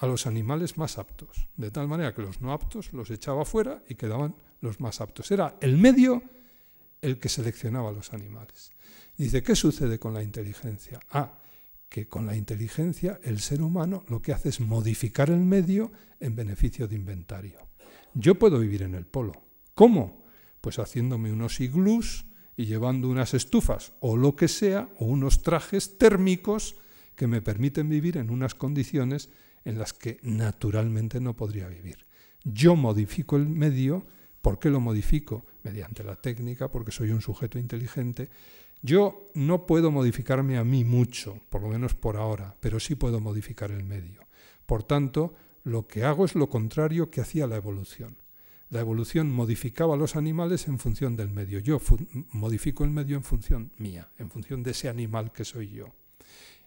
a 0.00 0.06
los 0.06 0.26
animales 0.26 0.78
más 0.78 0.96
aptos, 0.96 1.48
de 1.56 1.70
tal 1.70 1.86
manera 1.86 2.14
que 2.14 2.22
los 2.22 2.40
no 2.40 2.54
aptos 2.54 2.94
los 2.94 3.10
echaba 3.10 3.44
fuera 3.44 3.82
y 3.86 3.96
quedaban 3.96 4.34
los 4.62 4.80
más 4.80 5.02
aptos. 5.02 5.30
Era 5.30 5.58
el 5.60 5.76
medio 5.76 6.22
el 7.02 7.18
que 7.18 7.28
seleccionaba 7.28 7.90
a 7.90 7.92
los 7.92 8.14
animales. 8.14 8.72
Dice, 9.18 9.42
¿qué 9.42 9.54
sucede 9.54 9.98
con 9.98 10.14
la 10.14 10.22
inteligencia? 10.22 11.00
Ah, 11.10 11.38
que 11.90 12.08
con 12.08 12.24
la 12.24 12.34
inteligencia 12.34 13.20
el 13.22 13.40
ser 13.40 13.60
humano 13.60 14.04
lo 14.08 14.22
que 14.22 14.32
hace 14.32 14.48
es 14.48 14.60
modificar 14.60 15.28
el 15.28 15.40
medio 15.40 15.92
en 16.18 16.34
beneficio 16.34 16.88
de 16.88 16.96
inventario. 16.96 17.58
Yo 18.14 18.36
puedo 18.36 18.58
vivir 18.58 18.82
en 18.82 18.94
el 18.94 19.04
polo. 19.04 19.44
¿Cómo? 19.74 20.24
Pues 20.62 20.78
haciéndome 20.78 21.30
unos 21.30 21.60
iglús 21.60 22.24
y 22.56 22.64
llevando 22.64 23.10
unas 23.10 23.34
estufas 23.34 23.92
o 24.00 24.16
lo 24.16 24.34
que 24.34 24.48
sea, 24.48 24.88
o 24.96 25.04
unos 25.04 25.42
trajes 25.42 25.98
térmicos 25.98 26.76
que 27.16 27.26
me 27.26 27.42
permiten 27.42 27.90
vivir 27.90 28.16
en 28.16 28.30
unas 28.30 28.54
condiciones 28.54 29.28
en 29.64 29.78
las 29.78 29.92
que 29.92 30.18
naturalmente 30.22 31.20
no 31.20 31.34
podría 31.34 31.68
vivir. 31.68 32.06
Yo 32.44 32.76
modifico 32.76 33.36
el 33.36 33.48
medio, 33.48 34.06
¿por 34.40 34.58
qué 34.58 34.70
lo 34.70 34.80
modifico? 34.80 35.44
Mediante 35.62 36.02
la 36.02 36.16
técnica, 36.16 36.70
porque 36.70 36.92
soy 36.92 37.10
un 37.10 37.20
sujeto 37.20 37.58
inteligente. 37.58 38.30
Yo 38.82 39.30
no 39.34 39.66
puedo 39.66 39.90
modificarme 39.90 40.56
a 40.56 40.64
mí 40.64 40.84
mucho, 40.84 41.38
por 41.50 41.62
lo 41.62 41.68
menos 41.68 41.94
por 41.94 42.16
ahora, 42.16 42.56
pero 42.60 42.80
sí 42.80 42.94
puedo 42.94 43.20
modificar 43.20 43.70
el 43.70 43.84
medio. 43.84 44.26
Por 44.64 44.84
tanto, 44.84 45.34
lo 45.64 45.86
que 45.86 46.04
hago 46.04 46.24
es 46.24 46.34
lo 46.34 46.48
contrario 46.48 47.10
que 47.10 47.20
hacía 47.20 47.46
la 47.46 47.56
evolución. 47.56 48.16
La 48.70 48.80
evolución 48.80 49.30
modificaba 49.30 49.94
a 49.94 49.98
los 49.98 50.16
animales 50.16 50.68
en 50.68 50.78
función 50.78 51.16
del 51.16 51.28
medio. 51.28 51.58
Yo 51.58 51.80
modifico 52.30 52.84
el 52.84 52.90
medio 52.90 53.16
en 53.16 53.24
función 53.24 53.72
mía, 53.76 54.08
en 54.16 54.30
función 54.30 54.62
de 54.62 54.70
ese 54.70 54.88
animal 54.88 55.32
que 55.32 55.44
soy 55.44 55.70
yo. 55.70 55.92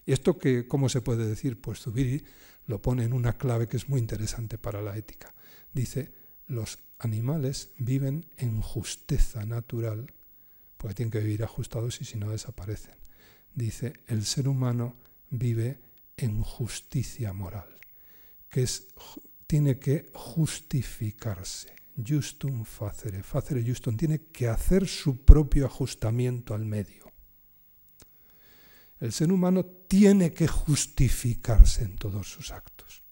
¿Y 0.05 0.11
esto 0.11 0.37
que, 0.37 0.67
cómo 0.67 0.89
se 0.89 1.01
puede 1.01 1.25
decir? 1.25 1.59
Pues 1.61 1.79
Zubiri 1.79 2.23
lo 2.65 2.81
pone 2.81 3.03
en 3.03 3.13
una 3.13 3.33
clave 3.33 3.67
que 3.67 3.77
es 3.77 3.89
muy 3.89 3.99
interesante 3.99 4.57
para 4.57 4.81
la 4.81 4.97
ética. 4.97 5.33
Dice, 5.73 6.13
los 6.47 6.79
animales 6.99 7.71
viven 7.77 8.25
en 8.37 8.61
justeza 8.61 9.45
natural, 9.45 10.13
porque 10.77 10.95
tienen 10.95 11.11
que 11.11 11.19
vivir 11.19 11.43
ajustados 11.43 12.01
y 12.01 12.05
si 12.05 12.17
no 12.17 12.29
desaparecen. 12.29 12.95
Dice, 13.53 13.93
el 14.07 14.25
ser 14.25 14.47
humano 14.47 14.95
vive 15.29 15.79
en 16.17 16.41
justicia 16.41 17.33
moral, 17.33 17.79
que 18.49 18.63
es, 18.63 18.87
tiene 19.47 19.79
que 19.79 20.09
justificarse. 20.13 21.73
Justum 21.95 22.65
facere, 22.65 23.21
facere 23.21 23.63
justum, 23.63 23.95
tiene 23.95 24.23
que 24.31 24.47
hacer 24.47 24.87
su 24.87 25.23
propio 25.23 25.67
ajustamiento 25.67 26.55
al 26.55 26.65
medio. 26.65 27.02
El 29.03 29.11
ser 29.11 29.33
humano 29.33 29.65
tiene 29.65 30.33
que 30.33 30.47
justificarse 30.47 31.83
en 31.83 31.97
todos 31.97 32.31
sus 32.31 32.51
actos. 32.51 33.03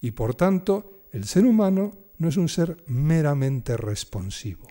Y 0.00 0.12
por 0.12 0.36
tanto, 0.36 1.08
el 1.10 1.24
ser 1.24 1.44
humano 1.44 1.90
no 2.18 2.28
es 2.28 2.36
un 2.36 2.48
ser 2.48 2.84
meramente 2.86 3.76
responsivo, 3.76 4.68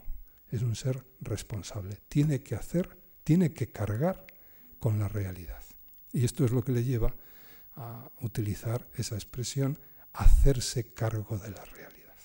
es 0.47 0.61
un 0.61 0.77
ser 0.77 1.05
responsable. 1.19 1.97
Tiene 2.07 2.43
que 2.43 2.55
hacer, 2.55 2.97
tiene 3.25 3.51
que 3.51 3.73
cargar 3.73 4.25
con 4.79 4.99
la 4.99 5.09
realidad. 5.09 5.61
Y 6.13 6.23
esto 6.23 6.45
es 6.45 6.51
lo 6.51 6.63
que 6.63 6.71
le 6.71 6.85
lleva 6.85 7.13
a 7.75 8.09
utilizar 8.21 8.87
esa 8.95 9.15
expresión, 9.15 9.77
hacerse 10.13 10.93
cargo 10.93 11.37
de 11.39 11.51
la 11.51 11.65
realidad. 11.65 12.15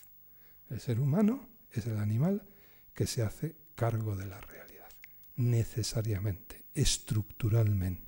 El 0.71 0.79
ser 0.79 1.01
humano 1.01 1.49
es 1.73 1.89
el 1.89 1.99
animal 1.99 2.47
que 2.95 3.09
se 3.09 3.23
hace 3.23 3.57
cargo 3.75 4.15
de 4.15 4.27
la 4.27 4.41
realidad, 4.41 4.91
necesariamente, 5.35 6.67
estructuralmente. 6.73 8.08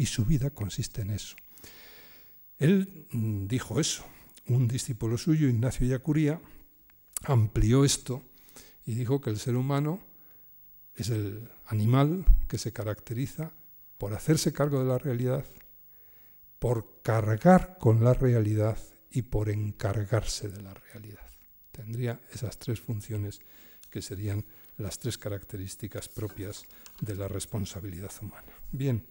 Y 0.00 0.06
su 0.06 0.24
vida 0.24 0.48
consiste 0.48 1.02
en 1.02 1.10
eso. 1.10 1.36
Él 2.56 3.06
mm, 3.10 3.46
dijo 3.48 3.78
eso. 3.78 4.06
Un 4.46 4.66
discípulo 4.66 5.18
suyo, 5.18 5.46
Ignacio 5.46 5.86
Yacuría, 5.86 6.40
amplió 7.24 7.84
esto 7.84 8.22
y 8.86 8.94
dijo 8.94 9.20
que 9.20 9.28
el 9.28 9.38
ser 9.38 9.56
humano 9.56 10.02
es 10.94 11.10
el 11.10 11.50
animal 11.66 12.24
que 12.48 12.56
se 12.56 12.72
caracteriza 12.72 13.52
por 13.98 14.14
hacerse 14.14 14.54
cargo 14.54 14.78
de 14.78 14.86
la 14.86 14.96
realidad, 14.96 15.44
por 16.58 17.02
cargar 17.02 17.76
con 17.78 18.02
la 18.02 18.14
realidad 18.14 18.78
y 19.10 19.20
por 19.20 19.50
encargarse 19.50 20.48
de 20.48 20.62
la 20.62 20.72
realidad. 20.72 21.28
Tendría 21.72 22.22
esas 22.32 22.58
tres 22.58 22.80
funciones 22.80 23.40
que 23.90 24.00
serían 24.00 24.46
las 24.78 24.98
tres 24.98 25.18
características 25.18 26.08
propias 26.08 26.64
de 27.02 27.16
la 27.16 27.28
responsabilidad 27.28 28.12
humana. 28.22 28.54
Bien, 28.72 29.04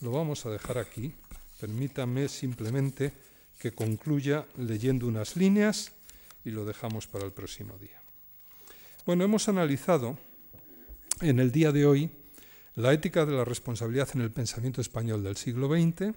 lo 0.00 0.10
vamos 0.10 0.46
a 0.46 0.50
dejar 0.50 0.78
aquí. 0.78 1.14
Permítame 1.60 2.28
simplemente 2.28 3.12
que 3.58 3.72
concluya 3.72 4.46
leyendo 4.58 5.06
unas 5.06 5.36
líneas 5.36 5.92
y 6.44 6.50
lo 6.50 6.64
dejamos 6.64 7.06
para 7.06 7.24
el 7.24 7.32
próximo 7.32 7.78
día. 7.78 8.02
Bueno, 9.06 9.24
hemos 9.24 9.48
analizado 9.48 10.18
en 11.20 11.38
el 11.38 11.52
día 11.52 11.72
de 11.72 11.86
hoy 11.86 12.10
la 12.74 12.92
ética 12.92 13.24
de 13.24 13.32
la 13.32 13.44
responsabilidad 13.44 14.08
en 14.14 14.20
el 14.20 14.30
pensamiento 14.30 14.80
español 14.80 15.22
del 15.22 15.36
siglo 15.36 15.68
XX. 15.68 16.14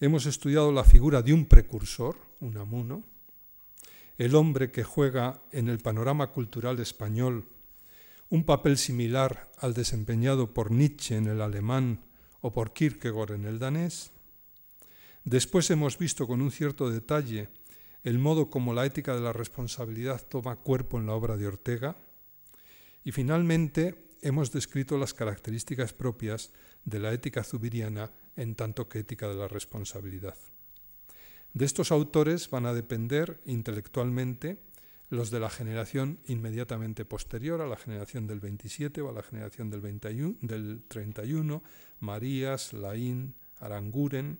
Hemos 0.00 0.26
estudiado 0.26 0.70
la 0.72 0.84
figura 0.84 1.22
de 1.22 1.32
un 1.32 1.46
precursor, 1.46 2.16
un 2.40 2.56
amuno, 2.58 3.02
el 4.18 4.34
hombre 4.34 4.70
que 4.70 4.84
juega 4.84 5.42
en 5.52 5.68
el 5.68 5.78
panorama 5.78 6.28
cultural 6.28 6.78
español 6.80 7.46
un 8.30 8.44
papel 8.44 8.76
similar 8.76 9.50
al 9.58 9.72
desempeñado 9.72 10.52
por 10.52 10.70
Nietzsche 10.70 11.16
en 11.16 11.28
el 11.28 11.40
alemán 11.40 12.00
o 12.40 12.52
por 12.52 12.72
Kierkegaard 12.72 13.32
en 13.32 13.44
el 13.44 13.58
danés. 13.58 14.10
Después 15.24 15.70
hemos 15.70 15.98
visto 15.98 16.26
con 16.26 16.40
un 16.40 16.50
cierto 16.50 16.90
detalle 16.90 17.48
el 18.04 18.18
modo 18.18 18.48
como 18.48 18.72
la 18.72 18.86
ética 18.86 19.14
de 19.14 19.20
la 19.20 19.32
responsabilidad 19.32 20.26
toma 20.28 20.56
cuerpo 20.56 20.98
en 20.98 21.06
la 21.06 21.14
obra 21.14 21.36
de 21.36 21.46
Ortega. 21.46 21.96
Y 23.04 23.12
finalmente 23.12 24.08
hemos 24.22 24.52
descrito 24.52 24.98
las 24.98 25.14
características 25.14 25.92
propias 25.92 26.52
de 26.84 27.00
la 27.00 27.12
ética 27.12 27.44
zubiriana 27.44 28.10
en 28.36 28.54
tanto 28.54 28.88
que 28.88 29.00
ética 29.00 29.28
de 29.28 29.34
la 29.34 29.48
responsabilidad. 29.48 30.36
De 31.52 31.64
estos 31.64 31.90
autores 31.90 32.50
van 32.50 32.66
a 32.66 32.74
depender 32.74 33.40
intelectualmente 33.46 34.58
los 35.10 35.30
de 35.30 35.40
la 35.40 35.50
generación 35.50 36.18
inmediatamente 36.26 37.04
posterior 37.04 37.60
a 37.60 37.66
la 37.66 37.76
generación 37.76 38.26
del 38.26 38.40
27 38.40 39.00
o 39.00 39.08
a 39.08 39.12
la 39.12 39.22
generación 39.22 39.70
del, 39.70 39.80
21, 39.80 40.36
del 40.42 40.82
31, 40.86 41.62
Marías, 42.00 42.72
Laín, 42.72 43.34
Aranguren, 43.58 44.38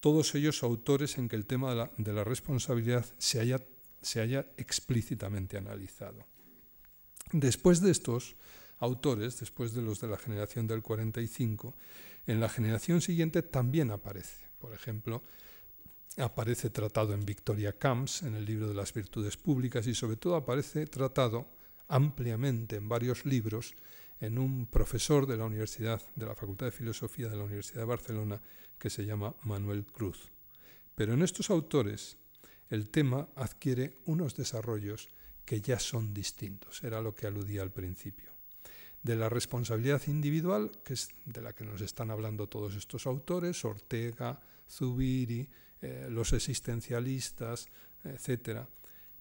todos 0.00 0.34
ellos 0.34 0.62
autores 0.62 1.18
en 1.18 1.28
que 1.28 1.36
el 1.36 1.46
tema 1.46 1.70
de 1.70 1.76
la, 1.76 1.90
de 1.98 2.12
la 2.12 2.24
responsabilidad 2.24 3.04
se 3.18 3.40
haya, 3.40 3.60
se 4.00 4.20
haya 4.20 4.46
explícitamente 4.56 5.58
analizado. 5.58 6.26
Después 7.32 7.80
de 7.80 7.90
estos 7.90 8.36
autores, 8.78 9.38
después 9.38 9.74
de 9.74 9.82
los 9.82 10.00
de 10.00 10.08
la 10.08 10.16
generación 10.16 10.66
del 10.66 10.82
45, 10.82 11.74
en 12.26 12.40
la 12.40 12.48
generación 12.48 13.02
siguiente 13.02 13.42
también 13.42 13.90
aparece. 13.90 14.48
Por 14.58 14.72
ejemplo, 14.72 15.22
aparece 16.16 16.70
tratado 16.70 17.14
en 17.14 17.24
Victoria 17.24 17.78
Camps, 17.78 18.22
en 18.22 18.34
el 18.34 18.44
libro 18.44 18.68
de 18.68 18.74
las 18.74 18.92
virtudes 18.92 19.36
públicas, 19.36 19.86
y 19.86 19.94
sobre 19.94 20.16
todo 20.16 20.36
aparece 20.36 20.86
tratado 20.86 21.46
ampliamente 21.88 22.76
en 22.76 22.88
varios 22.88 23.24
libros 23.24 23.74
en 24.20 24.38
un 24.38 24.66
profesor 24.66 25.26
de 25.26 25.36
la 25.36 25.46
Universidad, 25.46 26.02
de 26.14 26.26
la 26.26 26.34
Facultad 26.34 26.66
de 26.66 26.72
Filosofía 26.72 27.28
de 27.28 27.36
la 27.36 27.44
Universidad 27.44 27.80
de 27.80 27.86
Barcelona, 27.86 28.42
que 28.78 28.90
se 28.90 29.04
llama 29.04 29.34
Manuel 29.44 29.84
Cruz. 29.84 30.30
Pero 30.94 31.14
en 31.14 31.22
estos 31.22 31.50
autores 31.50 32.16
el 32.68 32.90
tema 32.90 33.28
adquiere 33.34 33.96
unos 34.04 34.36
desarrollos 34.36 35.08
que 35.44 35.60
ya 35.60 35.78
son 35.78 36.14
distintos, 36.14 36.84
era 36.84 37.00
lo 37.00 37.14
que 37.14 37.26
aludía 37.26 37.62
al 37.62 37.72
principio. 37.72 38.30
De 39.02 39.16
la 39.16 39.28
responsabilidad 39.28 40.02
individual, 40.06 40.70
que 40.84 40.92
es 40.92 41.08
de 41.24 41.40
la 41.40 41.54
que 41.54 41.64
nos 41.64 41.80
están 41.80 42.10
hablando 42.10 42.48
todos 42.48 42.76
estos 42.76 43.06
autores, 43.06 43.64
Ortega, 43.64 44.40
Zubiri, 44.68 45.48
eh, 45.82 46.08
los 46.10 46.32
existencialistas, 46.32 47.68
etc., 48.04 48.60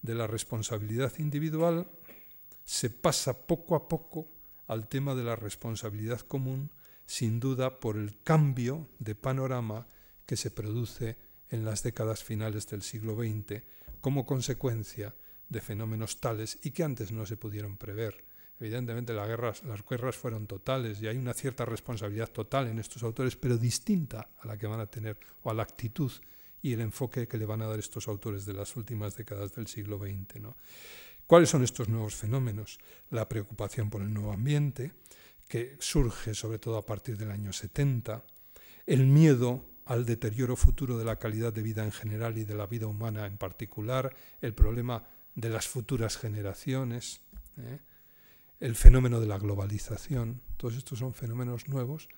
de 0.02 0.16
la 0.16 0.28
responsabilidad 0.28 1.12
individual, 1.20 1.90
se 2.64 2.90
pasa 2.90 3.48
poco 3.48 3.76
a 3.76 3.88
poco 3.88 4.30
al 4.68 4.88
tema 4.88 5.16
de 5.16 5.24
la 5.24 5.36
responsabilidad 5.36 6.22
común, 6.22 6.72
sin 7.06 7.40
duda 7.40 7.80
por 7.80 7.98
el 7.98 8.22
cambio 8.22 8.88
de 9.00 9.16
panorama 9.16 9.88
que 10.26 10.38
se 10.38 10.52
produce 10.52 11.18
en 11.50 11.66
las 11.66 11.82
décadas 11.82 12.24
finales 12.24 12.68
del 12.68 12.84
siglo 12.84 13.16
XX 13.16 13.64
como 14.02 14.26
consecuencia 14.26 15.16
de 15.50 15.62
fenómenos 15.62 16.22
tales 16.22 16.60
y 16.64 16.72
que 16.72 16.84
antes 16.84 17.12
no 17.12 17.26
se 17.26 17.38
pudieron 17.38 17.78
prever. 17.78 18.24
Evidentemente 18.60 19.14
las 19.14 19.28
guerras, 19.28 19.64
las 19.64 19.84
guerras 19.84 20.16
fueron 20.16 20.46
totales 20.46 21.02
y 21.02 21.08
hay 21.08 21.18
una 21.18 21.34
cierta 21.34 21.66
responsabilidad 21.66 22.30
total 22.30 22.68
en 22.68 22.78
estos 22.78 23.04
autores, 23.04 23.36
pero 23.36 23.58
distinta 23.58 24.30
a 24.40 24.48
la 24.48 24.58
que 24.58 24.68
van 24.68 24.82
a 24.82 24.86
tener 24.86 25.18
o 25.42 25.50
a 25.50 25.54
la 25.54 25.64
actitud 25.64 26.12
y 26.62 26.74
el 26.74 26.82
enfoque 26.82 27.28
que 27.28 27.38
le 27.38 27.46
van 27.46 27.62
a 27.62 27.68
dar 27.68 27.80
estos 27.80 28.08
autores 28.08 28.46
de 28.46 28.54
las 28.54 28.76
últimas 28.76 29.16
décadas 29.16 29.54
del 29.56 29.68
siglo 29.68 29.98
XX. 29.98 30.42
¿no? 30.42 30.58
¿Cuáles 31.26 31.50
son 31.50 31.64
estos 31.64 31.90
nuevos 31.90 32.16
fenómenos? 32.16 32.80
La 33.12 33.30
preocupación 33.30 33.90
por 33.90 34.02
el 34.02 34.14
nuevo 34.14 34.34
ambiente, 34.34 34.94
que 35.48 35.78
surge 35.80 36.34
sobre 36.34 36.60
todo 36.60 36.78
a 36.78 36.86
partir 36.86 37.18
del 37.18 37.32
año 37.32 37.54
70, 37.54 38.24
el 38.86 39.06
miedo 39.06 39.66
al 39.86 40.06
deterioro 40.06 40.56
futuro 40.56 40.98
de 40.98 41.06
la 41.06 41.18
calidad 41.18 41.52
de 41.52 41.64
vida 41.64 41.84
en 41.84 41.92
general 41.92 42.38
y 42.38 42.46
de 42.46 42.56
la 42.56 42.68
vida 42.68 42.88
humana 42.88 43.26
en 43.26 43.38
particular, 43.38 44.16
el 44.42 44.54
problema 44.54 45.08
de 45.36 45.50
las 45.50 45.68
futuras 45.68 46.18
generaciones, 46.18 47.22
¿eh? 47.58 47.80
el 48.60 48.76
fenómeno 48.76 49.20
de 49.20 49.28
la 49.28 49.40
globalización, 49.40 50.42
todos 50.58 50.76
estos 50.76 51.00
son 51.00 51.14
fenómenos 51.14 51.68
nuevos 51.68 52.10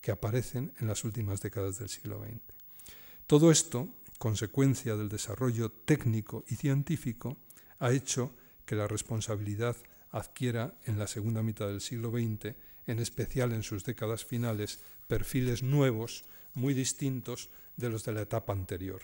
que 0.00 0.10
aparecen 0.10 0.72
en 0.78 0.86
las 0.86 1.04
últimas 1.04 1.40
décadas 1.40 1.78
del 1.78 1.88
siglo 1.88 2.22
XX. 2.22 2.55
Todo 3.26 3.50
esto, 3.50 3.88
consecuencia 4.20 4.96
del 4.96 5.08
desarrollo 5.08 5.72
técnico 5.72 6.44
y 6.46 6.54
científico, 6.54 7.38
ha 7.80 7.90
hecho 7.90 8.36
que 8.64 8.76
la 8.76 8.86
responsabilidad 8.86 9.76
adquiera 10.10 10.78
en 10.84 10.96
la 10.96 11.08
segunda 11.08 11.42
mitad 11.42 11.66
del 11.66 11.80
siglo 11.80 12.12
XX, 12.12 12.54
en 12.86 13.00
especial 13.00 13.52
en 13.52 13.64
sus 13.64 13.82
décadas 13.82 14.24
finales, 14.24 14.78
perfiles 15.08 15.64
nuevos, 15.64 16.24
muy 16.54 16.72
distintos 16.72 17.50
de 17.76 17.90
los 17.90 18.04
de 18.04 18.12
la 18.12 18.22
etapa 18.22 18.52
anterior. 18.52 19.02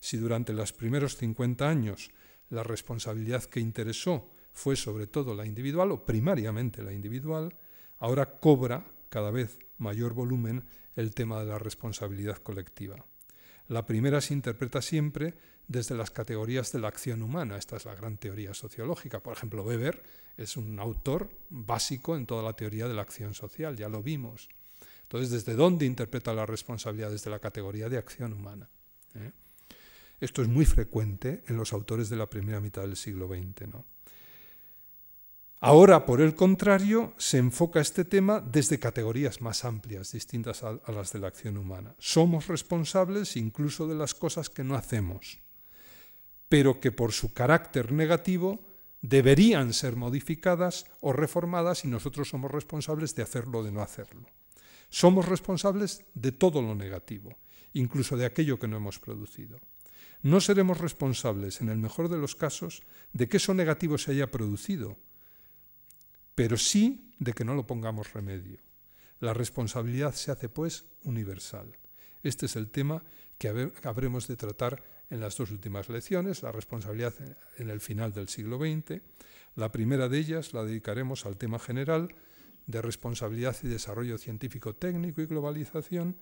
Si 0.00 0.16
durante 0.16 0.52
los 0.52 0.72
primeros 0.72 1.16
50 1.16 1.68
años 1.68 2.10
la 2.50 2.64
responsabilidad 2.64 3.44
que 3.44 3.60
interesó 3.60 4.28
fue 4.52 4.74
sobre 4.74 5.06
todo 5.06 5.36
la 5.36 5.46
individual 5.46 5.92
o 5.92 6.04
primariamente 6.04 6.82
la 6.82 6.92
individual, 6.92 7.54
ahora 8.00 8.40
cobra 8.40 8.84
cada 9.08 9.30
vez 9.30 9.60
mayor 9.78 10.14
volumen 10.14 10.64
el 10.96 11.14
tema 11.14 11.38
de 11.38 11.46
la 11.46 11.60
responsabilidad 11.60 12.38
colectiva. 12.38 13.06
La 13.68 13.86
primera 13.86 14.20
se 14.20 14.34
interpreta 14.34 14.82
siempre 14.82 15.34
desde 15.68 15.96
las 15.96 16.10
categorías 16.10 16.72
de 16.72 16.80
la 16.80 16.88
acción 16.88 17.22
humana. 17.22 17.56
Esta 17.56 17.76
es 17.76 17.84
la 17.84 17.94
gran 17.94 18.16
teoría 18.16 18.54
sociológica. 18.54 19.20
Por 19.20 19.36
ejemplo, 19.36 19.62
Weber 19.62 20.02
es 20.36 20.56
un 20.56 20.78
autor 20.78 21.30
básico 21.50 22.16
en 22.16 22.26
toda 22.26 22.42
la 22.42 22.54
teoría 22.54 22.88
de 22.88 22.94
la 22.94 23.02
acción 23.02 23.34
social, 23.34 23.76
ya 23.76 23.88
lo 23.88 24.02
vimos. 24.02 24.48
Entonces, 25.02 25.30
¿desde 25.30 25.54
dónde 25.54 25.84
interpreta 25.84 26.32
la 26.32 26.46
responsabilidad? 26.46 27.10
Desde 27.10 27.30
la 27.30 27.38
categoría 27.38 27.88
de 27.88 27.98
acción 27.98 28.32
humana. 28.32 28.68
¿eh? 29.14 29.32
Esto 30.20 30.42
es 30.42 30.48
muy 30.48 30.64
frecuente 30.64 31.42
en 31.48 31.56
los 31.56 31.72
autores 31.72 32.08
de 32.08 32.16
la 32.16 32.30
primera 32.30 32.60
mitad 32.60 32.82
del 32.82 32.96
siglo 32.96 33.28
XX. 33.28 33.68
¿no? 33.68 33.84
Ahora, 35.64 36.06
por 36.06 36.20
el 36.20 36.34
contrario, 36.34 37.14
se 37.18 37.38
enfoca 37.38 37.80
este 37.80 38.04
tema 38.04 38.40
desde 38.40 38.80
categorías 38.80 39.40
más 39.40 39.64
amplias, 39.64 40.10
distintas 40.10 40.64
a, 40.64 40.80
las 40.90 41.12
de 41.12 41.20
la 41.20 41.28
acción 41.28 41.56
humana. 41.56 41.94
Somos 42.00 42.48
responsables 42.48 43.36
incluso 43.36 43.86
de 43.86 43.94
las 43.94 44.12
cosas 44.12 44.50
que 44.50 44.64
no 44.64 44.74
hacemos, 44.74 45.38
pero 46.48 46.80
que 46.80 46.90
por 46.90 47.12
su 47.12 47.32
carácter 47.32 47.92
negativo 47.92 48.58
deberían 49.02 49.72
ser 49.72 49.94
modificadas 49.94 50.84
o 51.00 51.12
reformadas 51.12 51.84
y 51.84 51.88
nosotros 51.88 52.30
somos 52.30 52.50
responsables 52.50 53.14
de 53.14 53.22
hacerlo 53.22 53.60
o 53.60 53.62
de 53.62 53.70
no 53.70 53.82
hacerlo. 53.82 54.26
Somos 54.90 55.28
responsables 55.28 56.04
de 56.14 56.32
todo 56.32 56.60
lo 56.60 56.74
negativo, 56.74 57.38
incluso 57.72 58.16
de 58.16 58.26
aquello 58.26 58.58
que 58.58 58.66
no 58.66 58.78
hemos 58.78 58.98
producido. 58.98 59.60
No 60.22 60.40
seremos 60.40 60.78
responsables, 60.78 61.60
en 61.60 61.68
el 61.68 61.78
mejor 61.78 62.08
de 62.08 62.18
los 62.18 62.34
casos, 62.34 62.82
de 63.12 63.28
que 63.28 63.36
eso 63.36 63.54
negativo 63.54 63.96
se 63.96 64.10
haya 64.10 64.28
producido, 64.32 64.98
pero 66.34 66.56
sí 66.56 67.12
de 67.18 67.32
que 67.32 67.44
no 67.44 67.54
lo 67.54 67.66
pongamos 67.66 68.12
remedio. 68.12 68.58
La 69.20 69.34
responsabilidad 69.34 70.14
se 70.14 70.30
hace, 70.30 70.48
pues, 70.48 70.86
universal. 71.04 71.76
Este 72.22 72.46
es 72.46 72.56
el 72.56 72.70
tema 72.70 73.04
que 73.38 73.72
habremos 73.84 74.28
de 74.28 74.36
tratar 74.36 74.82
en 75.10 75.20
las 75.20 75.36
dos 75.36 75.50
últimas 75.50 75.88
lecciones, 75.88 76.42
la 76.42 76.52
responsabilidad 76.52 77.14
en 77.58 77.70
el 77.70 77.80
final 77.80 78.12
del 78.12 78.28
siglo 78.28 78.58
XX. 78.58 79.02
La 79.56 79.70
primera 79.70 80.08
de 80.08 80.18
ellas 80.18 80.54
la 80.54 80.64
dedicaremos 80.64 81.26
al 81.26 81.36
tema 81.36 81.58
general 81.58 82.08
de 82.66 82.80
responsabilidad 82.80 83.56
y 83.62 83.68
desarrollo 83.68 84.18
científico 84.18 84.74
técnico 84.74 85.20
y 85.20 85.26
globalización, 85.26 86.16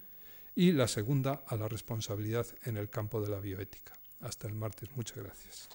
y 0.55 0.73
la 0.73 0.89
segunda 0.89 1.45
a 1.47 1.57
la 1.57 1.69
responsabilidad 1.69 2.47
en 2.65 2.77
el 2.77 2.91
campo 2.91 3.21
de 3.21 3.31
la 3.31 3.41
bioética. 3.41 3.93
Hasta 4.21 4.49
el 4.49 4.55
martes. 4.55 4.91
Muchas 4.97 5.19
gracias. 5.19 5.69